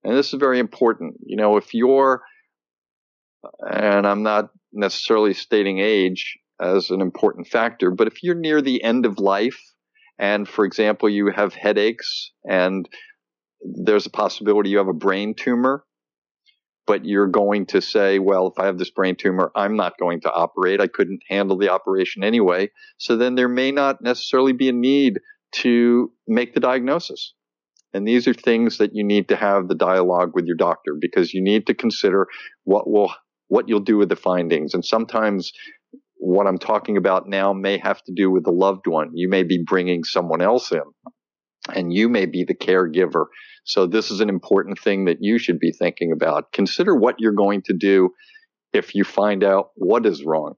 And 0.03 0.17
this 0.17 0.33
is 0.33 0.41
very 0.41 0.59
important. 0.59 1.15
You 1.25 1.37
know, 1.37 1.57
if 1.57 1.73
you're, 1.73 2.23
and 3.61 4.07
I'm 4.07 4.25
not 4.25 4.51
necessarily 4.73 5.33
stating 5.33 5.79
age 5.79 6.39
as 6.61 6.91
an 6.91 7.01
important 7.01 7.47
factor, 7.47 7.93
but 7.93 8.09
if 8.09 8.25
you're 8.25 8.35
near 8.35 8.61
the 8.61 8.83
end 8.83 9.07
of 9.07 9.21
life, 9.21 9.61
and 10.19 10.49
for 10.49 10.65
example, 10.65 11.09
you 11.09 11.31
have 11.31 11.55
headaches 11.55 12.33
and 12.45 12.89
there's 13.61 14.07
a 14.07 14.11
possibility 14.11 14.71
you 14.71 14.79
have 14.79 14.89
a 14.89 14.93
brain 14.93 15.35
tumor, 15.35 15.85
but 16.87 17.05
you're 17.05 17.27
going 17.27 17.67
to 17.67 17.81
say, 17.81 18.19
well, 18.19 18.47
if 18.47 18.59
I 18.59 18.67
have 18.67 18.79
this 18.79 18.91
brain 18.91 19.17
tumor, 19.17 19.51
I'm 19.55 19.77
not 19.77 19.99
going 19.99 20.21
to 20.23 20.33
operate. 20.33 20.81
I 20.81 20.87
couldn't 20.87 21.23
handle 21.29 21.59
the 21.59 21.69
operation 21.69 22.23
anyway. 22.23 22.71
So 22.99 23.17
then 23.17 23.35
there 23.35 23.49
may 23.49 23.73
not 23.73 24.01
necessarily 24.01 24.53
be 24.53 24.69
a 24.69 24.73
need 24.73 25.21
to 25.53 26.13
make 26.27 26.55
the 26.55 26.61
diagnosis. 26.61 27.35
And 27.93 28.07
these 28.07 28.29
are 28.29 28.35
things 28.35 28.79
that 28.79 28.95
you 28.95 29.05
need 29.05 29.29
to 29.29 29.37
have 29.37 29.69
the 29.69 29.75
dialogue 29.75 30.33
with 30.35 30.45
your 30.45 30.57
doctor 30.57 30.95
because 30.99 31.33
you 31.33 31.43
need 31.43 31.67
to 31.67 31.75
consider 31.75 32.27
what 32.65 32.89
will, 32.89 33.13
what 33.49 33.69
you'll 33.69 33.81
do 33.81 33.97
with 33.97 34.09
the 34.09 34.17
findings. 34.17 34.75
And 34.75 34.85
sometimes 34.85 35.53
what 36.19 36.47
I'm 36.47 36.59
talking 36.59 36.97
about 36.97 37.29
now 37.29 37.53
may 37.53 37.79
have 37.79 38.03
to 38.05 38.13
do 38.15 38.31
with 38.31 38.45
the 38.45 38.51
loved 38.51 38.87
one. 38.87 39.11
You 39.15 39.29
may 39.29 39.45
be 39.45 39.63
bringing 39.65 40.05
someone 40.05 40.43
else 40.43 40.73
in 40.73 40.83
and 41.75 41.93
you 41.93 42.09
may 42.09 42.27
be 42.27 42.45
the 42.45 42.55
caregiver. 42.55 43.27
So 43.65 43.87
this 43.87 44.11
is 44.11 44.21
an 44.21 44.29
important 44.29 44.79
thing 44.79 45.07
that 45.07 45.19
you 45.21 45.39
should 45.39 45.59
be 45.59 45.73
thinking 45.73 46.13
about. 46.13 46.53
Consider 46.53 46.95
what 46.95 47.17
you're 47.19 47.33
going 47.33 47.63
to 47.63 47.73
do 47.73 48.11
if 48.73 48.95
you 48.95 49.05
find 49.05 49.43
out 49.43 49.71
what 49.75 50.07
is 50.07 50.25
wrong. 50.25 50.55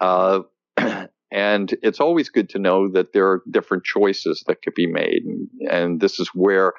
Uh, 0.00 0.40
and 1.30 1.76
it's 1.82 2.00
always 2.00 2.28
good 2.28 2.48
to 2.50 2.58
know 2.58 2.88
that 2.90 3.12
there 3.12 3.26
are 3.26 3.42
different 3.50 3.84
choices 3.84 4.42
that 4.46 4.62
could 4.62 4.74
be 4.74 4.86
made. 4.86 5.22
And, 5.24 5.48
and 5.70 6.00
this 6.00 6.18
is 6.18 6.30
where 6.34 6.72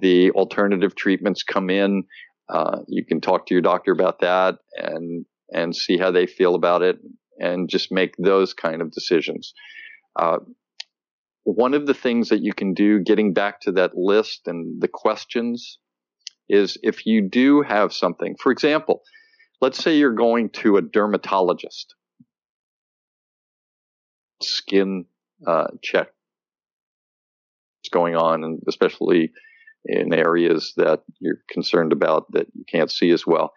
the 0.00 0.30
alternative 0.32 0.94
treatments 0.94 1.42
come 1.42 1.70
in. 1.70 2.04
Uh, 2.48 2.80
you 2.86 3.04
can 3.04 3.20
talk 3.20 3.46
to 3.46 3.54
your 3.54 3.62
doctor 3.62 3.92
about 3.92 4.20
that 4.20 4.56
and, 4.76 5.26
and 5.52 5.74
see 5.74 5.98
how 5.98 6.10
they 6.10 6.26
feel 6.26 6.54
about 6.54 6.82
it 6.82 6.98
and 7.38 7.68
just 7.68 7.92
make 7.92 8.14
those 8.18 8.54
kind 8.54 8.80
of 8.80 8.90
decisions. 8.90 9.52
Uh, 10.16 10.38
one 11.54 11.72
of 11.72 11.86
the 11.86 11.94
things 11.94 12.28
that 12.28 12.42
you 12.42 12.52
can 12.52 12.74
do, 12.74 13.00
getting 13.00 13.32
back 13.32 13.60
to 13.62 13.72
that 13.72 13.96
list 13.96 14.42
and 14.46 14.82
the 14.82 14.88
questions, 14.88 15.78
is 16.48 16.76
if 16.82 17.06
you 17.06 17.26
do 17.26 17.62
have 17.62 17.92
something, 17.92 18.36
for 18.38 18.52
example, 18.52 19.00
let's 19.60 19.82
say 19.82 19.96
you're 19.96 20.12
going 20.12 20.50
to 20.50 20.76
a 20.76 20.82
dermatologist, 20.82 21.94
skin 24.42 25.06
uh, 25.46 25.68
check 25.82 26.08
what's 27.78 27.88
going 27.90 28.14
on, 28.14 28.44
and 28.44 28.60
especially 28.68 29.32
in 29.86 30.12
areas 30.12 30.74
that 30.76 31.02
you're 31.18 31.40
concerned 31.50 31.92
about 31.92 32.30
that 32.32 32.46
you 32.54 32.64
can't 32.70 32.90
see 32.90 33.10
as 33.10 33.26
well. 33.26 33.54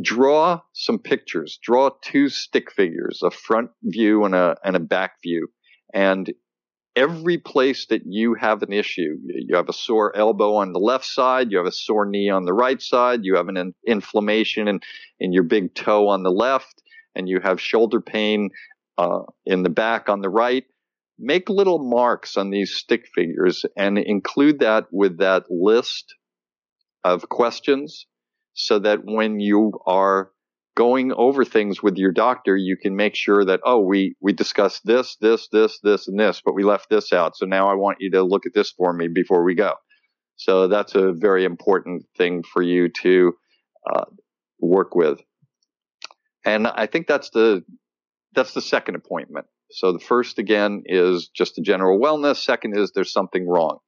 Draw 0.00 0.60
some 0.72 0.98
pictures. 0.98 1.58
Draw 1.62 1.90
two 2.02 2.30
stick 2.30 2.72
figures, 2.72 3.20
a 3.22 3.30
front 3.30 3.70
view 3.82 4.24
and 4.24 4.34
a 4.34 4.56
and 4.64 4.76
a 4.76 4.80
back 4.80 5.16
view, 5.22 5.48
and 5.92 6.32
every 6.98 7.38
place 7.38 7.86
that 7.86 8.02
you 8.04 8.34
have 8.34 8.62
an 8.62 8.72
issue. 8.72 9.16
You 9.24 9.54
have 9.56 9.68
a 9.68 9.72
sore 9.72 10.14
elbow 10.16 10.56
on 10.56 10.72
the 10.72 10.80
left 10.80 11.04
side, 11.04 11.50
you 11.50 11.58
have 11.58 11.66
a 11.66 11.72
sore 11.72 12.06
knee 12.06 12.28
on 12.28 12.44
the 12.44 12.52
right 12.52 12.82
side, 12.82 13.20
you 13.22 13.36
have 13.36 13.48
an 13.48 13.56
in- 13.56 13.74
inflammation 13.86 14.66
in, 14.66 14.80
in 15.20 15.32
your 15.32 15.44
big 15.44 15.74
toe 15.74 16.08
on 16.08 16.24
the 16.24 16.30
left, 16.30 16.82
and 17.14 17.28
you 17.28 17.38
have 17.40 17.60
shoulder 17.60 18.00
pain 18.00 18.50
uh, 18.98 19.20
in 19.46 19.62
the 19.62 19.70
back 19.70 20.08
on 20.08 20.22
the 20.22 20.28
right. 20.28 20.64
Make 21.20 21.48
little 21.48 21.78
marks 21.78 22.36
on 22.36 22.50
these 22.50 22.74
stick 22.74 23.06
figures 23.14 23.64
and 23.76 23.96
include 23.98 24.58
that 24.60 24.86
with 24.90 25.18
that 25.18 25.44
list 25.50 26.14
of 27.04 27.28
questions 27.28 28.06
so 28.54 28.80
that 28.80 29.00
when 29.04 29.38
you 29.38 29.72
are 29.86 30.30
going 30.78 31.12
over 31.12 31.44
things 31.44 31.82
with 31.82 31.96
your 31.96 32.12
doctor, 32.12 32.56
you 32.56 32.76
can 32.80 32.94
make 32.94 33.16
sure 33.16 33.44
that, 33.44 33.58
oh, 33.64 33.80
we, 33.80 34.14
we 34.20 34.32
discussed 34.32 34.80
this, 34.84 35.16
this, 35.20 35.48
this, 35.50 35.80
this, 35.82 36.06
and 36.06 36.20
this, 36.20 36.40
but 36.44 36.54
we 36.54 36.62
left 36.62 36.88
this 36.88 37.12
out. 37.12 37.36
So 37.36 37.46
now 37.46 37.68
I 37.68 37.74
want 37.74 37.96
you 37.98 38.12
to 38.12 38.22
look 38.22 38.46
at 38.46 38.54
this 38.54 38.70
for 38.70 38.92
me 38.92 39.08
before 39.12 39.42
we 39.42 39.56
go. 39.56 39.72
So 40.36 40.68
that's 40.68 40.94
a 40.94 41.12
very 41.12 41.44
important 41.44 42.04
thing 42.16 42.44
for 42.44 42.62
you 42.62 42.90
to 43.02 43.32
uh, 43.92 44.04
work 44.60 44.94
with. 44.94 45.18
And 46.44 46.68
I 46.68 46.86
think 46.86 47.08
that's 47.08 47.30
the, 47.30 47.64
that's 48.36 48.54
the 48.54 48.62
second 48.62 48.94
appointment. 48.94 49.46
So 49.72 49.92
the 49.92 49.98
first 49.98 50.38
again 50.38 50.84
is 50.86 51.28
just 51.34 51.58
a 51.58 51.62
general 51.62 51.98
wellness. 51.98 52.36
Second 52.36 52.78
is 52.78 52.92
there's 52.94 53.12
something 53.12 53.48
wrong. 53.48 53.78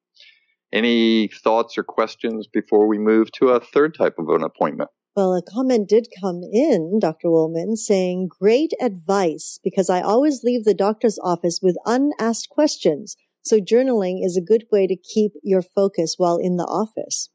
Any 0.72 1.28
thoughts 1.28 1.78
or 1.78 1.84
questions 1.84 2.49
before 2.53 2.88
we 2.88 2.99
move 2.99 3.30
to 3.34 3.51
a 3.51 3.61
third 3.61 3.95
type 3.97 4.16
of 4.18 4.28
an 4.30 4.43
appointment? 4.43 4.91
Well, 5.20 5.34
a 5.34 5.42
comment 5.42 5.86
did 5.86 6.08
come 6.18 6.40
in, 6.50 6.98
Dr. 6.98 7.28
Wollman, 7.28 7.76
saying, 7.76 8.28
great 8.40 8.72
advice 8.80 9.60
because 9.62 9.90
I 9.90 10.00
always 10.00 10.42
leave 10.42 10.64
the 10.64 10.72
doctor's 10.72 11.18
office 11.22 11.60
with 11.62 11.76
unasked 11.84 12.48
questions. 12.48 13.18
So 13.42 13.58
journaling 13.58 14.24
is 14.24 14.38
a 14.38 14.40
good 14.40 14.64
way 14.72 14.86
to 14.86 14.96
keep 14.96 15.32
your 15.42 15.60
focus 15.60 16.14
while 16.16 16.38
in 16.38 16.56
the 16.56 16.64
office. 16.64 17.28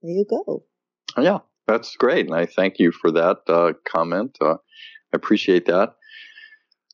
There 0.00 0.10
you 0.10 0.24
go. 0.24 0.64
Yeah, 1.18 1.40
that's 1.66 1.96
great. 1.96 2.24
And 2.24 2.34
I 2.34 2.46
thank 2.46 2.78
you 2.78 2.92
for 2.92 3.10
that 3.10 3.40
uh, 3.46 3.74
comment. 3.86 4.38
Uh, 4.40 4.54
I 4.54 4.56
appreciate 5.12 5.66
that. 5.66 5.96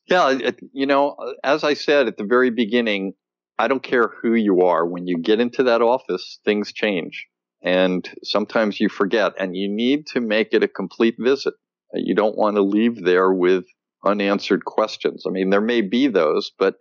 Yeah, 0.07 0.37
you 0.73 0.85
know, 0.85 1.15
as 1.45 1.63
I 1.63 1.75
said 1.75 2.07
at 2.07 2.17
the 2.17 2.25
very 2.25 2.49
beginning, 2.49 3.13
I 3.57 3.69
don't 3.69 3.81
care 3.81 4.11
who 4.21 4.33
you 4.33 4.63
are. 4.63 4.85
When 4.85 5.07
you 5.07 5.17
get 5.17 5.39
into 5.39 5.63
that 5.63 5.81
office, 5.81 6.39
things 6.43 6.73
change 6.73 7.25
and 7.65 8.07
sometimes 8.23 8.79
you 8.79 8.87
forget 8.87 9.33
and 9.39 9.57
you 9.57 9.67
need 9.67 10.05
to 10.05 10.21
make 10.21 10.49
it 10.53 10.61
a 10.61 10.67
complete 10.67 11.15
visit. 11.19 11.55
You 11.93 12.13
don't 12.13 12.37
want 12.37 12.57
to 12.57 12.61
leave 12.61 13.03
there 13.03 13.33
with 13.33 13.65
unanswered 14.05 14.63
questions. 14.63 15.23
I 15.25 15.31
mean, 15.31 15.49
there 15.49 15.61
may 15.61 15.81
be 15.81 16.07
those, 16.07 16.51
but 16.59 16.75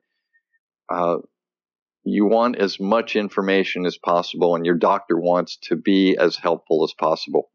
uh, 0.92 1.16
you 2.04 2.26
want 2.26 2.58
as 2.58 2.78
much 2.78 3.16
information 3.16 3.86
as 3.86 3.96
possible, 3.96 4.54
and 4.54 4.66
your 4.66 4.76
doctor 4.76 5.18
wants 5.18 5.56
to 5.62 5.76
be 5.76 6.18
as 6.18 6.36
helpful 6.36 6.84
as 6.84 6.92
possible. 6.92 7.50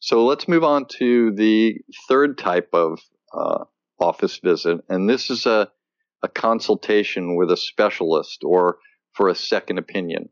So 0.00 0.24
let's 0.24 0.48
move 0.48 0.64
on 0.64 0.86
to 0.98 1.30
the 1.32 1.76
third 2.08 2.36
type 2.36 2.70
of 2.72 2.98
uh, 3.32 3.64
office 4.00 4.40
visit, 4.42 4.80
and 4.88 5.08
this 5.08 5.30
is 5.30 5.46
a, 5.46 5.68
a 6.24 6.28
consultation 6.28 7.36
with 7.36 7.52
a 7.52 7.56
specialist 7.56 8.42
or 8.42 8.78
for 9.12 9.28
a 9.28 9.36
second 9.36 9.78
opinion. 9.78 10.30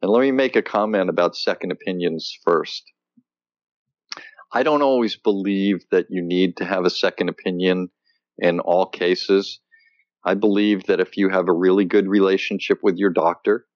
And 0.00 0.10
let 0.10 0.20
me 0.20 0.30
make 0.30 0.56
a 0.56 0.62
comment 0.62 1.10
about 1.10 1.36
second 1.36 1.72
opinions 1.72 2.36
first. 2.44 2.84
I 4.52 4.62
don't 4.62 4.82
always 4.82 5.16
believe 5.16 5.84
that 5.90 6.06
you 6.08 6.22
need 6.22 6.56
to 6.58 6.64
have 6.64 6.84
a 6.84 6.90
second 6.90 7.28
opinion 7.28 7.90
in 8.38 8.60
all 8.60 8.86
cases. 8.86 9.60
I 10.24 10.34
believe 10.34 10.84
that 10.84 11.00
if 11.00 11.16
you 11.16 11.28
have 11.28 11.48
a 11.48 11.52
really 11.52 11.84
good 11.84 12.08
relationship 12.08 12.78
with 12.82 12.96
your 12.96 13.10
doctor 13.10 13.66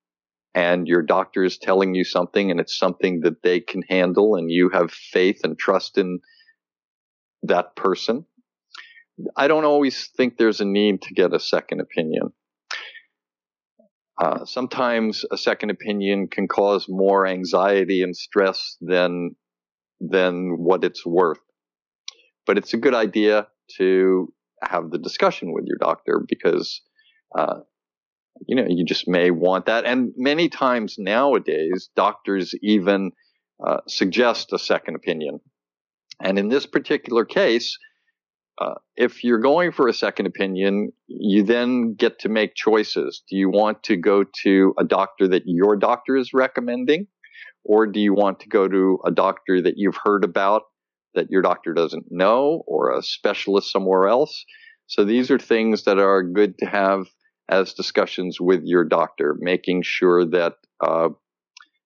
and 0.55 0.87
your 0.87 1.03
doctor 1.03 1.45
is 1.45 1.59
telling 1.59 1.95
you 1.95 2.05
something 2.05 2.51
and 2.51 2.61
it's 2.61 2.77
something 2.77 3.21
that 3.21 3.43
they 3.43 3.61
can 3.61 3.83
handle 3.83 4.37
and 4.37 4.51
you 4.51 4.71
have 4.71 4.91
faith 4.93 5.41
and 5.45 5.59
trust 5.59 5.99
in 5.99 6.21
that 7.43 7.75
person, 7.77 8.25
I 9.37 9.49
don't 9.49 9.65
always 9.65 10.09
think 10.17 10.37
there's 10.37 10.61
a 10.61 10.65
need 10.65 11.03
to 11.03 11.15
get 11.15 11.35
a 11.35 11.41
second 11.41 11.81
opinion. 11.81 12.33
Uh, 14.23 14.45
sometimes 14.45 15.25
a 15.33 15.37
second 15.37 15.71
opinion 15.71 16.29
can 16.29 16.47
cause 16.47 16.87
more 16.89 17.27
anxiety 17.27 18.05
and 18.05 18.17
stress 18.17 18.77
than 18.81 19.35
than 20.01 20.57
what 20.59 20.85
it's 20.85 21.05
worth. 21.05 21.41
But 22.47 22.57
it's 22.57 22.73
a 22.73 22.77
good 22.77 22.95
idea 22.95 23.49
to 23.79 24.33
have 24.63 24.91
the 24.91 24.99
discussion 24.99 25.53
with 25.53 25.65
your 25.67 25.79
doctor 25.81 26.25
because 26.29 26.83
uh, 27.37 27.61
you 28.47 28.55
know, 28.55 28.67
you 28.69 28.85
just 28.85 29.09
may 29.09 29.33
want 29.33 29.67
that. 29.67 29.85
And 29.85 30.13
many 30.17 30.49
times 30.49 30.97
nowadays, 30.99 31.91
doctors 31.97 32.55
even 32.63 33.11
uh, 33.67 33.79
suggest 33.89 34.53
a 34.53 34.59
second 34.59 34.95
opinion. 34.95 35.41
And 36.21 36.39
in 36.39 36.49
this 36.49 36.67
particular 36.67 37.25
case, 37.25 37.77
uh, 38.61 38.75
if 38.97 39.25
you're 39.25 39.41
going 39.41 39.73
for 39.73 39.89
a 39.89 39.95
second 39.95 40.27
opinion, 40.27 40.93
you 41.07 41.43
then 41.43 41.95
get 41.95 42.19
to 42.21 42.29
make 42.29 42.55
choices. 42.55 43.23
Do 43.29 43.37
you 43.37 43.49
want 43.49 43.83
to 43.85 43.97
go 43.97 44.25
to 44.43 44.75
a 44.79 44.85
doctor 44.85 45.27
that 45.29 45.45
your 45.47 45.77
doctor 45.77 46.17
is 46.17 46.35
recommending? 46.35 47.07
Or 47.65 47.87
do 47.87 48.01
you 48.01 48.13
want 48.13 48.41
to 48.41 48.49
go 48.49 48.69
to 48.69 48.99
a 49.07 49.11
doctor 49.11 49.63
that 49.63 49.75
you've 49.77 49.99
heard 50.03 50.25
about 50.25 50.63
that 51.15 51.31
your 51.31 51.43
doctor 51.43 51.73
doesn't 51.73 52.07
know 52.11 52.63
or 52.67 52.93
a 52.93 53.03
specialist 53.03 53.71
somewhere 53.71 54.09
else? 54.09 54.45
So 54.87 55.05
these 55.05 55.31
are 55.31 55.39
things 55.39 55.85
that 55.85 55.99
are 55.99 56.23
good 56.23 56.59
to 56.59 56.67
have 56.67 57.07
as 57.49 57.75
discussions 57.75 58.41
with 58.41 58.63
your 58.65 58.85
doctor, 58.85 59.37
making 59.39 59.83
sure 59.83 60.25
that 60.27 60.55
uh, 60.85 61.11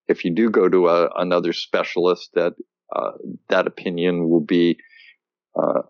if 0.09 0.25
you 0.25 0.35
do 0.35 0.51
go 0.51 0.69
to 0.69 0.89
a, 0.89 1.11
another 1.17 1.53
specialist, 1.53 2.31
that 2.35 2.55
uh, 2.95 3.13
that 3.49 3.67
opinion 3.67 4.29
will 4.29 4.41
be 4.41 4.79
uh, 5.61 5.83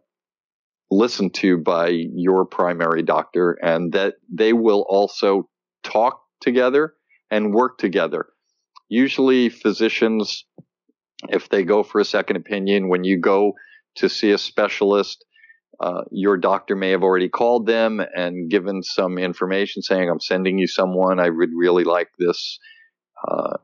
listened 0.91 1.35
to 1.35 1.59
by 1.59 1.89
your 1.89 2.45
primary 2.45 3.03
doctor, 3.03 3.59
and 3.63 3.93
that 3.93 4.15
they 4.33 4.53
will 4.53 4.85
also 4.89 5.49
talk 5.83 6.21
together 6.41 6.95
and 7.31 7.53
work 7.55 7.79
together. 7.79 8.27
Usually, 8.89 9.49
physicians, 9.49 10.45
if 11.29 11.49
they 11.49 11.65
go 11.65 11.83
for 11.83 12.01
a 12.01 12.05
second 12.05 12.37
opinion, 12.37 12.89
when 12.89 13.05
you 13.05 13.19
go 13.19 13.53
to 13.97 14.09
see 14.09 14.31
a 14.31 14.39
specialist, 14.39 15.25
uh, 15.81 16.03
your 16.11 16.37
doctor 16.37 16.77
may 16.77 16.91
have 16.91 17.03
already 17.03 17.29
called 17.29 17.67
them 17.67 18.01
and 18.15 18.51
given 18.51 18.83
some 18.83 19.19
information 19.19 19.83
saying, 19.83 20.09
I'm 20.09 20.21
sending 20.21 20.59
you 20.59 20.67
someone. 20.67 21.21
I 21.21 21.29
would 21.29 21.51
really 21.55 21.85
like 21.85 22.09
this. 22.19 22.59
Uh, 23.27 23.57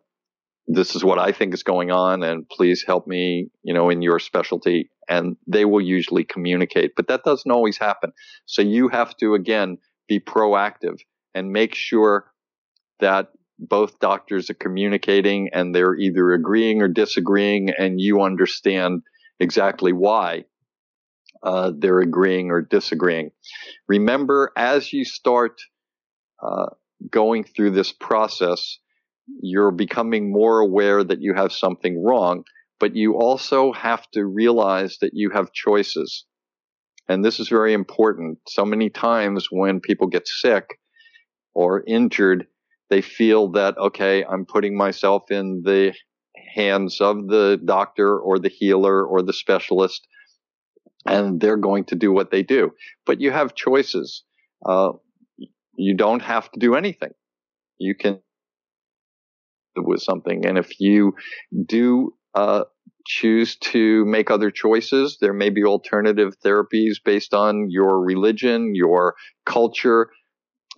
this 0.67 0.95
is 0.95 1.05
what 1.05 1.19
I 1.19 1.33
think 1.33 1.55
is 1.55 1.63
going 1.63 1.91
on 1.91 2.23
and 2.23 2.49
please 2.49 2.85
help 2.87 3.07
me, 3.07 3.49
you 3.63 3.75
know, 3.75 3.91
in 3.91 4.03
your 4.03 4.19
specialty. 4.19 4.91
And 5.09 5.37
they 5.47 5.65
will 5.65 5.81
usually 5.81 6.25
communicate, 6.25 6.93
but 6.97 7.09
that 7.09 7.25
doesn't 7.25 7.51
always 7.51 7.77
happen. 7.77 8.13
So 8.47 8.63
you 8.63 8.89
have 8.89 9.17
to, 9.19 9.35
again, 9.35 9.79
be 10.09 10.21
proactive 10.21 11.01
and 11.35 11.53
make 11.53 11.75
sure 11.75 12.27
that 13.01 13.29
both 13.59 13.99
doctors 13.99 14.51
are 14.51 14.55
communicating 14.55 15.51
and 15.53 15.75
they're 15.75 15.95
either 15.95 16.33
agreeing 16.33 16.83
or 16.83 16.89
disagreeing 16.89 17.71
and 17.71 18.01
you 18.01 18.23
understand 18.23 19.03
exactly 19.41 19.93
why 19.93 20.45
uh, 21.43 21.73
they're 21.77 22.01
agreeing 22.01 22.51
or 22.51 22.61
disagreeing. 22.63 23.31
Remember, 23.89 24.53
as 24.57 24.93
you 24.93 25.05
start 25.05 25.61
uh, 26.43 26.67
going 27.11 27.45
through 27.45 27.71
this 27.71 27.93
process, 27.93 28.79
you're 29.41 29.71
becoming 29.73 30.33
more 30.33 30.61
aware 30.61 31.03
that 31.03 31.21
you 31.21 31.35
have 31.35 31.53
something 31.53 32.03
wrong, 32.03 32.45
but 32.83 32.97
you 32.97 33.15
also 33.15 33.73
have 33.73 34.11
to 34.11 34.25
realize 34.27 34.99
that 35.01 35.13
you 35.15 35.31
have 35.31 35.53
choices. 35.53 36.27
And 37.09 37.25
this 37.25 37.39
is 37.39 37.49
very 37.49 37.75
important. 37.75 38.39
So 38.49 38.65
many 38.65 38.91
times 38.91 39.47
when 39.53 39.79
people 39.79 40.09
get 40.09 40.27
sick 40.27 40.67
or 41.55 41.85
injured, 41.87 42.49
they 42.91 43.01
feel 43.01 43.53
that, 43.53 43.79
okay, 43.79 44.25
I'm 44.25 44.45
putting 44.45 44.77
myself 44.77 45.31
in 45.31 45.63
the 45.65 45.93
hands 46.57 47.01
of 47.01 47.29
the 47.29 47.61
doctor 47.65 48.19
or 48.19 48.41
the 48.41 48.49
healer 48.49 49.07
or 49.07 49.23
the 49.23 49.33
specialist 49.33 50.05
and 51.07 51.41
they're 51.41 51.57
going 51.69 51.85
to 51.85 51.95
do 51.95 52.11
what 52.13 52.33
they 52.33 52.43
do. 52.43 52.73
But 53.07 53.21
you 53.21 53.31
have 53.31 53.55
choices. 53.55 54.25
Uh, 54.69 54.95
you 55.77 55.97
don't 55.97 56.23
have 56.23 56.51
to 56.51 56.59
do 56.59 56.75
anything. 56.75 57.13
You 57.79 57.95
can 57.95 58.19
with 59.77 60.03
something, 60.03 60.45
and 60.45 60.59
if 60.59 60.81
you 60.81 61.15
do 61.67 62.13
uh, 62.35 62.65
choose 63.07 63.57
to 63.57 64.05
make 64.05 64.31
other 64.31 64.51
choices, 64.51 65.19
there 65.21 65.33
may 65.33 65.51
be 65.51 65.65
alternative 65.65 66.35
therapies 66.45 66.97
based 67.05 67.35
on 67.35 67.71
your 67.71 68.01
religion, 68.01 68.75
your 68.75 69.15
culture, 69.45 70.11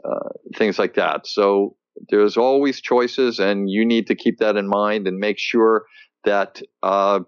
uh, 0.05 0.31
things 0.57 0.79
like 0.79 0.95
that. 0.95 1.27
So 1.27 1.77
there's 2.09 2.37
always 2.37 2.81
choices, 2.81 3.39
and 3.39 3.71
you 3.71 3.85
need 3.85 4.07
to 4.09 4.15
keep 4.15 4.39
that 4.39 4.57
in 4.57 4.69
mind 4.69 5.07
and 5.07 5.19
make 5.19 5.39
sure 5.39 5.85
that 6.25 6.61
uh, 6.83 7.21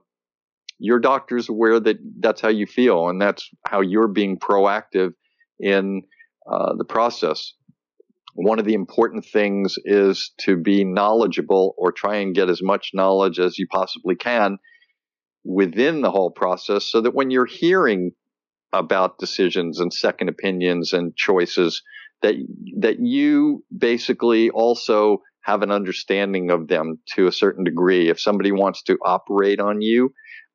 your 0.78 0.98
doctor's 0.98 1.48
aware 1.48 1.78
that 1.80 1.98
that's 2.20 2.40
how 2.40 2.48
you 2.48 2.66
feel 2.66 3.08
and 3.08 3.20
that's 3.20 3.48
how 3.66 3.80
you're 3.80 4.08
being 4.08 4.38
proactive 4.38 5.12
in 5.58 6.02
uh, 6.50 6.74
the 6.76 6.84
process. 6.84 7.52
One 8.36 8.58
of 8.58 8.66
the 8.66 8.74
important 8.74 9.24
things 9.24 9.76
is 9.84 10.32
to 10.40 10.56
be 10.56 10.84
knowledgeable 10.84 11.74
or 11.78 11.90
try 11.90 12.16
and 12.16 12.34
get 12.34 12.50
as 12.50 12.62
much 12.62 12.90
knowledge 12.92 13.38
as 13.38 13.58
you 13.58 13.66
possibly 13.66 14.14
can 14.14 14.58
within 15.44 16.02
the 16.02 16.10
whole 16.10 16.30
process 16.30 16.84
so 16.84 17.00
that 17.00 17.14
when 17.14 17.30
you're 17.30 17.46
hearing 17.46 18.12
about 18.72 19.18
decisions 19.18 19.80
and 19.80 19.92
second 19.92 20.28
opinions 20.28 20.92
and 20.92 21.16
choices 21.16 21.82
that 22.22 22.34
that 22.78 22.96
you 22.98 23.64
basically 23.76 24.50
also 24.50 25.22
have 25.42 25.62
an 25.62 25.70
understanding 25.70 26.50
of 26.50 26.66
them 26.68 26.98
to 27.14 27.28
a 27.28 27.32
certain 27.32 27.62
degree. 27.64 28.08
If 28.08 28.20
somebody 28.20 28.50
wants 28.50 28.82
to 28.84 28.98
operate 29.04 29.60
on 29.60 29.80
you, 29.80 30.12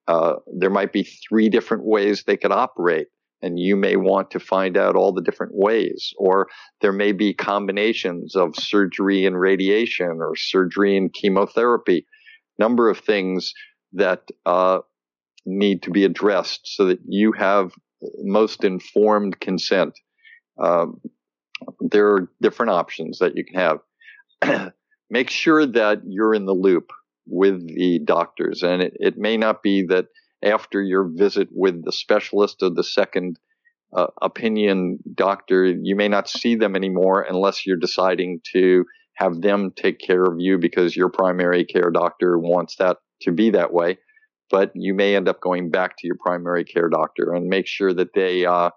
uh, 0.08 0.34
there 0.54 0.70
might 0.70 0.92
be 0.92 1.04
three 1.04 1.50
different 1.50 1.86
ways 1.86 2.24
they 2.24 2.36
could 2.36 2.52
operate 2.52 3.08
and 3.42 3.60
you 3.60 3.76
may 3.76 3.96
want 3.96 4.32
to 4.32 4.39
find 4.39 4.78
out 4.78 4.96
all 4.96 5.12
the 5.12 5.22
different 5.22 5.54
ways 5.56 6.14
or 6.18 6.48
there 6.82 6.92
may 6.92 7.12
be 7.12 7.34
combinations 7.34 8.36
of 8.36 8.56
surgery 8.56 9.26
and 9.26 9.39
radiation 9.39 10.20
or 10.20 10.36
surgery 10.36 10.96
and 10.96 11.14
chemotherapy 11.14 12.06
number 12.60 12.89
of 12.89 13.00
things 13.00 13.54
that 13.94 14.22
uh, 14.46 14.80
need 15.46 15.82
to 15.82 15.92
be 15.92 16.06
addressed 16.06 16.62
so 16.64 16.86
that 16.86 17.00
you 17.08 17.32
have 17.32 17.72
most 18.24 18.64
informed 18.64 19.39
consent 19.39 19.94
um, 20.62 21.00
there 21.80 22.08
are 22.08 22.32
different 22.42 22.72
options 22.72 23.20
that 23.20 23.36
you 23.36 23.44
can 23.44 23.80
have 24.42 24.72
make 25.10 25.30
sure 25.30 25.66
that 25.66 26.02
you're 26.08 26.34
in 26.34 26.46
the 26.46 26.54
loop 26.54 26.92
with 27.28 27.68
the 27.68 28.00
doctors. 28.00 28.64
And 28.64 28.82
it, 28.82 28.94
it 29.00 29.18
may 29.18 29.38
not 29.38 29.62
be 29.62 29.86
that 29.88 30.06
after 30.44 30.82
your 30.82 31.08
visit 31.08 31.50
with 31.52 31.84
the 31.84 31.92
specialist 31.92 32.62
or 32.62 32.70
the 32.70 32.84
second 32.84 33.38
uh, 33.96 34.08
opinion 34.22 35.00
doctor, 35.14 35.66
you 35.66 35.96
may 35.96 36.08
not 36.08 36.30
see 36.30 36.56
them 36.56 36.76
anymore 36.76 37.22
unless 37.22 37.66
you're 37.66 37.78
deciding 37.78 38.42
to 38.54 38.86
have 39.16 39.42
them 39.42 39.72
take 39.76 40.00
care 40.00 40.24
of 40.24 40.39
you 40.39 40.58
because 40.58 40.96
your 40.96 41.10
primary 41.10 41.66
care 41.66 41.92
doctor 41.92 42.38
wants 42.38 42.78
that 42.78 42.98
to 43.22 43.32
be 43.32 43.52
that 43.52 43.74
way. 43.74 43.98
But 44.50 44.72
you 44.76 44.94
may 44.94 45.16
end 45.16 45.30
up 45.30 45.39
going 45.39 45.70
back 45.70 45.98
to 45.98 46.08
your 46.08 46.18
primary 46.20 46.66
care 46.66 46.89
doctor 46.89 47.34
and 47.34 47.48
make 47.48 47.68
sure 47.68 47.94
that 47.94 48.14
they 48.14 48.46
uh, 48.46 48.72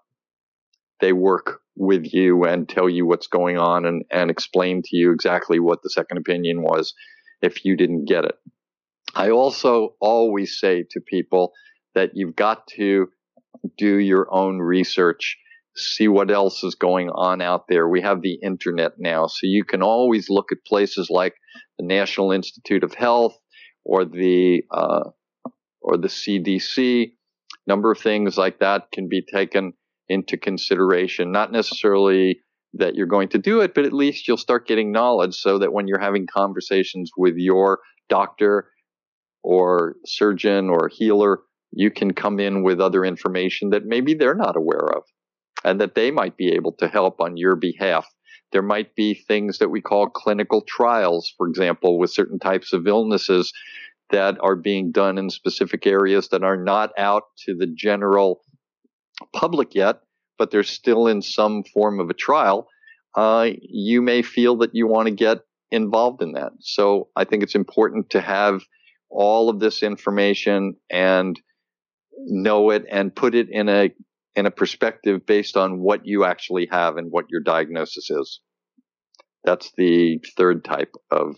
they 1.01 1.12
work 1.12 1.61
with 1.77 2.12
you 2.12 2.45
and 2.45 2.69
tell 2.69 2.89
you 2.89 3.07
what's 3.07 3.27
going 3.27 3.59
on 3.59 3.85
and, 3.85 4.05
and 4.11 4.31
explain 4.31 4.83
to 4.83 4.97
you 4.97 5.12
exactly 5.12 5.59
what 5.59 5.83
the 5.83 5.91
second 5.91 6.19
opinion 6.19 6.62
was 6.62 6.95
if 7.43 7.65
you 7.65 7.77
didn't 7.77 8.05
get 8.07 8.25
it. 8.25 8.37
I 9.15 9.31
also 9.31 9.95
always 10.01 10.59
say 10.59 10.85
to 10.91 11.01
people 11.01 11.53
that 11.95 12.11
you've 12.15 12.37
got 12.37 12.67
to 12.77 13.09
do 13.79 13.99
your 13.99 14.27
own 14.33 14.59
research, 14.59 15.39
see 15.77 16.09
what 16.09 16.31
else 16.31 16.65
is 16.65 16.75
going 16.75 17.11
on 17.11 17.41
out 17.41 17.67
there. 17.69 17.89
We 17.89 18.03
have 18.03 18.23
the 18.23 18.39
internet 18.43 18.93
now, 18.99 19.27
so 19.27 19.41
you 19.43 19.65
can 19.65 19.83
always 19.83 20.29
look 20.29 20.53
at 20.53 20.65
places 20.67 21.09
like 21.11 21.35
the 21.79 21.87
National 21.87 22.33
Institute 22.33 22.85
of 22.85 22.95
Health 22.95 23.37
or 23.85 24.05
the 24.05 24.62
uh, 24.71 25.11
or 25.81 25.97
the 25.97 26.09
CDC. 26.09 27.12
Number 27.67 27.93
of 27.93 27.99
things 27.99 28.37
like 28.37 28.59
that 28.59 28.91
can 28.93 29.09
be 29.09 29.23
taken 29.23 29.73
into 30.09 30.37
consideration, 30.37 31.33
not 31.33 31.51
necessarily 31.51 32.41
that 32.75 32.95
you're 32.95 33.07
going 33.07 33.29
to 33.29 33.39
do 33.39 33.61
it, 33.61 33.75
but 33.75 33.85
at 33.85 33.93
least 33.93 34.27
you'll 34.27 34.37
start 34.37 34.67
getting 34.67 34.93
knowledge 34.93 35.35
so 35.35 35.59
that 35.59 35.73
when 35.73 35.87
you're 35.87 36.01
having 36.01 36.27
conversations 36.27 37.11
with 37.17 37.35
your 37.37 37.79
doctor 38.09 38.69
or 39.45 39.97
surgeon 40.07 40.71
or 40.71 40.89
healer, 40.89 41.41
you 41.71 41.91
can 41.91 42.15
come 42.15 42.41
in 42.41 42.63
with 42.63 42.81
other 42.81 43.05
information 43.05 43.71
that 43.71 43.85
maybe 43.85 44.15
they're 44.15 44.35
not 44.35 44.57
aware 44.57 44.89
of 44.97 45.05
and 45.65 45.81
that 45.81 45.95
they 45.95 46.11
might 46.11 46.37
be 46.37 46.53
able 46.53 46.73
to 46.73 46.89
help 46.89 47.21
on 47.21 47.37
your 47.37 47.55
behalf. 47.55 48.07
There 48.53 48.63
might 48.63 48.95
be 48.95 49.15
things 49.15 49.59
that 49.59 49.69
we 49.69 49.81
call 49.81 50.09
clinical 50.09 50.63
trials, 50.67 51.33
for 51.37 51.47
example, 51.47 51.99
with 51.99 52.11
certain 52.11 52.39
types 52.39 52.73
of 52.73 52.87
illnesses 52.87 53.53
that 54.11 54.37
are 54.41 54.57
being 54.57 54.93
done 54.93 55.19
in 55.19 55.31
specific 55.31 55.87
areas 55.87 56.29
that 56.29 56.43
are 56.43 56.57
not 56.57 56.91
out 56.99 57.25
to 57.45 57.55
the 57.55 57.67
general 57.67 58.43
public 59.33 59.75
yet, 59.75 60.01
but 60.39 60.51
they're 60.51 60.63
still 60.63 61.07
in 61.07 61.21
some 61.23 61.65
form 61.65 62.01
of 62.01 62.11
a 62.11 62.15
trial, 62.15 62.69
uh, 63.17 63.49
you 63.61 64.03
may 64.03 64.23
feel 64.23 64.57
that 64.57 64.75
you 64.75 64.87
want 64.87 65.09
to 65.09 65.15
get 65.15 65.39
involved 65.71 66.23
in 66.23 66.33
that. 66.33 66.53
So 66.61 67.09
I 67.17 67.25
think 67.25 67.43
it's 67.43 67.55
important 67.55 68.11
to 68.11 68.21
have 68.21 68.63
all 69.15 69.49
of 69.49 69.61
this 69.61 69.83
information 69.83 70.75
and 70.91 71.41
know 72.27 72.71
it 72.71 72.85
and 72.91 73.15
put 73.15 73.35
it 73.35 73.49
in 73.51 73.69
a 73.69 73.91
in 74.37 74.47
a 74.47 74.51
perspective 74.51 75.25
based 75.27 75.57
on 75.57 75.79
what 75.81 76.01
you 76.05 76.25
actually 76.25 76.69
have 76.71 76.97
and 76.97 77.11
what 77.11 77.27
your 77.31 77.41
diagnosis 77.41 78.11
is. 78.11 78.41
That's 79.45 79.71
the 79.77 80.19
third 80.37 80.65
type 80.65 80.93
of 81.11 81.37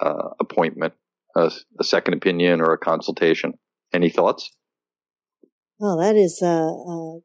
uh, 0.00 0.30
appointment, 0.40 0.94
a, 1.36 1.52
a, 1.78 1.84
second 1.84 2.14
opinion 2.14 2.62
or 2.62 2.72
a 2.72 2.78
consultation. 2.78 3.54
Any 3.92 4.08
thoughts? 4.08 4.50
Oh, 5.82 6.00
that 6.00 6.16
is 6.16 6.40
a, 6.40 6.46
a 6.46 7.18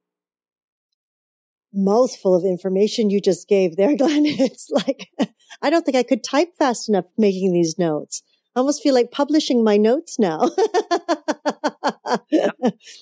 mouthful 1.72 2.36
of 2.36 2.44
information 2.44 3.10
you 3.10 3.22
just 3.22 3.48
gave 3.48 3.78
there, 3.78 3.96
Glenn. 3.98 4.26
It's 4.26 4.70
like, 4.70 5.08
I 5.62 5.70
don't 5.70 5.86
think 5.86 5.96
I 5.96 6.04
could 6.04 6.24
type 6.24 6.50
fast 6.58 6.90
enough 6.90 7.06
making 7.18 7.54
these 7.54 7.76
notes. 7.78 8.22
I 8.56 8.60
almost 8.60 8.82
feel 8.82 8.94
like 8.94 9.12
publishing 9.12 9.64
my 9.64 9.78
notes 9.78 10.18
now. 10.18 10.50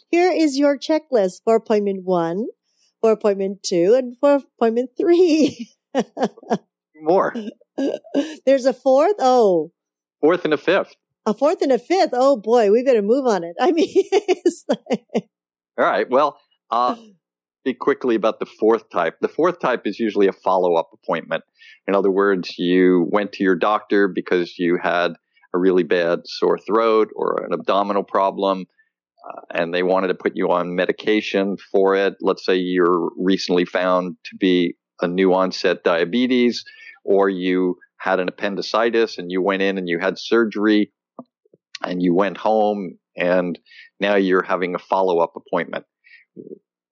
Here 0.10 0.32
is 0.32 0.58
your 0.58 0.78
checklist 0.78 1.42
for 1.44 1.56
appointment 1.56 2.04
one, 2.04 2.48
for 3.02 3.12
appointment 3.12 3.64
two, 3.64 3.96
and 3.98 4.18
for 4.20 4.36
appointment 4.36 4.92
three. 4.98 5.70
More. 7.02 7.34
There's 8.46 8.66
a 8.66 8.74
fourth. 8.74 9.16
Oh, 9.20 9.72
fourth 10.22 10.44
and 10.44 10.54
a 10.54 10.58
fifth. 10.58 10.96
A 11.26 11.34
fourth 11.34 11.62
and 11.62 11.72
a 11.72 11.80
fifth. 11.80 12.12
Oh 12.14 12.38
boy, 12.38 12.72
we 12.72 12.84
better 12.84 13.02
move 13.02 13.26
on 13.26 13.44
it. 13.44 13.56
I 13.60 13.72
mean, 13.72 14.06
like... 14.68 15.06
all 15.78 15.86
right. 15.86 16.10
Well, 16.10 16.40
uh, 16.72 16.96
speak 17.62 17.80
quickly 17.80 18.16
about 18.16 18.40
the 18.40 18.46
fourth 18.46 18.90
type. 18.90 19.18
The 19.22 19.28
fourth 19.28 19.60
type 19.60 19.84
is 19.86 20.00
usually 20.00 20.28
a 20.28 20.34
follow 20.34 20.76
up 20.76 20.90
appointment. 20.94 21.44
In 21.88 21.96
other 21.96 22.12
words, 22.12 22.58
you 22.58 23.08
went 23.10 23.32
to 23.34 23.44
your 23.44 23.56
doctor 23.56 24.08
because 24.08 24.58
you 24.58 24.78
had 24.82 25.14
really 25.58 25.84
bad 25.84 26.20
sore 26.26 26.58
throat 26.58 27.10
or 27.16 27.44
an 27.44 27.54
abdominal 27.54 28.04
problem. 28.04 28.66
Uh, 29.28 29.42
and 29.52 29.74
they 29.74 29.84
wanted 29.84 30.08
to 30.08 30.16
put 30.16 30.34
you 30.36 30.52
on 30.52 30.76
medication 30.76 31.58
for 31.72 31.96
it. 31.96 32.16
Let's 32.22 32.46
say 32.46 32.56
you're 32.56 33.10
recently 33.18 33.66
found 33.66 34.16
to 34.26 34.38
be 34.38 34.76
a 35.02 35.08
new 35.08 35.34
onset 35.34 35.84
diabetes 35.84 36.64
or 37.04 37.30
you 37.30 37.78
had 38.00 38.20
an 38.20 38.30
appendicitis 38.30 39.18
and 39.18 39.32
you 39.32 39.42
went 39.42 39.62
in 39.62 39.78
and 39.78 39.90
you 39.90 40.00
had 40.00 40.18
surgery 40.18 40.92
and 41.84 42.02
you 42.02 42.14
went 42.14 42.38
home 42.38 42.98
and 43.16 43.58
now 44.00 44.16
you're 44.16 44.44
having 44.44 44.76
a 44.76 44.80
follow 44.80 45.20
up 45.20 45.34
appointment. 45.36 45.86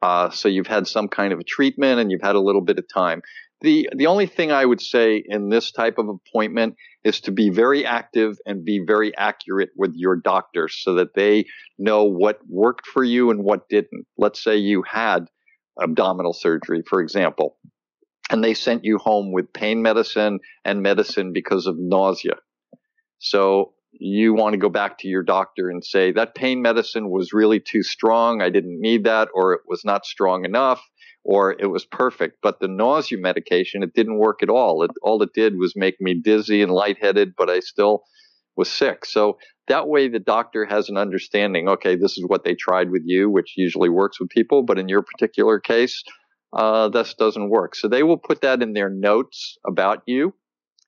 Uh, 0.02 0.30
so 0.30 0.48
you've 0.48 0.68
had 0.68 0.88
some 0.88 1.08
kind 1.08 1.34
of 1.34 1.40
a 1.40 1.44
treatment 1.44 2.00
and 2.00 2.12
you've 2.12 2.22
had 2.22 2.36
a 2.36 2.42
little 2.42 2.62
bit 2.62 2.78
of 2.78 2.86
time. 2.94 3.22
The, 3.62 3.90
the 3.96 4.08
only 4.08 4.26
thing 4.28 4.52
I 4.52 4.66
would 4.66 4.82
say 4.82 5.24
in 5.26 5.50
this 5.50 5.72
type 5.72 5.98
of 5.98 6.08
appointment 6.10 6.76
is 7.04 7.22
to 7.22 7.32
be 7.32 7.50
very 7.50 7.86
active 7.86 8.38
and 8.46 8.66
be 8.66 8.84
very 8.86 9.16
accurate 9.16 9.70
with 9.76 9.94
your 9.96 10.18
doctor 10.18 10.68
so 10.68 10.96
that 10.96 11.16
they 11.16 11.46
know 11.78 12.04
what 12.04 12.40
worked 12.48 12.86
for 12.86 13.04
you 13.04 13.32
and 13.32 13.44
what 13.44 13.70
didn't. 13.70 14.06
Let's 14.18 14.44
say 14.44 14.58
you 14.58 14.84
had 14.84 15.28
abdominal 15.82 16.34
surgery, 16.34 16.84
for 16.88 17.02
example 17.02 17.58
and 18.30 18.44
they 18.44 18.54
sent 18.54 18.84
you 18.84 18.98
home 18.98 19.32
with 19.32 19.54
pain 19.54 19.82
medicine 19.82 20.40
and 20.64 20.82
medicine 20.82 21.32
because 21.34 21.68
of 21.68 21.76
nausea. 21.78 22.36
So 23.20 23.74
you 23.92 24.34
want 24.34 24.54
to 24.54 24.58
go 24.58 24.70
back 24.70 24.98
to 25.00 25.08
your 25.08 25.24
doctor 25.24 25.70
and 25.70 25.84
say 25.84 26.12
that 26.12 26.36
pain 26.36 26.62
medicine 26.62 27.10
was 27.10 27.34
really 27.34 27.60
too 27.60 27.84
strong. 27.84 28.42
I 28.42 28.50
didn't 28.50 28.82
need 28.82 29.06
that, 29.06 29.30
or 29.34 29.54
it 29.54 29.62
was 29.68 29.86
not 29.86 30.06
strong 30.06 30.44
enough, 30.44 30.82
or 31.26 31.56
it 31.60 31.66
was 31.66 31.84
perfect. 31.86 32.38
But 32.42 32.60
the 32.60 32.68
nausea 32.68 33.18
medication, 33.18 33.84
it 33.84 33.94
didn't 33.96 34.20
work 34.20 34.44
at 34.44 34.50
all. 34.50 34.84
It, 34.84 34.92
all 35.02 35.22
it 35.24 35.34
did 35.34 35.58
was 35.58 35.76
make 35.76 36.00
me 36.00 36.14
dizzy 36.14 36.62
and 36.62 36.72
lightheaded, 36.72 37.34
but 37.36 37.50
I 37.50 37.60
still 37.60 38.04
was 38.56 38.72
sick. 38.72 39.06
So 39.06 39.38
that 39.68 39.88
way 39.88 40.08
the 40.08 40.20
doctor 40.20 40.66
has 40.66 40.88
an 40.88 40.98
understanding. 40.98 41.68
Okay, 41.68 41.96
this 41.96 42.18
is 42.18 42.24
what 42.28 42.44
they 42.44 42.54
tried 42.54 42.92
with 42.92 43.02
you, 43.06 43.30
which 43.30 43.56
usually 43.58 43.90
works 43.90 44.20
with 44.20 44.30
people, 44.30 44.62
but 44.62 44.78
in 44.78 44.88
your 44.88 45.02
particular 45.02 45.60
case, 45.60 46.04
uh, 46.54 46.90
this 46.90 47.16
doesn't 47.16 47.50
work. 47.50 47.76
So 47.76 47.88
they 47.88 48.04
will 48.04 48.18
put 48.18 48.42
that 48.42 48.62
in 48.62 48.74
their 48.74 48.90
notes 48.90 49.58
about 49.68 50.04
you. 50.06 50.34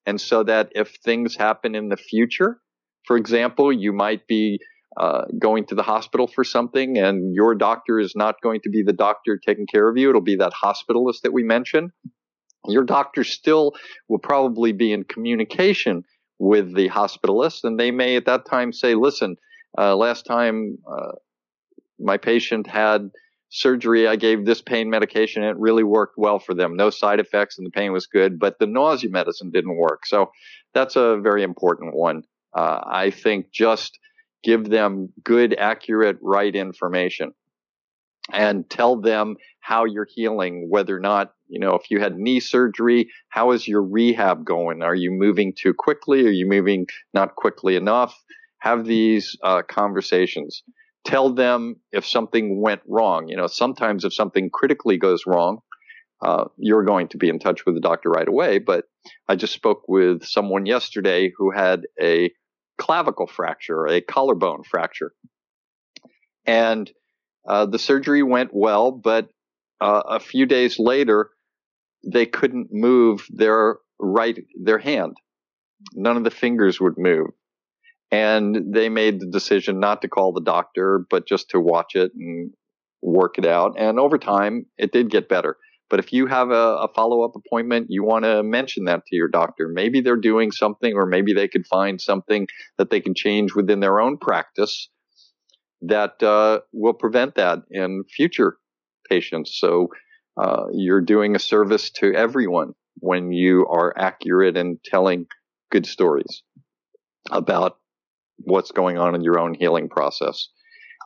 And 0.05 0.21
so 0.21 0.43
that 0.43 0.71
if 0.75 0.95
things 1.03 1.35
happen 1.35 1.75
in 1.75 1.89
the 1.89 1.97
future, 1.97 2.59
for 3.05 3.17
example, 3.17 3.73
you 3.73 3.91
might 3.91 4.27
be 4.27 4.59
uh, 4.99 5.25
going 5.37 5.65
to 5.65 5.75
the 5.75 5.83
hospital 5.83 6.27
for 6.27 6.43
something 6.43 6.97
and 6.97 7.33
your 7.33 7.55
doctor 7.55 7.99
is 7.99 8.13
not 8.15 8.35
going 8.41 8.61
to 8.61 8.69
be 8.69 8.83
the 8.83 8.93
doctor 8.93 9.37
taking 9.37 9.67
care 9.67 9.87
of 9.89 9.97
you. 9.97 10.09
It'll 10.09 10.21
be 10.21 10.37
that 10.37 10.53
hospitalist 10.53 11.21
that 11.23 11.33
we 11.33 11.43
mentioned. 11.43 11.91
Your 12.65 12.83
doctor 12.83 13.23
still 13.23 13.73
will 14.09 14.19
probably 14.19 14.71
be 14.71 14.91
in 14.91 15.03
communication 15.03 16.03
with 16.39 16.75
the 16.75 16.89
hospitalist 16.89 17.63
and 17.63 17.79
they 17.79 17.91
may 17.91 18.15
at 18.15 18.25
that 18.25 18.45
time 18.45 18.73
say, 18.73 18.95
listen, 18.95 19.37
uh, 19.77 19.95
last 19.95 20.25
time, 20.25 20.77
uh, 20.89 21.13
my 21.99 22.17
patient 22.17 22.67
had 22.67 23.11
surgery, 23.49 24.07
I 24.07 24.15
gave 24.15 24.45
this 24.45 24.61
pain 24.61 24.89
medication. 24.89 25.43
And 25.43 25.51
it 25.51 25.59
really 25.59 25.83
worked 25.83 26.15
well 26.17 26.39
for 26.39 26.53
them. 26.53 26.75
No 26.75 26.89
side 26.89 27.19
effects 27.19 27.57
and 27.57 27.65
the 27.65 27.71
pain 27.71 27.91
was 27.91 28.07
good, 28.07 28.39
but 28.39 28.59
the 28.59 28.67
nausea 28.67 29.09
medicine 29.09 29.51
didn't 29.51 29.77
work. 29.77 30.05
So 30.05 30.31
that's 30.73 30.95
a 30.95 31.17
very 31.21 31.43
important 31.43 31.95
one. 31.95 32.23
Uh, 32.55 32.81
I 32.85 33.11
think 33.11 33.51
just 33.51 33.97
give 34.43 34.69
them 34.69 35.09
good, 35.23 35.55
accurate, 35.57 36.17
right 36.21 36.55
information 36.55 37.33
and 38.31 38.69
tell 38.69 38.99
them 38.99 39.35
how 39.61 39.85
you're 39.85 40.07
healing, 40.09 40.67
whether 40.69 40.95
or 40.95 40.99
not, 40.99 41.33
you 41.47 41.59
know, 41.59 41.75
if 41.75 41.89
you 41.89 41.99
had 41.99 42.17
knee 42.17 42.39
surgery, 42.39 43.09
how 43.29 43.51
is 43.51 43.67
your 43.67 43.81
rehab 43.81 44.45
going? 44.45 44.81
Are 44.81 44.95
you 44.95 45.11
moving 45.11 45.53
too 45.57 45.73
quickly? 45.73 46.25
Are 46.25 46.31
you 46.31 46.47
moving 46.47 46.87
not 47.13 47.35
quickly 47.35 47.75
enough? 47.75 48.15
Have 48.59 48.85
these 48.85 49.37
uh, 49.43 49.61
conversations 49.67 50.63
tell 51.07 51.33
them 51.33 51.75
if 51.93 52.05
something 52.05 52.61
went 52.61 52.81
wrong. 52.85 53.29
You 53.29 53.37
know, 53.37 53.47
sometimes 53.47 54.03
if 54.03 54.13
something 54.13 54.49
critically 54.51 54.97
goes 54.97 55.23
wrong, 55.25 55.59
uh, 56.21 56.45
you're 56.57 56.83
going 56.83 57.07
to 57.09 57.17
be 57.17 57.29
in 57.29 57.39
touch 57.39 57.65
with 57.65 57.75
the 57.75 57.81
doctor 57.81 58.09
right 58.09 58.27
away. 58.27 58.59
But 58.59 58.85
I 59.29 59.35
just 59.35 59.53
spoke 59.53 59.83
with 59.87 60.25
someone 60.25 60.65
yesterday 60.65 61.31
who 61.37 61.51
had 61.51 61.83
a 62.01 62.31
clavicle 62.77 63.27
fracture, 63.27 63.87
a 63.87 64.01
collarbone 64.01 64.63
fracture. 64.63 65.13
And 66.45 66.89
uh, 67.47 67.65
the 67.65 67.79
surgery 67.79 68.23
went 68.23 68.51
well, 68.53 68.91
but 68.91 69.29
uh, 69.79 70.03
a 70.07 70.19
few 70.19 70.45
days 70.45 70.79
later, 70.79 71.29
they 72.05 72.25
couldn't 72.25 72.69
move 72.71 73.25
their 73.29 73.77
right, 73.99 74.37
their 74.61 74.77
hand. 74.77 75.17
None 75.93 76.17
of 76.17 76.23
the 76.23 76.31
fingers 76.31 76.79
would 76.79 76.97
move. 76.97 77.27
And 78.09 78.73
they 78.73 78.87
made 78.87 79.19
the 79.19 79.27
decision 79.27 79.79
not 79.79 80.01
to 80.01 80.07
call 80.07 80.31
the 80.31 80.41
doctor, 80.41 81.05
but 81.09 81.27
just 81.27 81.49
to 81.49 81.59
watch 81.59 81.95
it 81.95 82.11
and 82.15 82.51
work 83.01 83.37
it 83.37 83.45
out. 83.45 83.75
And 83.77 83.99
over 83.99 84.17
time, 84.17 84.65
it 84.77 84.91
did 84.91 85.09
get 85.09 85.27
better. 85.27 85.57
But 85.89 85.99
if 85.99 86.11
you 86.11 86.27
have 86.27 86.49
a, 86.51 86.53
a 86.53 86.87
follow 86.93 87.23
up 87.23 87.35
appointment, 87.35 87.87
you 87.89 88.03
want 88.03 88.25
to 88.25 88.43
mention 88.43 88.85
that 88.85 89.05
to 89.07 89.15
your 89.15 89.29
doctor. 89.29 89.69
Maybe 89.69 90.01
they're 90.01 90.17
doing 90.17 90.51
something, 90.51 90.93
or 90.93 91.05
maybe 91.05 91.33
they 91.33 91.47
could 91.47 91.65
find 91.65 91.99
something 92.01 92.47
that 92.77 92.89
they 92.89 92.99
can 92.99 93.15
change 93.15 93.55
within 93.55 93.79
their 93.79 93.99
own 93.99 94.17
practice 94.17 94.89
that 95.81 96.21
uh, 96.23 96.59
will 96.73 96.93
prevent 96.93 97.35
that 97.35 97.59
in 97.69 98.03
future 98.03 98.57
patients. 99.09 99.57
So 99.59 99.89
uh, 100.35 100.65
you're 100.73 101.01
doing 101.01 101.35
a 101.35 101.39
service 101.39 101.89
to 101.91 102.13
everyone 102.13 102.73
when 102.99 103.31
you 103.31 103.67
are 103.67 103.93
accurate 103.97 104.57
in 104.57 104.79
telling 104.83 105.27
good 105.71 105.85
stories 105.85 106.43
about 107.31 107.77
what's 108.37 108.71
going 108.71 108.97
on 108.97 109.15
in 109.15 109.21
your 109.21 109.39
own 109.39 109.53
healing 109.53 109.89
process. 109.89 110.49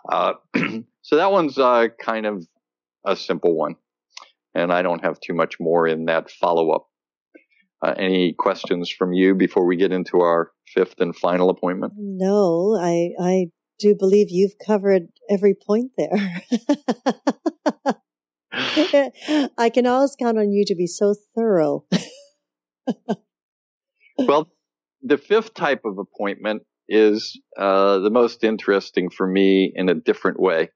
Uh, 0.10 0.34
so 1.02 1.16
that 1.16 1.32
one's 1.32 1.58
uh, 1.58 1.88
kind 2.00 2.26
of 2.26 2.46
a 3.06 3.16
simple 3.16 3.56
one, 3.56 3.76
and 4.54 4.72
I 4.72 4.82
don't 4.82 5.04
have 5.04 5.20
too 5.20 5.34
much 5.34 5.60
more 5.60 5.88
in 5.88 6.06
that 6.06 6.30
follow 6.30 6.72
up. 6.72 6.88
Uh, 7.84 7.96
any 7.98 8.34
questions 8.38 8.92
from 8.92 9.12
you 9.14 9.34
before 9.34 9.66
we 9.66 9.76
get 9.76 9.92
into 9.92 10.22
our 10.22 10.52
fifth 10.68 11.00
and 11.00 11.16
final 11.16 11.50
appointment? 11.50 11.94
No, 11.98 12.78
I 12.80 13.10
I 13.20 13.46
do 13.80 13.96
believe 13.98 14.28
you've 14.30 14.58
covered 14.66 15.08
every 15.30 15.56
point 15.56 15.92
there. 15.98 16.44
I 19.58 19.72
can 19.74 19.88
always 19.88 20.16
count 20.16 20.38
on 20.38 20.52
you 20.52 20.64
to 20.66 20.76
be 20.76 20.86
so 20.86 21.16
thorough. 21.36 21.86
well, 24.18 24.52
the 25.02 25.18
fifth 25.18 25.54
type 25.54 25.82
of 25.86 25.98
appointment 25.98 26.64
is 26.88 27.40
uh, 27.58 28.00
the 28.00 28.10
most 28.10 28.44
interesting 28.44 29.10
for 29.10 29.26
me 29.26 29.72
in 29.74 29.90
a 29.90 29.96
different 29.96 30.40
way. 30.40 30.70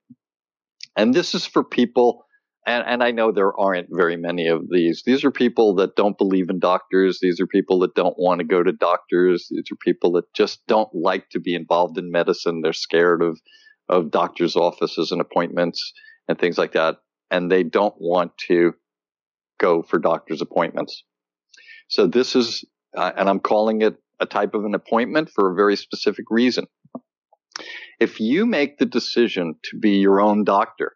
And 0.96 1.14
this 1.14 1.34
is 1.34 1.46
for 1.46 1.62
people, 1.62 2.25
and, 2.66 2.84
and 2.86 3.02
I 3.02 3.12
know 3.12 3.30
there 3.30 3.58
aren't 3.58 3.88
very 3.90 4.16
many 4.16 4.48
of 4.48 4.68
these. 4.68 5.02
These 5.06 5.24
are 5.24 5.30
people 5.30 5.76
that 5.76 5.94
don't 5.94 6.18
believe 6.18 6.50
in 6.50 6.58
doctors. 6.58 7.20
These 7.20 7.40
are 7.40 7.46
people 7.46 7.78
that 7.80 7.94
don't 7.94 8.18
want 8.18 8.40
to 8.40 8.44
go 8.44 8.62
to 8.62 8.72
doctors. 8.72 9.46
These 9.50 9.70
are 9.70 9.76
people 9.76 10.12
that 10.12 10.32
just 10.34 10.66
don't 10.66 10.92
like 10.92 11.30
to 11.30 11.40
be 11.40 11.54
involved 11.54 11.96
in 11.96 12.10
medicine. 12.10 12.62
They're 12.62 12.72
scared 12.72 13.22
of, 13.22 13.40
of 13.88 14.10
doctors' 14.10 14.56
offices 14.56 15.12
and 15.12 15.20
appointments 15.20 15.92
and 16.28 16.38
things 16.38 16.58
like 16.58 16.72
that. 16.72 16.96
And 17.30 17.50
they 17.50 17.62
don't 17.62 17.94
want 17.98 18.36
to 18.48 18.74
go 19.58 19.82
for 19.82 19.98
doctor's 19.98 20.42
appointments. 20.42 21.04
So 21.88 22.08
this 22.08 22.34
is, 22.34 22.64
uh, 22.96 23.12
and 23.16 23.28
I'm 23.28 23.40
calling 23.40 23.82
it 23.82 23.96
a 24.18 24.26
type 24.26 24.54
of 24.54 24.64
an 24.64 24.74
appointment 24.74 25.30
for 25.30 25.52
a 25.52 25.54
very 25.54 25.76
specific 25.76 26.26
reason. 26.30 26.66
If 28.00 28.18
you 28.18 28.44
make 28.44 28.78
the 28.78 28.86
decision 28.86 29.54
to 29.70 29.78
be 29.78 29.98
your 29.98 30.20
own 30.20 30.44
doctor, 30.44 30.95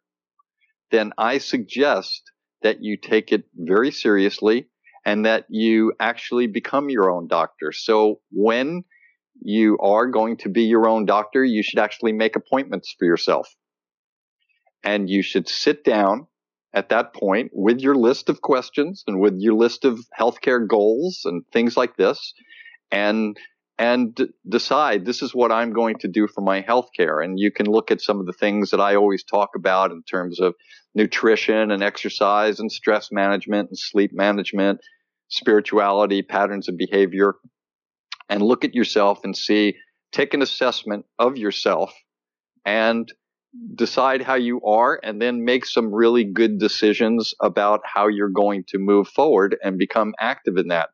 then 0.90 1.12
I 1.18 1.38
suggest 1.38 2.30
that 2.62 2.82
you 2.82 2.96
take 2.96 3.32
it 3.32 3.44
very 3.54 3.90
seriously 3.90 4.68
and 5.04 5.24
that 5.24 5.46
you 5.48 5.92
actually 5.98 6.46
become 6.46 6.90
your 6.90 7.10
own 7.10 7.26
doctor. 7.26 7.72
So 7.72 8.20
when 8.30 8.84
you 9.40 9.78
are 9.78 10.06
going 10.06 10.36
to 10.38 10.48
be 10.48 10.64
your 10.64 10.88
own 10.88 11.06
doctor, 11.06 11.42
you 11.42 11.62
should 11.62 11.78
actually 11.78 12.12
make 12.12 12.36
appointments 12.36 12.94
for 12.98 13.06
yourself. 13.06 13.48
And 14.84 15.08
you 15.08 15.22
should 15.22 15.48
sit 15.48 15.84
down 15.84 16.26
at 16.72 16.90
that 16.90 17.14
point 17.14 17.50
with 17.54 17.80
your 17.80 17.94
list 17.94 18.28
of 18.28 18.42
questions 18.42 19.02
and 19.06 19.20
with 19.20 19.38
your 19.38 19.54
list 19.54 19.84
of 19.84 19.98
healthcare 20.18 20.66
goals 20.66 21.22
and 21.24 21.44
things 21.52 21.76
like 21.76 21.96
this 21.96 22.34
and 22.90 23.36
and 23.80 24.14
d- 24.14 24.26
decide 24.46 25.06
this 25.06 25.22
is 25.22 25.34
what 25.34 25.50
I'm 25.50 25.72
going 25.72 25.96
to 26.00 26.08
do 26.08 26.28
for 26.28 26.42
my 26.42 26.60
healthcare. 26.60 27.24
And 27.24 27.40
you 27.40 27.50
can 27.50 27.64
look 27.64 27.90
at 27.90 28.02
some 28.02 28.20
of 28.20 28.26
the 28.26 28.34
things 28.34 28.70
that 28.70 28.80
I 28.80 28.94
always 28.94 29.24
talk 29.24 29.52
about 29.56 29.90
in 29.90 30.02
terms 30.02 30.38
of 30.38 30.54
nutrition 30.94 31.70
and 31.70 31.82
exercise 31.82 32.60
and 32.60 32.70
stress 32.70 33.10
management 33.10 33.70
and 33.70 33.78
sleep 33.78 34.10
management, 34.12 34.80
spirituality, 35.28 36.20
patterns 36.20 36.68
of 36.68 36.76
behavior, 36.76 37.36
and 38.28 38.42
look 38.42 38.66
at 38.66 38.74
yourself 38.74 39.20
and 39.24 39.34
see, 39.34 39.76
take 40.12 40.34
an 40.34 40.42
assessment 40.42 41.06
of 41.18 41.38
yourself 41.38 41.94
and 42.66 43.10
decide 43.74 44.20
how 44.20 44.34
you 44.34 44.60
are 44.60 45.00
and 45.02 45.22
then 45.22 45.46
make 45.46 45.64
some 45.64 45.92
really 45.92 46.24
good 46.24 46.58
decisions 46.58 47.32
about 47.40 47.80
how 47.84 48.08
you're 48.08 48.28
going 48.28 48.62
to 48.68 48.78
move 48.78 49.08
forward 49.08 49.56
and 49.64 49.78
become 49.78 50.12
active 50.20 50.58
in 50.58 50.68
that. 50.68 50.90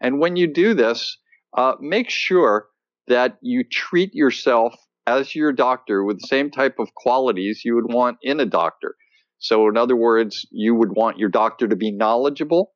And 0.00 0.20
when 0.20 0.36
you 0.36 0.46
do 0.46 0.74
this, 0.74 1.18
uh, 1.56 1.74
make 1.80 2.10
sure 2.10 2.66
that 3.08 3.38
you 3.40 3.64
treat 3.64 4.14
yourself 4.14 4.74
as 5.06 5.34
your 5.34 5.52
doctor 5.52 6.04
with 6.04 6.20
the 6.20 6.26
same 6.26 6.50
type 6.50 6.78
of 6.78 6.94
qualities 6.94 7.62
you 7.64 7.74
would 7.74 7.92
want 7.92 8.18
in 8.22 8.40
a 8.40 8.46
doctor. 8.46 8.94
So, 9.38 9.68
in 9.68 9.76
other 9.76 9.96
words, 9.96 10.46
you 10.50 10.74
would 10.74 10.90
want 10.92 11.18
your 11.18 11.28
doctor 11.28 11.66
to 11.68 11.76
be 11.76 11.90
knowledgeable. 11.90 12.72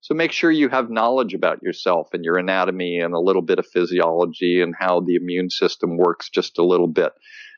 So, 0.00 0.14
make 0.14 0.32
sure 0.32 0.50
you 0.50 0.68
have 0.70 0.90
knowledge 0.90 1.34
about 1.34 1.62
yourself 1.62 2.08
and 2.12 2.24
your 2.24 2.38
anatomy 2.38 2.98
and 2.98 3.14
a 3.14 3.20
little 3.20 3.42
bit 3.42 3.58
of 3.58 3.66
physiology 3.66 4.60
and 4.60 4.74
how 4.78 5.00
the 5.00 5.14
immune 5.14 5.50
system 5.50 5.96
works 5.96 6.30
just 6.30 6.58
a 6.58 6.64
little 6.64 6.88
bit. 6.88 7.12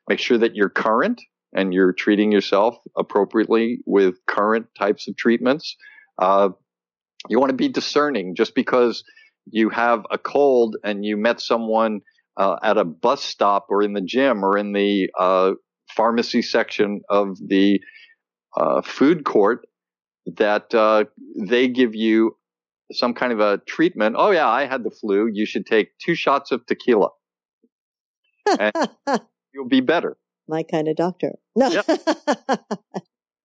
Make 0.09 0.19
sure 0.19 0.39
that 0.39 0.57
you're 0.57 0.69
current 0.69 1.21
and 1.55 1.73
you're 1.73 1.93
treating 1.93 2.33
yourself 2.33 2.77
appropriately 2.97 3.79
with 3.87 4.17
current 4.27 4.67
types 4.79 5.09
of 5.09 5.17
treatments. 5.17 5.77
Uh, 6.19 6.51
you 7.29 7.39
want 7.39 7.51
to 7.51 7.57
be 7.57 7.69
discerning 7.69 8.35
just 8.35 8.55
because 8.55 9.05
you 9.51 9.71
have 9.71 10.05
a 10.11 10.19
cold 10.19 10.77
and 10.85 11.05
you 11.05 11.17
met 11.17 11.41
someone 11.41 12.01
uh, 12.37 12.57
at 12.63 12.79
a 12.79 12.85
bus 12.85 13.23
stop 13.23 13.67
or 13.69 13.83
in 13.83 13.93
the 13.93 14.01
gym 14.01 14.45
or 14.45 14.57
in 14.57 14.73
the 14.73 15.11
uh, 15.19 15.53
pharmacy 15.95 16.43
section 16.43 17.01
of 17.09 17.37
the 17.47 17.81
uh, 18.57 18.83
food 18.83 19.25
court 19.25 19.67
that 20.37 20.73
uh, 20.75 21.05
they 21.37 21.69
give 21.69 21.95
you 21.95 22.37
some 22.93 23.15
kind 23.15 23.33
of 23.33 23.41
a 23.41 23.59
treatment. 23.67 24.17
Oh 24.19 24.31
yeah, 24.31 24.49
I 24.49 24.67
had 24.67 24.85
the 24.85 24.91
flu. 24.91 25.29
You 25.33 25.47
should 25.47 25.67
take 25.67 25.89
two 25.99 26.15
shots 26.15 26.53
of 26.53 26.65
tequila. 26.67 27.09
And 28.59 28.73
you'll 29.55 29.69
be 29.69 29.81
better. 29.81 30.17
My 30.49 30.63
kind 30.63 30.89
of 30.89 30.97
doctor. 30.97 31.33
No. 31.57 31.71
Yep. 31.71 31.87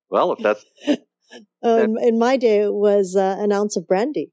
well, 0.10 0.34
if 0.34 0.40
that's 0.40 0.66
um, 1.62 1.98
in 1.98 2.18
my 2.18 2.38
day, 2.38 2.62
it 2.62 2.74
was 2.74 3.16
uh, 3.16 3.38
an 3.40 3.52
ounce 3.52 3.76
of 3.76 3.88
brandy. 3.88 4.32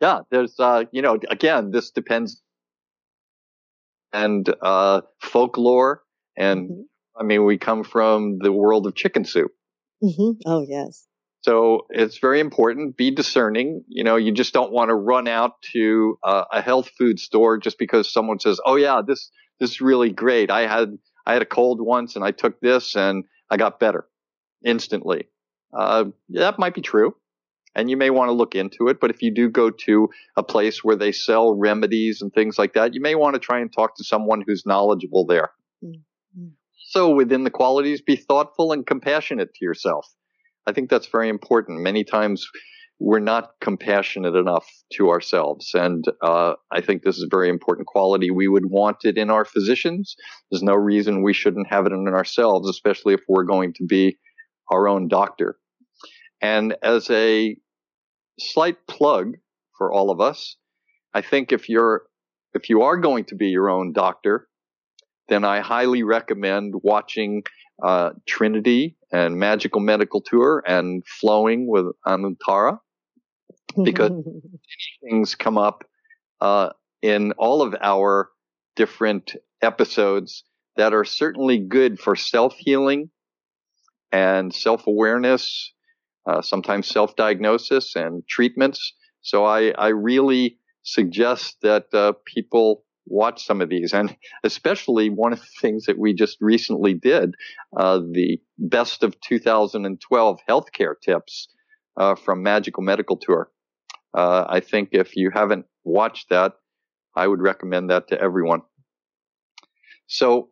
Yeah, 0.00 0.20
there's 0.30 0.54
uh, 0.58 0.84
you 0.92 1.02
know, 1.02 1.18
again, 1.30 1.70
this 1.70 1.90
depends 1.90 2.42
and 4.12 4.48
uh, 4.62 5.02
folklore, 5.20 6.02
and 6.36 6.70
mm-hmm. 6.70 6.82
I 7.18 7.24
mean, 7.24 7.44
we 7.44 7.58
come 7.58 7.84
from 7.84 8.38
the 8.40 8.52
world 8.52 8.86
of 8.86 8.94
chicken 8.94 9.24
soup. 9.24 9.52
Mm-hmm. 10.02 10.40
Oh 10.46 10.64
yes. 10.68 11.06
So 11.42 11.86
it's 11.90 12.18
very 12.18 12.40
important. 12.40 12.96
Be 12.96 13.10
discerning. 13.10 13.84
You 13.88 14.04
know, 14.04 14.16
you 14.16 14.32
just 14.32 14.52
don't 14.52 14.72
want 14.72 14.88
to 14.88 14.94
run 14.94 15.28
out 15.28 15.62
to 15.72 16.18
uh, 16.24 16.44
a 16.52 16.60
health 16.60 16.90
food 16.98 17.20
store 17.20 17.56
just 17.56 17.78
because 17.78 18.12
someone 18.12 18.40
says, 18.40 18.60
"Oh 18.66 18.76
yeah, 18.76 19.00
this 19.06 19.30
this 19.60 19.70
is 19.70 19.80
really 19.80 20.10
great. 20.10 20.50
I 20.50 20.66
had 20.66 20.98
I 21.24 21.32
had 21.32 21.42
a 21.42 21.46
cold 21.46 21.80
once 21.80 22.16
and 22.16 22.24
I 22.24 22.32
took 22.32 22.60
this 22.60 22.96
and 22.96 23.24
I 23.50 23.56
got 23.56 23.80
better 23.80 24.06
instantly." 24.64 25.28
Uh, 25.76 26.06
that 26.30 26.58
might 26.58 26.74
be 26.74 26.80
true, 26.80 27.14
and 27.76 27.90
you 27.90 27.96
may 27.96 28.10
want 28.10 28.28
to 28.28 28.32
look 28.32 28.54
into 28.56 28.88
it. 28.88 28.98
But 29.00 29.10
if 29.10 29.22
you 29.22 29.32
do 29.32 29.48
go 29.48 29.70
to 29.70 30.08
a 30.36 30.42
place 30.42 30.82
where 30.82 30.96
they 30.96 31.12
sell 31.12 31.54
remedies 31.54 32.22
and 32.22 32.32
things 32.32 32.58
like 32.58 32.72
that, 32.72 32.94
you 32.94 33.00
may 33.00 33.14
want 33.14 33.34
to 33.34 33.40
try 33.40 33.60
and 33.60 33.72
talk 33.72 33.96
to 33.96 34.04
someone 34.04 34.42
who's 34.44 34.64
knowledgeable 34.66 35.26
there. 35.26 35.50
Mm-hmm. 35.84 36.48
So 36.88 37.14
within 37.14 37.44
the 37.44 37.50
qualities, 37.50 38.00
be 38.00 38.16
thoughtful 38.16 38.72
and 38.72 38.86
compassionate 38.86 39.54
to 39.54 39.64
yourself. 39.64 40.08
I 40.66 40.72
think 40.72 40.88
that's 40.88 41.06
very 41.06 41.28
important. 41.28 41.82
Many 41.82 42.02
times 42.02 42.48
we're 42.98 43.18
not 43.18 43.50
compassionate 43.60 44.34
enough 44.34 44.66
to 44.94 45.10
ourselves. 45.10 45.72
And 45.74 46.02
uh, 46.22 46.54
I 46.72 46.80
think 46.80 47.02
this 47.02 47.18
is 47.18 47.24
a 47.24 47.36
very 47.36 47.50
important 47.50 47.86
quality. 47.86 48.30
We 48.30 48.48
would 48.48 48.70
want 48.70 49.04
it 49.04 49.18
in 49.18 49.30
our 49.30 49.44
physicians. 49.44 50.16
There's 50.50 50.62
no 50.62 50.74
reason 50.74 51.22
we 51.22 51.34
shouldn't 51.34 51.68
have 51.68 51.84
it 51.84 51.92
in 51.92 52.08
ourselves, 52.08 52.70
especially 52.70 53.12
if 53.12 53.20
we're 53.28 53.44
going 53.44 53.74
to 53.74 53.84
be 53.84 54.16
our 54.70 54.88
own 54.88 55.08
doctor. 55.08 55.58
And 56.40 56.76
as 56.82 57.10
a 57.10 57.56
slight 58.38 58.86
plug 58.86 59.34
for 59.76 59.92
all 59.92 60.10
of 60.10 60.20
us, 60.20 60.56
I 61.14 61.22
think 61.22 61.52
if 61.52 61.68
you're 61.68 62.02
if 62.54 62.70
you 62.70 62.82
are 62.82 62.96
going 62.96 63.24
to 63.26 63.34
be 63.34 63.48
your 63.48 63.68
own 63.68 63.92
doctor, 63.92 64.48
then 65.28 65.44
I 65.44 65.60
highly 65.60 66.02
recommend 66.02 66.74
watching 66.82 67.42
uh, 67.82 68.10
Trinity 68.26 68.96
and 69.12 69.36
Magical 69.36 69.80
Medical 69.80 70.20
Tour 70.20 70.62
and 70.66 71.04
Flowing 71.06 71.66
with 71.66 71.86
Anantara 72.06 72.78
because 73.82 74.12
things 75.04 75.34
come 75.34 75.58
up 75.58 75.84
uh, 76.40 76.70
in 77.02 77.32
all 77.32 77.62
of 77.62 77.74
our 77.80 78.30
different 78.74 79.34
episodes 79.62 80.44
that 80.76 80.92
are 80.92 81.04
certainly 81.04 81.58
good 81.58 81.98
for 81.98 82.16
self 82.16 82.54
healing 82.58 83.10
and 84.12 84.54
self 84.54 84.86
awareness, 84.86 85.72
uh, 86.26 86.42
sometimes 86.42 86.88
self 86.88 87.16
diagnosis 87.16 87.96
and 87.96 88.26
treatments. 88.28 88.94
So 89.22 89.44
I, 89.44 89.70
I 89.78 89.88
really 89.88 90.58
suggest 90.82 91.56
that 91.62 91.92
uh, 91.92 92.12
people 92.24 92.84
watch 93.06 93.44
some 93.44 93.60
of 93.60 93.68
these, 93.68 93.92
and 93.92 94.16
especially 94.44 95.10
one 95.10 95.32
of 95.32 95.40
the 95.40 95.46
things 95.60 95.86
that 95.86 95.98
we 95.98 96.12
just 96.12 96.38
recently 96.40 96.94
did, 96.94 97.34
uh, 97.76 97.98
the 97.98 98.40
best 98.58 99.02
of 99.02 99.20
2012 99.20 100.38
healthcare 100.48 100.94
tips 101.02 101.48
uh, 101.96 102.14
from 102.14 102.42
Magical 102.42 102.82
Medical 102.82 103.16
Tour. 103.16 103.50
Uh, 104.16 104.44
I 104.48 104.60
think 104.60 104.90
if 104.92 105.16
you 105.16 105.30
haven't 105.32 105.66
watched 105.84 106.30
that, 106.30 106.54
I 107.14 107.26
would 107.26 107.40
recommend 107.40 107.90
that 107.90 108.08
to 108.08 108.20
everyone. 108.20 108.62
So, 110.06 110.50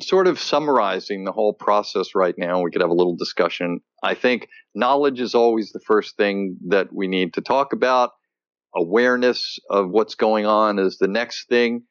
sort 0.00 0.26
of 0.26 0.38
summarizing 0.38 1.24
the 1.24 1.32
whole 1.32 1.52
process 1.52 2.14
right 2.14 2.34
now, 2.38 2.62
we 2.62 2.70
could 2.70 2.82
have 2.82 2.90
a 2.90 2.94
little 2.94 3.16
discussion. 3.16 3.80
I 4.02 4.14
think 4.14 4.48
knowledge 4.74 5.20
is 5.20 5.34
always 5.34 5.72
the 5.72 5.80
first 5.86 6.16
thing 6.16 6.56
that 6.68 6.88
we 6.92 7.08
need 7.08 7.34
to 7.34 7.40
talk 7.40 7.72
about 7.72 8.10
awareness 8.74 9.58
of 9.70 9.90
what's 9.90 10.14
going 10.14 10.46
on 10.46 10.78
is 10.78 10.98
the 10.98 11.08
next 11.08 11.48
thing. 11.48 11.82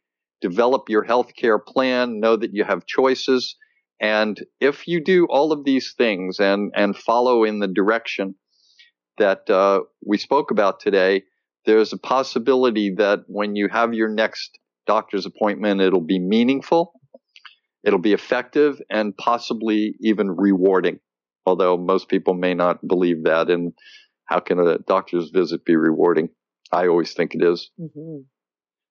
Develop 0.42 0.90
your 0.90 1.06
healthcare 1.06 1.64
plan. 1.64 2.20
Know 2.20 2.36
that 2.36 2.52
you 2.54 2.64
have 2.64 2.86
choices. 2.86 3.56
And 4.00 4.40
if 4.60 4.88
you 4.88 5.04
do 5.04 5.26
all 5.26 5.52
of 5.52 5.66
these 5.66 5.94
things 5.98 6.40
and, 6.40 6.72
and 6.76 6.96
follow 6.96 7.44
in 7.44 7.60
the 7.60 7.68
direction 7.68 8.36
that 9.18 9.50
uh, 9.50 9.82
we 10.06 10.18
spoke 10.18 10.52
about 10.52 10.80
today, 10.80 11.24
there's 11.66 11.92
a 11.92 11.98
possibility 11.98 12.94
that 12.98 13.22
when 13.28 13.56
you 13.56 13.68
have 13.70 13.94
your 13.94 14.10
next 14.10 14.60
doctor's 14.86 15.26
appointment, 15.26 15.82
it'll 15.82 16.00
be 16.00 16.20
meaningful, 16.20 16.94
it'll 17.88 18.00
be 18.00 18.14
effective, 18.14 18.80
and 18.90 19.16
possibly 19.18 19.96
even 20.02 20.30
rewarding. 20.30 21.00
Although 21.46 21.78
most 21.78 22.10
people 22.10 22.34
may 22.34 22.54
not 22.54 22.86
believe 22.86 23.24
that. 23.24 23.50
And 23.50 23.72
how 24.26 24.42
can 24.42 24.60
a 24.60 24.78
doctor's 24.80 25.30
visit 25.30 25.64
be 25.64 25.78
rewarding? 25.78 26.28
I 26.72 26.88
always 26.88 27.14
think 27.14 27.34
it 27.34 27.42
is. 27.42 27.72
Mm-hmm. 27.80 28.24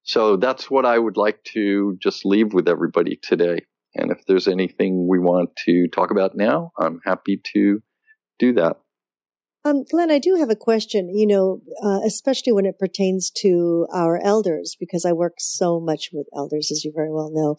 So 0.05 0.37
that's 0.37 0.71
what 0.71 0.87
I 0.87 0.99
would 0.99 1.19
like 1.19 1.45
to 1.53 1.99
just 2.03 2.25
leave 2.25 2.55
with 2.55 2.69
everybody 2.69 3.19
today. 3.23 3.59
And 3.95 4.11
if 4.11 4.25
there's 4.27 4.49
anything 4.49 5.07
we 5.07 5.19
want 5.19 5.51
to 5.67 5.89
talk 5.89 6.11
about 6.11 6.35
now, 6.35 6.73
I'm 6.79 7.01
happy 7.05 7.41
to 7.53 7.83
do 8.39 8.55
that. 8.55 8.79
Um, 9.65 9.85
Glenn, 9.91 10.13
I 10.13 10.21
do 10.21 10.37
have 10.37 10.49
a 10.49 10.57
question, 10.57 11.11
you 11.13 11.27
know, 11.27 11.61
uh, 11.83 11.99
especially 12.07 12.53
when 12.53 12.67
it 12.67 12.79
pertains 12.79 13.31
to 13.43 13.87
our 13.93 14.19
elders, 14.23 14.77
because 14.79 15.05
I 15.05 15.13
work 15.13 15.35
so 15.39 15.81
much 15.81 16.11
with 16.13 16.29
elders, 16.35 16.71
as 16.71 16.85
you 16.85 16.93
very 16.95 17.11
well 17.11 17.31
know. 17.33 17.57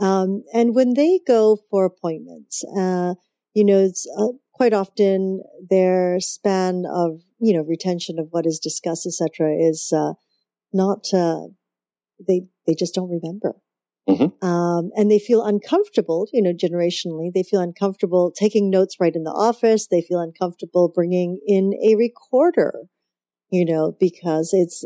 Um, 0.00 0.44
and 0.54 0.74
when 0.74 0.94
they 0.94 1.20
go 1.26 1.58
for 1.70 1.84
appointments, 1.84 2.64
uh, 2.76 3.14
you 3.54 3.64
know, 3.64 3.78
it's, 3.78 4.08
uh, 4.18 4.28
quite 4.60 4.74
often 4.74 5.42
their 5.70 6.20
span 6.20 6.84
of 6.84 7.22
you 7.38 7.54
know 7.54 7.62
retention 7.62 8.18
of 8.18 8.26
what 8.30 8.44
is 8.44 8.58
discussed 8.58 9.06
etc 9.06 9.56
is 9.58 9.90
uh, 9.90 10.12
not 10.70 11.06
uh, 11.14 11.46
they 12.28 12.42
they 12.66 12.74
just 12.74 12.94
don't 12.94 13.08
remember 13.08 13.54
mm-hmm. 14.06 14.46
um, 14.46 14.90
and 14.94 15.10
they 15.10 15.18
feel 15.18 15.42
uncomfortable 15.46 16.28
you 16.34 16.42
know 16.42 16.52
generationally 16.52 17.32
they 17.32 17.42
feel 17.42 17.62
uncomfortable 17.62 18.30
taking 18.30 18.68
notes 18.68 18.96
right 19.00 19.16
in 19.16 19.24
the 19.24 19.30
office 19.30 19.86
they 19.86 20.02
feel 20.02 20.20
uncomfortable 20.20 20.92
bringing 20.94 21.40
in 21.46 21.72
a 21.82 21.96
recorder 21.96 22.82
you 23.50 23.64
know, 23.64 23.96
because 23.98 24.50
it's, 24.52 24.84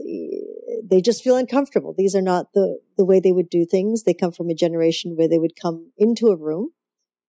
they 0.88 1.00
just 1.00 1.22
feel 1.22 1.36
uncomfortable. 1.36 1.94
These 1.96 2.14
are 2.14 2.22
not 2.22 2.52
the, 2.54 2.78
the 2.96 3.04
way 3.04 3.20
they 3.20 3.32
would 3.32 3.50
do 3.50 3.66
things. 3.66 4.04
They 4.04 4.14
come 4.14 4.32
from 4.32 4.48
a 4.48 4.54
generation 4.54 5.14
where 5.16 5.28
they 5.28 5.38
would 5.38 5.60
come 5.60 5.92
into 5.98 6.28
a 6.28 6.36
room 6.36 6.70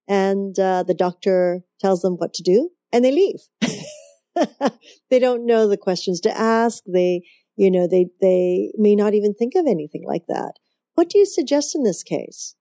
and 0.08 0.58
uh, 0.58 0.84
the 0.84 0.94
doctor 0.94 1.62
tells 1.80 2.02
them 2.02 2.14
what 2.14 2.34
to 2.36 2.44
do 2.44 2.70
and 2.94 3.04
they 3.04 3.12
leave. 3.12 3.42
they 5.10 5.20
don't 5.20 5.46
know 5.46 5.68
the 5.68 5.78
questions 5.78 6.22
to 6.22 6.38
ask. 6.38 6.84
They, 6.86 7.24
you 7.58 7.70
know, 7.70 7.88
they, 7.88 8.08
they 8.22 8.72
may 8.78 8.96
not 8.96 9.14
even 9.14 9.34
think 9.34 9.56
of 9.56 9.66
anything 9.68 10.04
like 10.06 10.28
that. 10.28 10.54
What 10.96 11.10
do 11.10 11.18
you 11.18 11.26
suggest 11.26 11.76
in 11.76 11.84
this 11.84 12.04
case? 12.04 12.56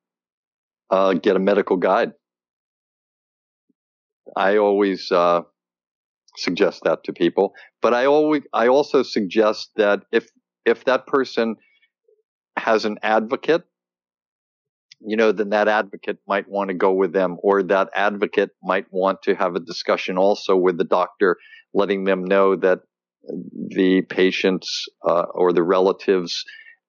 Uh, 0.90 1.14
get 1.14 1.36
a 1.36 1.40
medical 1.40 1.76
guide. 1.76 2.12
I 4.36 4.56
always 4.56 5.12
uh, 5.12 5.42
suggest 6.36 6.82
that 6.84 7.04
to 7.04 7.12
people, 7.12 7.54
but 7.82 7.94
I 7.94 8.06
always 8.06 8.42
I 8.52 8.68
also 8.68 9.02
suggest 9.02 9.70
that 9.76 10.00
if 10.12 10.28
if 10.64 10.84
that 10.84 11.06
person 11.06 11.56
has 12.56 12.84
an 12.84 12.98
advocate, 13.02 13.64
you 15.00 15.16
know, 15.16 15.32
then 15.32 15.50
that 15.50 15.68
advocate 15.68 16.18
might 16.26 16.48
want 16.48 16.68
to 16.68 16.74
go 16.74 16.92
with 16.92 17.12
them, 17.12 17.36
or 17.42 17.62
that 17.64 17.90
advocate 17.94 18.50
might 18.62 18.86
want 18.90 19.22
to 19.22 19.34
have 19.34 19.54
a 19.54 19.60
discussion 19.60 20.18
also 20.18 20.56
with 20.56 20.78
the 20.78 20.84
doctor, 20.84 21.36
letting 21.72 22.04
them 22.04 22.24
know 22.24 22.56
that 22.56 22.80
the 23.68 24.02
patient's 24.02 24.86
uh, 25.06 25.26
or 25.34 25.52
the 25.52 25.62
relatives 25.62 26.44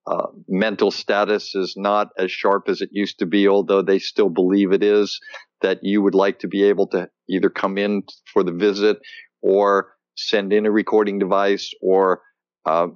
uh, 0.08 0.28
mental 0.48 0.92
status 0.92 1.56
is 1.56 1.74
not 1.76 2.10
as 2.18 2.32
sharp 2.32 2.70
as 2.70 2.82
it 2.82 2.90
used 2.92 3.18
to 3.20 3.26
be, 3.26 3.48
although 3.48 3.82
they 3.82 3.98
still 3.98 4.30
believe 4.30 4.72
it 4.72 4.84
is, 4.84 5.20
that 5.62 5.80
you 5.82 6.02
would 6.02 6.14
like 6.14 6.40
to 6.40 6.48
be 6.48 6.64
able 6.64 6.86
to 6.86 7.10
either 7.28 7.50
come 7.50 7.78
in 7.78 8.04
for 8.32 8.44
the 8.44 8.52
visit 8.52 8.98
or 9.46 9.94
send 10.18 10.52
in 10.52 10.66
a 10.66 10.72
recording 10.72 11.20
device 11.20 11.72
or 11.80 12.22
uh, 12.66 12.88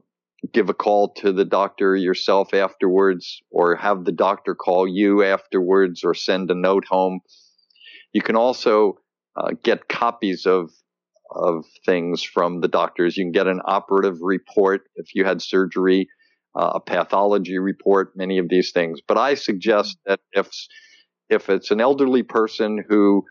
give 0.51 0.69
a 0.69 0.73
call 0.73 1.13
to 1.13 1.31
the 1.31 1.45
doctor 1.45 1.95
yourself 1.95 2.55
afterwards 2.55 3.39
or 3.51 3.75
have 3.75 4.03
the 4.03 4.11
doctor 4.11 4.55
call 4.55 4.87
you 4.87 5.23
afterwards 5.23 6.03
or 6.03 6.15
send 6.15 6.49
a 6.49 6.55
note 6.55 6.85
home. 6.89 7.19
You 8.13 8.23
can 8.23 8.35
also 8.35 8.95
uh, 9.35 9.51
get 9.63 9.87
copies 9.87 10.45
of 10.45 10.71
of 11.31 11.63
things 11.85 12.23
from 12.23 12.59
the 12.59 12.67
doctors. 12.67 13.15
You 13.15 13.25
can 13.25 13.31
get 13.31 13.45
an 13.45 13.61
operative 13.63 14.17
report 14.21 14.81
if 14.95 15.13
you 15.13 15.25
had 15.25 15.43
surgery 15.43 16.07
uh, 16.55 16.71
a 16.75 16.79
pathology 16.79 17.59
report, 17.59 18.13
many 18.15 18.39
of 18.39 18.49
these 18.49 18.71
things. 18.71 19.01
But 19.07 19.19
I 19.19 19.35
suggest 19.35 19.97
that 20.07 20.19
if 20.31 20.49
if 21.29 21.47
it's 21.47 21.69
an 21.69 21.79
elderly 21.79 22.23
person 22.23 22.83
who 22.89 23.23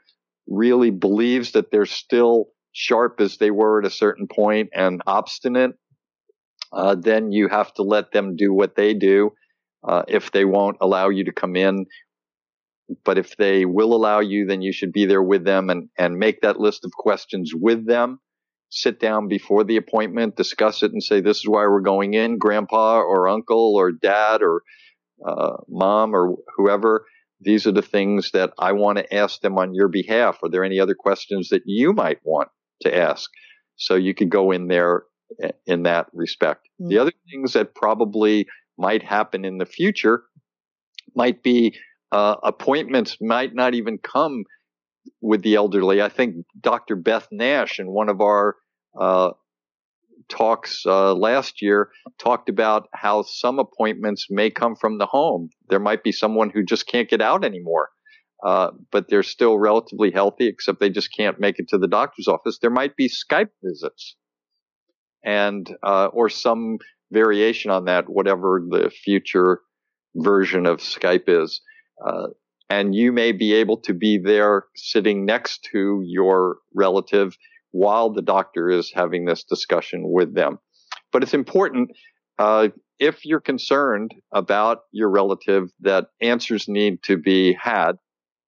really 0.46 0.90
believes 0.90 1.52
that 1.52 1.72
they're 1.72 1.84
still 1.84 2.46
sharp 2.72 3.20
as 3.20 3.38
they 3.38 3.50
were 3.50 3.80
at 3.80 3.86
a 3.86 3.90
certain 3.90 4.26
point 4.26 4.70
and 4.74 5.02
obstinate, 5.06 5.72
uh, 6.72 6.94
then 6.94 7.32
you 7.32 7.48
have 7.48 7.72
to 7.74 7.82
let 7.82 8.12
them 8.12 8.36
do 8.36 8.52
what 8.52 8.76
they 8.76 8.94
do. 8.94 9.30
Uh, 9.86 10.02
if 10.08 10.32
they 10.32 10.44
won't 10.44 10.76
allow 10.80 11.08
you 11.08 11.24
to 11.24 11.32
come 11.32 11.56
in, 11.56 11.86
but 13.04 13.16
if 13.18 13.36
they 13.36 13.64
will 13.64 13.94
allow 13.94 14.20
you, 14.20 14.46
then 14.46 14.60
you 14.60 14.72
should 14.72 14.92
be 14.92 15.06
there 15.06 15.22
with 15.22 15.44
them 15.44 15.70
and, 15.70 15.88
and 15.96 16.18
make 16.18 16.40
that 16.40 16.58
list 16.58 16.84
of 16.84 16.92
questions 16.92 17.52
with 17.54 17.86
them 17.86 18.18
sit 18.70 19.00
down 19.00 19.28
before 19.28 19.64
the 19.64 19.76
appointment, 19.76 20.36
discuss 20.36 20.82
it, 20.82 20.92
and 20.92 21.02
say, 21.02 21.20
"This 21.20 21.38
is 21.38 21.48
why 21.48 21.66
we're 21.66 21.80
going 21.80 22.14
in, 22.14 22.38
Grandpa 22.38 23.00
or 23.00 23.28
Uncle 23.28 23.74
or 23.76 23.92
Dad 23.92 24.42
or 24.42 24.62
uh, 25.26 25.56
Mom 25.68 26.14
or 26.14 26.36
whoever." 26.56 27.06
These 27.40 27.66
are 27.66 27.72
the 27.72 27.82
things 27.82 28.32
that 28.32 28.52
I 28.58 28.72
want 28.72 28.98
to 28.98 29.14
ask 29.14 29.40
them 29.40 29.58
on 29.58 29.74
your 29.74 29.88
behalf. 29.88 30.38
Are 30.42 30.50
there 30.50 30.64
any 30.64 30.80
other 30.80 30.96
questions 30.98 31.50
that 31.50 31.62
you 31.66 31.92
might 31.92 32.18
want 32.24 32.48
to 32.82 32.96
ask? 32.96 33.30
So 33.76 33.94
you 33.94 34.14
could 34.14 34.30
go 34.30 34.50
in 34.50 34.68
there 34.68 35.04
eh, 35.42 35.52
in 35.66 35.84
that 35.84 36.06
respect. 36.12 36.68
Mm-hmm. 36.80 36.88
The 36.88 36.98
other 36.98 37.12
things 37.30 37.52
that 37.52 37.74
probably 37.74 38.46
might 38.76 39.02
happen 39.02 39.44
in 39.44 39.58
the 39.58 39.66
future 39.66 40.24
might 41.14 41.42
be 41.42 41.76
uh, 42.12 42.36
appointments 42.42 43.16
might 43.20 43.54
not 43.54 43.74
even 43.74 43.98
come 43.98 44.44
with 45.20 45.42
the 45.42 45.54
elderly. 45.54 46.00
I 46.02 46.08
think 46.08 46.36
Dr. 46.60 46.96
Beth 46.96 47.28
Nash 47.30 47.78
in 47.78 47.88
one 47.88 48.08
of 48.08 48.20
our 48.20 48.56
uh, 48.98 49.30
talks 50.28 50.84
uh, 50.86 51.14
last 51.14 51.62
year 51.62 51.90
talked 52.18 52.48
about 52.48 52.88
how 52.94 53.22
some 53.22 53.58
appointments 53.58 54.26
may 54.30 54.50
come 54.50 54.76
from 54.76 54.98
the 54.98 55.06
home. 55.06 55.50
There 55.68 55.80
might 55.80 56.02
be 56.02 56.12
someone 56.12 56.50
who 56.50 56.62
just 56.62 56.86
can't 56.86 57.08
get 57.08 57.20
out 57.20 57.44
anymore, 57.44 57.90
uh, 58.45 58.70
but 58.91 59.09
they're 59.09 59.22
still 59.22 59.59
relatively 59.59 60.11
healthy, 60.11 60.47
except 60.47 60.80
they 60.80 60.91
just 60.91 61.14
can't 61.14 61.41
make 61.41 61.59
it 61.59 61.68
to 61.68 61.78
the 61.78 61.89
doctor's 61.89 62.28
office. 62.28 62.59
There 62.61 62.70
might 62.70 62.97
be 62.97 63.09
Skype 63.09 63.51
visits, 63.62 64.16
and 65.24 65.68
uh, 65.82 66.07
or 66.07 66.28
some 66.28 66.78
variation 67.11 67.70
on 67.70 67.86
that, 67.86 68.09
whatever 68.09 68.62
the 68.68 68.91
future 68.91 69.61
version 70.14 70.66
of 70.66 70.78
Skype 70.78 71.28
is. 71.28 71.61
Uh, 72.07 72.28
and 72.70 72.95
you 72.95 73.12
may 73.12 73.32
be 73.32 73.55
able 73.55 73.78
to 73.78 73.95
be 73.95 74.18
there 74.18 74.64
sitting 74.76 75.24
next 75.24 75.66
to 75.72 76.03
your 76.05 76.59
relative 76.74 77.36
while 77.70 78.11
the 78.11 78.22
doctor 78.22 78.68
is 78.68 78.93
having 78.95 79.24
this 79.24 79.43
discussion 79.43 80.03
with 80.05 80.34
them. 80.34 80.59
But 81.12 81.22
it's 81.22 81.34
important 81.34 81.91
uh, 82.39 82.68
if 82.99 83.24
you're 83.24 83.41
concerned 83.41 84.14
about 84.32 84.82
your 84.93 85.09
relative 85.09 85.70
that 85.80 86.07
answers 86.20 86.68
need 86.68 87.03
to 87.05 87.16
be 87.16 87.57
had, 87.61 87.93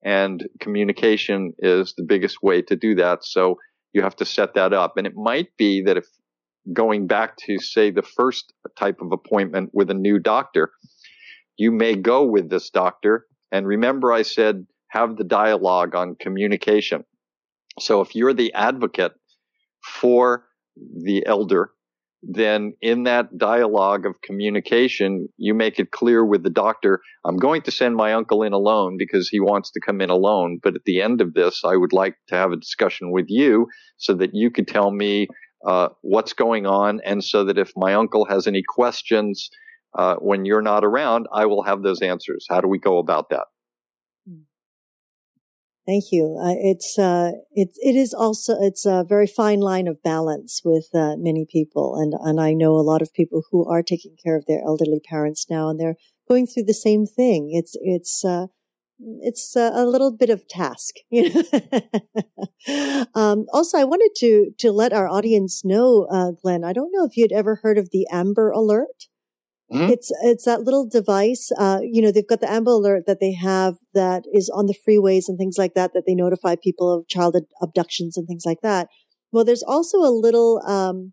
and 0.05 0.49
communication 0.61 1.53
is 1.59 1.95
the 1.97 2.05
biggest 2.05 2.43
way 2.43 2.63
to 2.63 2.77
do 2.77 2.95
that. 2.97 3.25
So 3.25 3.57
you 3.93 4.03
have 4.03 4.17
to 4.17 4.25
set 4.25 4.55
that 4.55 4.73
up. 4.73 4.97
And 4.97 5.07
it 5.07 5.15
might 5.15 5.57
be 5.57 5.83
that 5.83 5.97
if 5.97 6.07
going 6.73 7.07
back 7.07 7.37
to 7.47 7.59
say 7.59 7.91
the 7.91 8.03
first 8.03 8.53
type 8.79 9.01
of 9.01 9.13
appointment 9.13 9.71
with 9.73 9.91
a 9.91 9.95
new 9.95 10.19
doctor, 10.19 10.71
you 11.57 11.71
may 11.73 11.97
go 11.97 12.25
with 12.25 12.49
this 12.49 12.71
doctor 12.71 13.27
and 13.53 13.67
remember, 13.67 14.13
I 14.13 14.23
said, 14.23 14.67
have 14.89 15.17
the 15.17 15.25
dialogue 15.25 15.95
on 15.95 16.17
communication. 16.19 17.05
So 17.79 18.01
if 18.01 18.15
you're 18.15 18.35
the 18.35 18.53
advocate 18.55 19.13
for 19.85 20.47
the 20.77 21.27
elder, 21.27 21.73
then 22.23 22.75
in 22.83 23.05
that 23.05 23.39
dialogue 23.39 24.05
of 24.05 24.21
communication, 24.23 25.29
you 25.39 25.55
make 25.55 25.79
it 25.79 25.91
clear 25.91 26.25
with 26.25 26.43
the 26.43 26.51
doctor, 26.51 27.01
I'm 27.25 27.37
going 27.37 27.63
to 27.63 27.71
send 27.71 27.97
my 27.97 28.13
uncle 28.13 28.43
in 28.43 28.53
alone 28.53 28.97
because 28.99 29.29
he 29.29 29.41
wants 29.41 29.71
to 29.73 29.81
come 29.81 30.01
in 30.01 30.11
alone. 30.11 30.59
But 30.63 30.75
at 30.75 30.85
the 30.85 31.01
end 31.01 31.21
of 31.21 31.33
this, 31.33 31.63
I 31.65 31.77
would 31.77 31.93
like 31.93 32.17
to 32.29 32.35
have 32.35 32.53
a 32.53 32.57
discussion 32.57 33.11
with 33.11 33.27
you 33.29 33.69
so 33.97 34.15
that 34.15 34.35
you 34.35 34.51
could 34.51 34.69
tell 34.69 34.91
me 34.91 35.29
uh, 35.67 35.89
what's 36.03 36.35
going 36.35 36.67
on. 36.67 37.01
And 37.05 37.25
so 37.25 37.45
that 37.45 37.59
if 37.59 37.73
my 37.77 37.95
uncle 37.95 38.27
has 38.27 38.47
any 38.47 38.63
questions, 38.67 39.49
uh, 39.99 40.17
when 40.17 40.45
you're 40.45 40.63
not 40.63 40.85
around, 40.85 41.27
I 41.33 41.47
will 41.47 41.63
have 41.63 41.83
those 41.83 42.03
answers. 42.03 42.47
How 42.49 42.61
do 42.61 42.69
we 42.69 42.79
go 42.79 42.99
about 42.99 43.31
that? 43.31 43.47
Thank 45.91 46.13
you. 46.13 46.39
Uh, 46.41 46.55
it's 46.57 46.97
uh, 47.01 47.33
it 47.51 47.71
it 47.83 47.97
is 47.97 48.15
also 48.15 48.57
it's 48.61 48.87
a 48.87 49.03
very 49.03 49.27
fine 49.27 49.59
line 49.59 49.89
of 49.89 50.01
balance 50.05 50.61
with 50.65 50.87
uh, 50.95 51.17
many 51.19 51.45
people, 51.51 51.97
and 51.97 52.15
and 52.15 52.41
I 52.41 52.53
know 52.53 52.75
a 52.77 52.89
lot 52.93 53.03
of 53.03 53.13
people 53.13 53.43
who 53.51 53.69
are 53.69 53.83
taking 53.83 54.15
care 54.25 54.37
of 54.37 54.47
their 54.47 54.61
elderly 54.65 55.01
parents 55.01 55.47
now, 55.51 55.69
and 55.69 55.81
they're 55.81 55.97
going 56.29 56.47
through 56.47 56.67
the 56.67 56.75
same 56.75 57.07
thing. 57.07 57.51
It's 57.53 57.77
it's 57.81 58.25
uh, 58.25 58.47
it's 59.01 59.57
a 59.57 59.85
little 59.85 60.17
bit 60.17 60.31
of 60.31 60.47
task, 60.47 60.95
you 61.11 61.29
know. 61.29 63.07
um, 63.17 63.47
also, 63.53 63.77
I 63.77 63.83
wanted 63.83 64.13
to 64.19 64.53
to 64.59 64.71
let 64.71 64.93
our 64.93 65.09
audience 65.09 65.65
know, 65.65 66.07
uh, 66.09 66.31
Glenn. 66.41 66.63
I 66.63 66.73
don't 66.73 66.93
know 66.93 67.05
if 67.05 67.17
you'd 67.17 67.33
ever 67.33 67.57
heard 67.65 67.79
of 67.79 67.91
the 67.91 68.07
Amber 68.13 68.53
Alert. 68.53 69.09
Mm-hmm. 69.73 69.91
It's 69.91 70.11
it's 70.25 70.45
that 70.47 70.63
little 70.63 70.89
device. 70.89 71.51
Uh, 71.57 71.81
you 71.83 72.03
know, 72.03 72.11
they've 72.11 72.27
got 72.27 72.41
the 72.41 72.51
Amber 72.51 72.73
Alert 72.73 73.05
that 73.07 73.21
they 73.21 73.33
have 73.35 73.77
that 73.95 74.25
is 74.33 74.51
on 74.53 74.67
the 74.67 74.75
freeways 74.75 75.25
and 75.29 75.39
things 75.39 75.57
like 75.59 75.75
that. 75.75 75.93
That 75.95 76.05
they 76.07 76.15
notify 76.15 76.57
people 76.61 76.93
of 76.93 77.07
child 77.07 77.37
abductions 77.63 78.17
and 78.17 78.27
things 78.27 78.43
like 78.45 78.63
that. 78.63 78.89
Well, 79.33 79.45
there's 79.45 79.63
also 79.63 79.99
a 79.99 80.11
little, 80.11 80.61
um, 80.67 81.13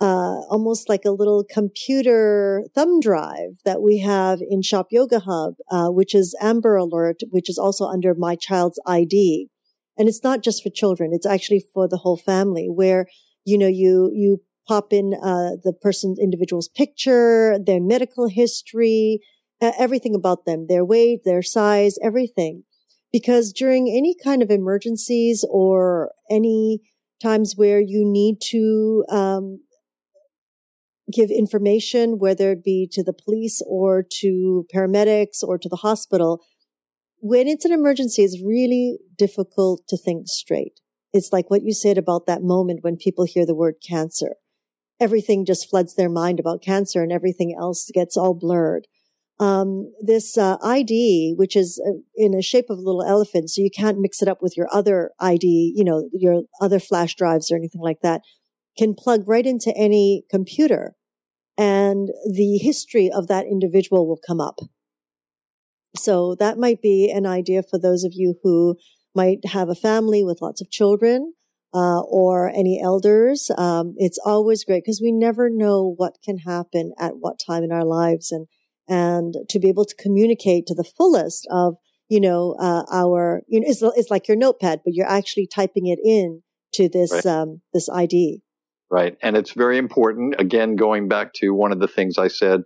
uh, 0.00 0.42
almost 0.50 0.88
like 0.88 1.04
a 1.04 1.12
little 1.12 1.44
computer 1.48 2.64
thumb 2.74 2.98
drive 2.98 3.58
that 3.64 3.80
we 3.80 3.98
have 3.98 4.40
in 4.48 4.62
Shop 4.62 4.88
Yoga 4.90 5.20
Hub, 5.20 5.54
uh, 5.70 5.88
which 5.88 6.16
is 6.16 6.36
Amber 6.40 6.74
Alert, 6.74 7.20
which 7.30 7.48
is 7.48 7.58
also 7.58 7.84
under 7.84 8.12
My 8.14 8.34
Child's 8.34 8.80
ID, 8.86 9.48
and 9.96 10.08
it's 10.08 10.24
not 10.24 10.42
just 10.42 10.64
for 10.64 10.70
children; 10.70 11.10
it's 11.12 11.26
actually 11.26 11.64
for 11.72 11.86
the 11.86 11.98
whole 11.98 12.16
family. 12.16 12.66
Where 12.68 13.06
you 13.44 13.56
know 13.56 13.68
you 13.68 14.10
you 14.12 14.42
pop 14.68 14.92
in 14.92 15.14
uh, 15.14 15.56
the 15.64 15.72
person's 15.80 16.18
individual's 16.18 16.68
picture, 16.68 17.58
their 17.58 17.80
medical 17.80 18.28
history, 18.28 19.20
uh, 19.60 19.72
everything 19.78 20.14
about 20.14 20.44
them, 20.44 20.66
their 20.68 20.84
weight, 20.84 21.20
their 21.24 21.42
size, 21.42 21.96
everything. 22.02 22.64
Because 23.10 23.52
during 23.52 23.88
any 23.88 24.14
kind 24.22 24.42
of 24.42 24.50
emergencies 24.50 25.44
or 25.48 26.12
any 26.30 26.80
times 27.22 27.54
where 27.56 27.80
you 27.80 28.04
need 28.04 28.36
to 28.50 29.04
um, 29.08 29.60
give 31.10 31.30
information, 31.30 32.18
whether 32.18 32.52
it 32.52 32.62
be 32.62 32.86
to 32.92 33.02
the 33.02 33.14
police 33.14 33.62
or 33.66 34.04
to 34.20 34.66
paramedics 34.72 35.42
or 35.42 35.56
to 35.56 35.68
the 35.68 35.76
hospital, 35.76 36.44
when 37.20 37.48
it's 37.48 37.64
an 37.64 37.72
emergency, 37.72 38.22
it's 38.22 38.40
really 38.44 38.98
difficult 39.16 39.82
to 39.88 39.96
think 39.96 40.28
straight. 40.28 40.80
It's 41.14 41.32
like 41.32 41.50
what 41.50 41.62
you 41.62 41.72
said 41.72 41.96
about 41.96 42.26
that 42.26 42.42
moment 42.42 42.80
when 42.82 42.96
people 42.96 43.24
hear 43.24 43.46
the 43.46 43.54
word 43.54 43.76
cancer 43.86 44.34
everything 45.00 45.44
just 45.44 45.68
floods 45.68 45.94
their 45.94 46.08
mind 46.08 46.40
about 46.40 46.62
cancer 46.62 47.02
and 47.02 47.12
everything 47.12 47.56
else 47.58 47.90
gets 47.92 48.16
all 48.16 48.34
blurred. 48.34 48.86
Um, 49.40 49.92
this 50.00 50.36
uh, 50.36 50.56
ID, 50.64 51.34
which 51.36 51.54
is 51.54 51.80
uh, 51.86 52.00
in 52.16 52.34
a 52.34 52.42
shape 52.42 52.66
of 52.70 52.78
a 52.78 52.82
little 52.82 53.04
elephant, 53.04 53.50
so 53.50 53.62
you 53.62 53.70
can't 53.70 54.00
mix 54.00 54.20
it 54.20 54.26
up 54.26 54.42
with 54.42 54.56
your 54.56 54.66
other 54.72 55.12
ID, 55.20 55.74
you 55.76 55.84
know, 55.84 56.08
your 56.12 56.42
other 56.60 56.80
flash 56.80 57.14
drives 57.14 57.50
or 57.50 57.56
anything 57.56 57.80
like 57.80 58.00
that, 58.02 58.22
can 58.76 58.94
plug 58.94 59.28
right 59.28 59.46
into 59.46 59.72
any 59.76 60.24
computer 60.28 60.96
and 61.58 62.10
the 62.24 62.58
history 62.58 63.10
of 63.12 63.26
that 63.26 63.46
individual 63.46 64.06
will 64.06 64.20
come 64.24 64.40
up. 64.40 64.60
So 65.96 66.36
that 66.36 66.58
might 66.58 66.80
be 66.80 67.10
an 67.10 67.26
idea 67.26 67.62
for 67.62 67.78
those 67.78 68.04
of 68.04 68.12
you 68.14 68.36
who 68.42 68.76
might 69.14 69.44
have 69.46 69.68
a 69.68 69.74
family 69.74 70.22
with 70.22 70.40
lots 70.40 70.60
of 70.60 70.70
children 70.70 71.34
uh, 71.74 72.00
or 72.00 72.48
any 72.48 72.80
elders. 72.82 73.50
Um, 73.56 73.94
it's 73.96 74.18
always 74.24 74.64
great 74.64 74.84
because 74.84 75.00
we 75.02 75.12
never 75.12 75.50
know 75.50 75.94
what 75.96 76.18
can 76.24 76.38
happen 76.38 76.92
at 76.98 77.18
what 77.18 77.40
time 77.44 77.62
in 77.62 77.72
our 77.72 77.84
lives, 77.84 78.32
and 78.32 78.46
and 78.88 79.34
to 79.48 79.58
be 79.58 79.68
able 79.68 79.84
to 79.84 79.94
communicate 79.96 80.66
to 80.66 80.74
the 80.74 80.84
fullest 80.84 81.46
of 81.50 81.76
you 82.08 82.20
know 82.20 82.56
uh, 82.58 82.84
our 82.92 83.42
you 83.48 83.60
know 83.60 83.66
it's, 83.68 83.82
it's 83.82 84.10
like 84.10 84.28
your 84.28 84.36
notepad, 84.36 84.80
but 84.84 84.94
you're 84.94 85.10
actually 85.10 85.46
typing 85.46 85.86
it 85.86 85.98
in 86.04 86.42
to 86.74 86.88
this 86.88 87.12
right. 87.12 87.26
um, 87.26 87.60
this 87.72 87.88
ID. 87.88 88.42
Right, 88.90 89.18
and 89.22 89.36
it's 89.36 89.52
very 89.52 89.76
important. 89.76 90.36
Again, 90.38 90.76
going 90.76 91.08
back 91.08 91.34
to 91.34 91.50
one 91.50 91.72
of 91.72 91.80
the 91.80 91.88
things 91.88 92.16
I 92.16 92.28
said 92.28 92.62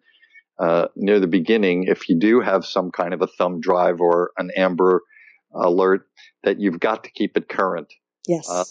uh, 0.61 0.87
near 0.95 1.19
the 1.19 1.27
beginning, 1.27 1.85
if 1.89 2.09
you 2.09 2.17
do 2.17 2.41
have 2.41 2.65
some 2.65 2.93
kind 2.93 3.13
of 3.13 3.23
a 3.23 3.27
thumb 3.27 3.61
drive 3.61 4.01
or 4.01 4.31
an 4.39 4.53
Amber 4.57 5.03
alert, 5.53 6.07
that 6.45 6.61
you've 6.61 6.79
got 6.79 7.03
to 7.05 7.11
keep 7.11 7.37
it 7.37 7.49
current. 7.49 7.93
Yes. 8.29 8.49
Uh, 8.49 8.63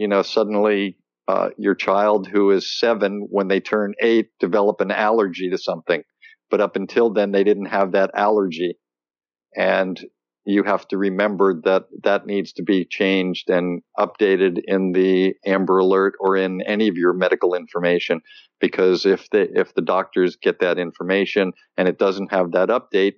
you 0.00 0.08
know, 0.08 0.22
suddenly 0.22 0.96
uh, 1.28 1.50
your 1.58 1.74
child 1.74 2.26
who 2.26 2.50
is 2.50 2.78
seven, 2.80 3.26
when 3.28 3.48
they 3.48 3.60
turn 3.60 3.92
eight, 4.00 4.28
develop 4.40 4.80
an 4.80 4.90
allergy 4.90 5.50
to 5.50 5.58
something. 5.58 6.02
But 6.50 6.62
up 6.62 6.74
until 6.74 7.12
then, 7.12 7.32
they 7.32 7.44
didn't 7.44 7.66
have 7.66 7.92
that 7.92 8.10
allergy. 8.14 8.78
And 9.54 10.00
you 10.46 10.62
have 10.62 10.88
to 10.88 10.96
remember 10.96 11.60
that 11.64 11.84
that 12.02 12.24
needs 12.24 12.54
to 12.54 12.62
be 12.62 12.86
changed 12.86 13.50
and 13.50 13.82
updated 13.98 14.62
in 14.64 14.92
the 14.92 15.34
Amber 15.44 15.80
Alert 15.80 16.14
or 16.18 16.34
in 16.34 16.62
any 16.62 16.88
of 16.88 16.96
your 16.96 17.12
medical 17.12 17.54
information. 17.54 18.22
Because 18.58 19.04
if 19.04 19.28
the, 19.28 19.48
if 19.54 19.74
the 19.74 19.82
doctors 19.82 20.34
get 20.34 20.60
that 20.60 20.78
information 20.78 21.52
and 21.76 21.88
it 21.88 21.98
doesn't 21.98 22.32
have 22.32 22.52
that 22.52 22.70
update, 22.70 23.16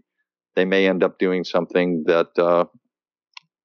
they 0.57 0.64
may 0.64 0.89
end 0.89 1.05
up 1.05 1.20
doing 1.20 1.45
something 1.45 2.03
that 2.09 2.37
uh, 2.37 2.64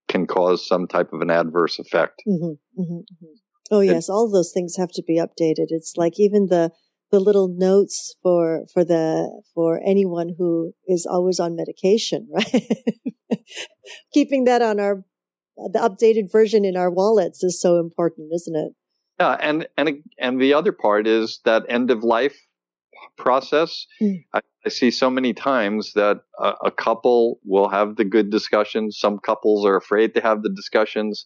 can 0.08 0.26
cause 0.26 0.68
some 0.68 0.88
type 0.88 1.14
of 1.14 1.22
an 1.22 1.30
adverse 1.30 1.80
effect. 1.80 2.22
Mm-hmm, 2.28 2.82
mm-hmm, 2.82 2.94
mm-hmm. 2.94 3.34
Oh 3.70 3.82
yes, 3.82 4.10
all 4.10 4.32
those 4.32 4.52
things 4.54 4.78
have 4.78 4.92
to 4.94 5.04
be 5.06 5.18
updated. 5.18 5.68
It's 5.70 5.94
like 5.98 6.14
even 6.18 6.48
the 6.48 6.72
the 7.12 7.20
little 7.20 7.48
notes 7.48 8.16
for 8.22 8.66
for 8.74 8.84
the 8.84 9.42
for 9.54 9.82
anyone 9.86 10.36
who 10.38 10.74
is 10.88 11.06
always 11.06 11.40
on 11.40 11.56
medication, 11.56 12.28
right? 12.34 12.68
Keeping 14.14 14.46
that 14.46 14.62
on 14.62 14.80
our 14.80 15.04
the 15.58 15.80
updated 15.80 16.32
version 16.32 16.66
in 16.66 16.78
our 16.78 16.92
wallets 16.92 17.44
is 17.44 17.60
so 17.60 17.80
important, 17.80 18.30
isn't 18.34 18.56
it? 18.56 18.74
Yeah, 19.20 19.38
and 19.40 19.68
and 19.78 20.04
and 20.20 20.40
the 20.40 20.54
other 20.54 20.72
part 20.72 21.08
is 21.08 21.40
that 21.46 21.64
end 21.68 21.92
of 21.92 22.04
life 22.04 22.38
process. 23.18 23.86
Mm. 24.02 24.24
I, 24.34 24.42
I, 24.68 24.70
see 24.70 24.92
so 24.92 25.10
many 25.10 25.34
times 25.34 25.94
that 25.94 26.18
a, 26.40 26.54
a, 26.66 26.72
couple 26.72 27.40
will 27.44 27.70
have 27.70 27.96
the 27.96 28.06
good 28.06 28.30
discussions. 28.30 28.98
Some 29.00 29.20
couples 29.20 29.66
are 29.66 29.76
afraid 29.76 30.14
to 30.16 30.22
have 30.22 30.44
the 30.44 30.50
discussions, 30.50 31.26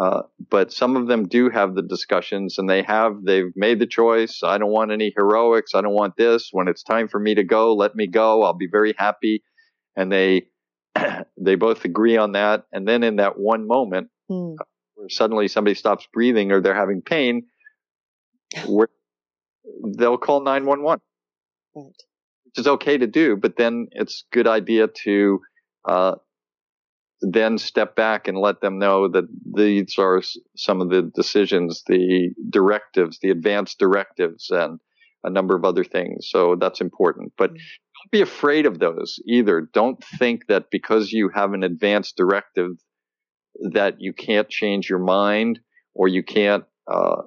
uh, 0.00 0.22
but 0.50 0.72
some 0.72 0.96
of 0.96 1.08
them 1.08 1.28
do 1.28 1.50
have 1.50 1.74
the 1.74 1.82
discussions, 1.82 2.58
and 2.58 2.68
they 2.68 2.82
have 2.82 3.24
they've 3.24 3.52
made 3.56 3.78
the 3.78 3.86
choice. 3.86 4.40
I 4.42 4.58
don't 4.58 4.70
want 4.70 4.92
any 4.92 5.12
heroics. 5.16 5.74
I 5.74 5.80
don't 5.80 5.94
want 5.94 6.16
this. 6.16 6.48
When 6.52 6.68
it's 6.68 6.82
time 6.82 7.08
for 7.08 7.18
me 7.18 7.34
to 7.34 7.44
go, 7.44 7.74
let 7.74 7.94
me 7.94 8.06
go. 8.06 8.42
I'll 8.42 8.54
be 8.54 8.68
very 8.70 8.94
happy, 8.96 9.42
and 9.96 10.10
they 10.12 10.48
they 11.36 11.54
both 11.54 11.84
agree 11.84 12.16
on 12.16 12.32
that. 12.32 12.64
And 12.72 12.86
then 12.86 13.02
in 13.02 13.16
that 13.16 13.38
one 13.38 13.66
moment, 13.66 14.08
mm. 14.30 14.56
where 14.94 15.08
suddenly 15.08 15.48
somebody 15.48 15.74
stops 15.74 16.06
breathing 16.12 16.52
or 16.52 16.60
they're 16.60 16.74
having 16.74 17.02
pain, 17.02 17.46
where 18.66 18.88
they'll 19.96 20.18
call 20.18 20.42
911. 20.42 21.00
Right. 21.74 21.92
Which 22.58 22.64
is 22.64 22.72
okay 22.72 22.98
to 22.98 23.06
do, 23.06 23.36
but 23.36 23.56
then 23.56 23.86
it's 23.92 24.24
a 24.24 24.34
good 24.34 24.48
idea 24.48 24.88
to 25.04 25.40
uh, 25.88 26.14
then 27.20 27.56
step 27.56 27.94
back 27.94 28.26
and 28.26 28.36
let 28.36 28.60
them 28.60 28.80
know 28.80 29.06
that 29.06 29.26
these 29.54 29.96
are 29.96 30.20
some 30.56 30.80
of 30.80 30.90
the 30.90 31.02
decisions, 31.02 31.84
the 31.86 32.30
directives, 32.50 33.20
the 33.22 33.30
advanced 33.30 33.78
directives, 33.78 34.50
and 34.50 34.80
a 35.22 35.30
number 35.30 35.54
of 35.54 35.64
other 35.64 35.84
things. 35.84 36.28
So 36.28 36.56
that's 36.56 36.80
important. 36.80 37.32
But 37.38 37.50
mm-hmm. 37.50 37.58
don't 37.58 38.10
be 38.10 38.22
afraid 38.22 38.66
of 38.66 38.80
those 38.80 39.20
either. 39.24 39.68
Don't 39.72 40.02
think 40.18 40.48
that 40.48 40.64
because 40.72 41.12
you 41.12 41.30
have 41.32 41.52
an 41.52 41.62
advanced 41.62 42.16
directive 42.16 42.72
that 43.70 44.00
you 44.00 44.12
can't 44.12 44.48
change 44.48 44.90
your 44.90 44.98
mind 44.98 45.60
or 45.94 46.08
you 46.08 46.24
can't 46.24 46.64
uh, 46.90 47.22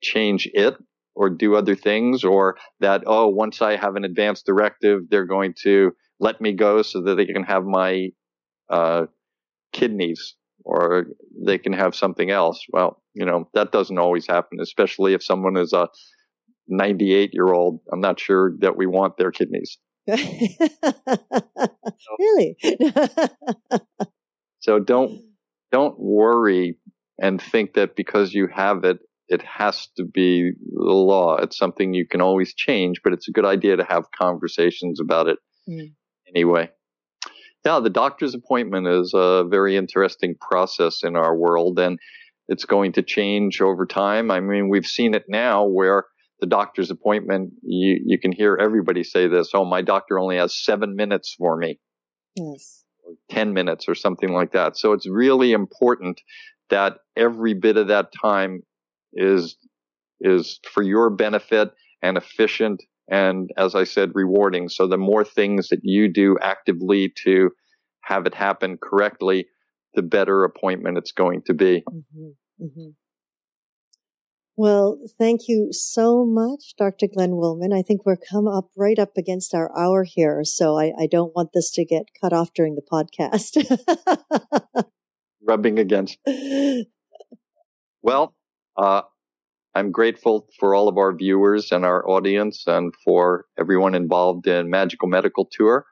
change 0.00 0.48
it 0.54 0.76
or 1.14 1.30
do 1.30 1.54
other 1.54 1.74
things 1.74 2.24
or 2.24 2.56
that, 2.80 3.02
oh, 3.06 3.28
once 3.28 3.60
I 3.62 3.76
have 3.76 3.96
an 3.96 4.04
advanced 4.04 4.46
directive, 4.46 5.02
they're 5.10 5.26
going 5.26 5.54
to 5.62 5.92
let 6.20 6.40
me 6.40 6.52
go 6.52 6.82
so 6.82 7.02
that 7.02 7.16
they 7.16 7.26
can 7.26 7.44
have 7.44 7.64
my, 7.64 8.08
uh, 8.70 9.06
kidneys 9.72 10.36
or 10.64 11.06
they 11.44 11.58
can 11.58 11.72
have 11.72 11.94
something 11.94 12.30
else. 12.30 12.64
Well, 12.70 13.02
you 13.14 13.26
know, 13.26 13.48
that 13.54 13.72
doesn't 13.72 13.98
always 13.98 14.26
happen, 14.26 14.58
especially 14.60 15.14
if 15.14 15.24
someone 15.24 15.56
is 15.56 15.72
a 15.72 15.88
98 16.68 17.30
year 17.32 17.52
old. 17.52 17.80
I'm 17.92 18.00
not 18.00 18.20
sure 18.20 18.52
that 18.60 18.76
we 18.76 18.86
want 18.86 19.16
their 19.16 19.30
kidneys. 19.30 19.78
really? 22.18 22.56
so 24.60 24.78
don't, 24.78 25.20
don't 25.70 25.98
worry 25.98 26.78
and 27.18 27.40
think 27.40 27.74
that 27.74 27.96
because 27.96 28.32
you 28.32 28.48
have 28.54 28.84
it, 28.84 28.98
it 29.28 29.42
has 29.42 29.88
to 29.96 30.04
be 30.04 30.52
the 30.72 30.82
law. 30.82 31.36
It's 31.36 31.56
something 31.56 31.94
you 31.94 32.06
can 32.06 32.20
always 32.20 32.54
change, 32.54 33.00
but 33.02 33.12
it's 33.12 33.28
a 33.28 33.32
good 33.32 33.44
idea 33.44 33.76
to 33.76 33.84
have 33.84 34.10
conversations 34.10 35.00
about 35.00 35.28
it 35.28 35.38
mm. 35.68 35.92
anyway. 36.28 36.70
Yeah, 37.64 37.80
the 37.80 37.90
doctor's 37.90 38.34
appointment 38.34 38.88
is 38.88 39.12
a 39.14 39.44
very 39.48 39.76
interesting 39.76 40.34
process 40.40 41.02
in 41.04 41.16
our 41.16 41.36
world, 41.36 41.78
and 41.78 41.98
it's 42.48 42.64
going 42.64 42.92
to 42.92 43.02
change 43.02 43.60
over 43.60 43.86
time. 43.86 44.30
I 44.30 44.40
mean, 44.40 44.68
we've 44.68 44.86
seen 44.86 45.14
it 45.14 45.24
now 45.28 45.64
where 45.64 46.04
the 46.40 46.48
doctor's 46.48 46.90
appointment, 46.90 47.52
you, 47.62 48.00
you 48.04 48.18
can 48.18 48.32
hear 48.32 48.58
everybody 48.60 49.04
say 49.04 49.28
this, 49.28 49.50
oh, 49.54 49.64
my 49.64 49.80
doctor 49.80 50.18
only 50.18 50.38
has 50.38 50.60
seven 50.60 50.96
minutes 50.96 51.36
for 51.38 51.56
me. 51.56 51.78
Yes. 52.34 52.84
10 53.30 53.52
minutes 53.52 53.88
or 53.88 53.94
something 53.94 54.32
like 54.32 54.52
that. 54.52 54.76
So 54.76 54.92
it's 54.92 55.08
really 55.08 55.52
important 55.52 56.20
that 56.70 56.98
every 57.16 57.54
bit 57.54 57.76
of 57.76 57.88
that 57.88 58.08
time 58.20 58.62
is 59.12 59.56
is 60.20 60.60
for 60.72 60.82
your 60.82 61.10
benefit 61.10 61.70
and 62.02 62.16
efficient 62.16 62.82
and 63.10 63.50
as 63.56 63.74
I 63.74 63.84
said 63.84 64.10
rewarding 64.14 64.68
so 64.68 64.86
the 64.86 64.96
more 64.96 65.24
things 65.24 65.68
that 65.68 65.80
you 65.82 66.08
do 66.12 66.38
actively 66.40 67.12
to 67.24 67.50
have 68.02 68.26
it 68.26 68.34
happen 68.34 68.78
correctly 68.82 69.46
the 69.94 70.02
better 70.02 70.44
appointment 70.44 70.98
it's 70.98 71.12
going 71.12 71.42
to 71.46 71.54
be 71.54 71.82
mm-hmm. 71.90 72.64
Mm-hmm. 72.64 72.90
Well, 74.54 74.98
thank 75.18 75.48
you 75.48 75.72
so 75.72 76.26
much, 76.26 76.74
Dr. 76.76 77.06
Glenn 77.12 77.32
Wollman. 77.32 77.72
I 77.72 77.80
think 77.80 78.04
we're 78.04 78.16
come 78.16 78.46
up 78.46 78.68
right 78.76 78.98
up 78.98 79.16
against 79.16 79.54
our 79.54 79.76
hour 79.76 80.04
here, 80.04 80.44
so 80.44 80.78
I, 80.78 80.92
I 81.00 81.06
don't 81.10 81.34
want 81.34 81.50
this 81.54 81.70
to 81.72 81.86
get 81.86 82.10
cut 82.20 82.34
off 82.34 82.52
during 82.54 82.76
the 82.76 82.82
podcast. 82.82 83.56
Rubbing 85.42 85.78
against. 85.78 86.18
Well, 88.04 88.34
uh, 88.76 89.02
I'm 89.74 89.90
grateful 89.90 90.48
for 90.60 90.74
all 90.74 90.88
of 90.88 90.98
our 90.98 91.14
viewers 91.14 91.72
and 91.72 91.84
our 91.84 92.06
audience 92.08 92.64
and 92.66 92.92
for 93.04 93.46
everyone 93.58 93.94
involved 93.94 94.46
in 94.46 94.68
Magical 94.68 95.08
Medical 95.08 95.48
Tour. 95.50 95.86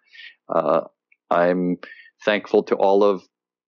Uh, 0.54 0.82
I'm 1.30 1.76
thankful 2.24 2.62
to 2.64 2.74
all 2.76 3.02
of 3.02 3.22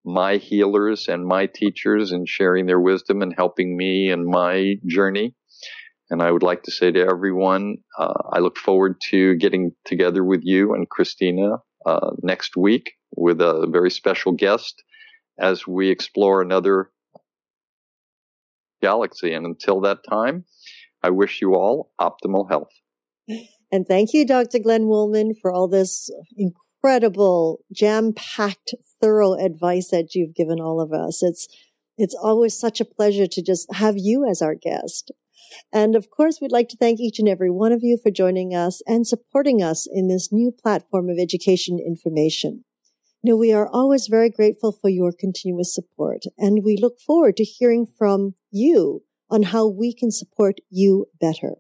my 0.05 0.37
healers 0.37 1.09
and 1.09 1.27
my 1.27 1.47
teachers 1.47 2.13
in 2.13 2.27
sharing 2.27 2.67
their 2.67 2.81
wisdom 2.81 3.23
and 3.23 3.33
helping 3.37 3.77
me 3.77 4.11
in 4.11 4.29
my 4.29 4.75
journey. 4.87 5.35
And 6.11 6.21
I 6.21 6.31
would 6.31 6.43
like 6.43 6.65
to 6.65 6.71
say 6.71 6.91
to 6.93 7.01
everyone, 7.01 7.77
uh, 7.99 8.13
I 8.33 8.41
look 8.41 8.59
forward 8.59 9.01
to 9.11 9.35
getting 9.37 9.73
together 9.87 10.23
with 10.23 10.41
you 10.43 10.75
and 10.75 10.89
Christina 10.91 11.57
uh, 11.87 12.11
next 12.23 12.57
week 12.57 12.93
with 13.17 13.41
a 13.41 13.67
very 13.71 13.91
special 13.91 14.33
guest 14.33 14.83
as 15.41 15.67
we 15.67 15.89
explore 15.89 16.43
another 16.43 16.91
galaxy. 18.83 19.33
And 19.33 19.47
until 19.47 19.81
that 19.81 19.99
time, 20.09 20.45
I 21.03 21.11
wish 21.11 21.41
you 21.41 21.55
all 21.55 21.93
optimal 22.01 22.51
health. 22.51 22.69
And 23.71 23.87
thank 23.87 24.13
you, 24.13 24.27
Dr. 24.27 24.59
Glenn 24.59 24.87
Wollman, 24.87 25.33
for 25.41 25.51
all 25.51 25.69
this 25.69 26.11
incredible, 26.37 27.65
jam-packed, 27.73 28.75
thorough 29.01 29.35
advice 29.35 29.89
that 29.91 30.15
you've 30.15 30.35
given 30.35 30.61
all 30.61 30.81
of 30.81 30.93
us. 30.93 31.23
It's, 31.23 31.49
it's 31.97 32.15
always 32.15 32.59
such 32.59 32.81
a 32.81 32.85
pleasure 32.85 33.27
to 33.27 33.43
just 33.43 33.73
have 33.75 33.95
you 33.97 34.29
as 34.29 34.43
our 34.43 34.55
guest. 34.55 35.11
And 35.73 35.97
of 35.97 36.11
course, 36.11 36.39
we'd 36.41 36.53
like 36.53 36.69
to 36.69 36.77
thank 36.77 37.01
each 37.01 37.19
and 37.19 37.29
every 37.29 37.51
one 37.51 37.73
of 37.73 37.81
you 37.83 37.99
for 38.03 38.11
joining 38.11 38.55
us 38.55 38.83
and 38.87 39.07
supporting 39.07 39.63
us 39.63 39.89
in 39.91 40.09
this 40.09 40.31
new 40.33 40.53
platform 40.53 41.09
of 41.09 41.19
education 41.19 41.79
information. 41.79 42.65
Know, 43.25 43.37
we 43.37 43.53
are 43.53 43.69
always 43.69 44.09
very 44.09 44.31
grateful 44.31 44.73
for 44.73 44.91
your 44.91 45.13
continuous 45.13 45.73
support, 45.73 46.25
and 46.37 46.65
we 46.65 46.77
look 46.77 46.99
forward 46.99 47.37
to 47.37 47.45
hearing 47.45 47.87
from 47.87 48.35
you 48.51 49.05
on 49.31 49.45
how 49.45 49.69
we 49.69 49.95
can 49.95 50.11
support 50.11 50.57
you 50.71 51.07
better. 51.21 51.55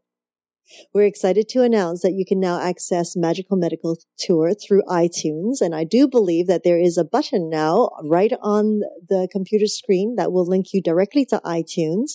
We're 0.92 1.04
excited 1.04 1.48
to 1.50 1.62
announce 1.62 2.02
that 2.02 2.14
you 2.14 2.24
can 2.24 2.40
now 2.40 2.60
access 2.60 3.14
Magical 3.14 3.56
Medical 3.56 3.96
Tour 4.18 4.54
through 4.54 4.82
iTunes. 4.88 5.60
And 5.60 5.74
I 5.74 5.84
do 5.84 6.08
believe 6.08 6.48
that 6.48 6.64
there 6.64 6.80
is 6.80 6.98
a 6.98 7.04
button 7.04 7.48
now 7.48 7.90
right 8.04 8.32
on 8.42 8.80
the 9.08 9.28
computer 9.30 9.66
screen 9.66 10.16
that 10.16 10.32
will 10.32 10.46
link 10.46 10.72
you 10.72 10.82
directly 10.82 11.24
to 11.26 11.40
iTunes. 11.44 12.12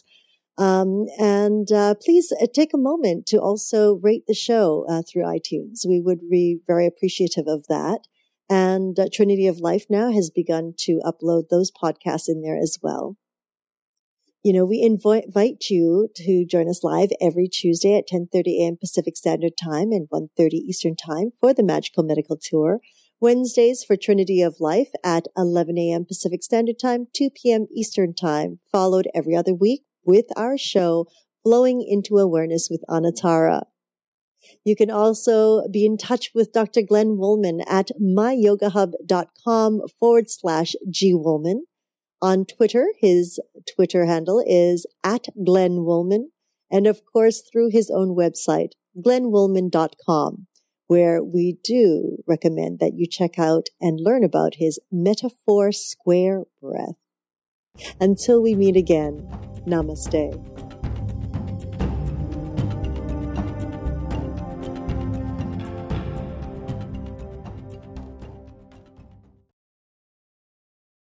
Um, 0.58 1.06
and 1.20 1.72
uh, 1.72 1.96
please 2.04 2.34
uh, 2.42 2.48
take 2.52 2.74
a 2.74 2.80
moment 2.80 3.28
to 3.28 3.38
also 3.38 4.00
rate 4.02 4.24
the 4.28 4.34
show 4.34 4.86
uh, 4.90 5.04
through 5.04 5.24
iTunes. 5.24 5.86
We 5.88 6.02
would 6.02 6.30
be 6.30 6.60
very 6.66 6.88
appreciative 6.88 7.46
of 7.48 7.68
that. 7.68 8.08
And 8.50 8.98
uh, 9.00 9.08
Trinity 9.12 9.48
of 9.48 9.60
Life 9.60 9.86
now 9.90 10.12
has 10.12 10.30
begun 10.30 10.74
to 10.80 11.02
upload 11.06 11.50
those 11.50 11.72
podcasts 11.72 12.30
in 12.30 12.42
there 12.42 12.58
as 12.58 12.78
well. 12.82 13.18
You 14.44 14.54
know, 14.54 14.64
we 14.64 14.82
invite 14.82 15.66
you 15.70 16.08
to 16.16 16.46
join 16.46 16.70
us 16.70 16.84
live 16.84 17.10
every 17.20 17.50
Tuesday 17.50 17.98
at 17.98 18.08
10:30 18.08 18.60
a.m. 18.60 18.78
Pacific 18.78 19.18
Standard 19.18 19.58
Time 19.62 19.92
and 19.92 20.08
1:30 20.10 20.54
Eastern 20.54 20.96
Time 20.96 21.32
for 21.42 21.54
the 21.54 21.64
Magical 21.64 22.04
Medical 22.04 22.38
Tour. 22.38 22.80
Wednesdays 23.20 23.84
for 23.84 23.98
Trinity 23.98 24.42
of 24.42 24.60
Life 24.60 24.92
at 25.04 25.28
11 25.36 25.78
a.m. 25.80 26.06
Pacific 26.06 26.44
Standard 26.44 26.78
Time, 26.80 27.08
2 27.14 27.32
p.m. 27.32 27.66
Eastern 27.76 28.14
Time, 28.14 28.60
followed 28.72 29.08
every 29.14 29.36
other 29.36 29.56
week 29.56 29.84
with 30.06 30.28
our 30.38 30.58
show 30.58 31.08
Flowing 31.44 31.82
into 31.82 32.20
Awareness 32.20 32.70
with 32.70 32.84
Anatara. 32.88 33.64
You 34.64 34.76
can 34.76 34.92
also 34.92 35.68
be 35.70 35.86
in 35.86 35.98
touch 35.98 36.32
with 36.34 36.52
Dr. 36.52 36.82
Glenn 36.82 37.18
Wollman 37.18 37.62
at 37.68 37.90
myyogahub.com 38.02 39.82
forward 40.00 40.30
slash 40.30 40.76
G 40.90 41.14
Wollman. 41.14 41.66
On 42.22 42.46
Twitter, 42.46 42.88
his 43.00 43.40
Twitter 43.76 44.06
handle 44.06 44.44
is 44.46 44.86
at 45.04 45.28
Glenn 45.46 45.84
Wollman. 45.84 46.32
And 46.72 46.88
of 46.88 47.02
course, 47.06 47.42
through 47.42 47.70
his 47.72 47.90
own 47.90 48.16
website, 48.16 48.72
glennwollman.com, 49.00 50.48
where 50.88 51.24
we 51.24 51.58
do 51.64 52.18
recommend 52.28 52.80
that 52.80 52.94
you 52.96 53.08
check 53.08 53.38
out 53.38 53.68
and 53.80 54.00
learn 54.02 54.24
about 54.24 54.56
his 54.56 54.80
metaphor 54.92 55.72
square 55.72 56.44
breath. 56.62 56.96
Until 58.00 58.42
we 58.42 58.56
meet 58.56 58.76
again, 58.76 59.28
namaste. 59.66 60.67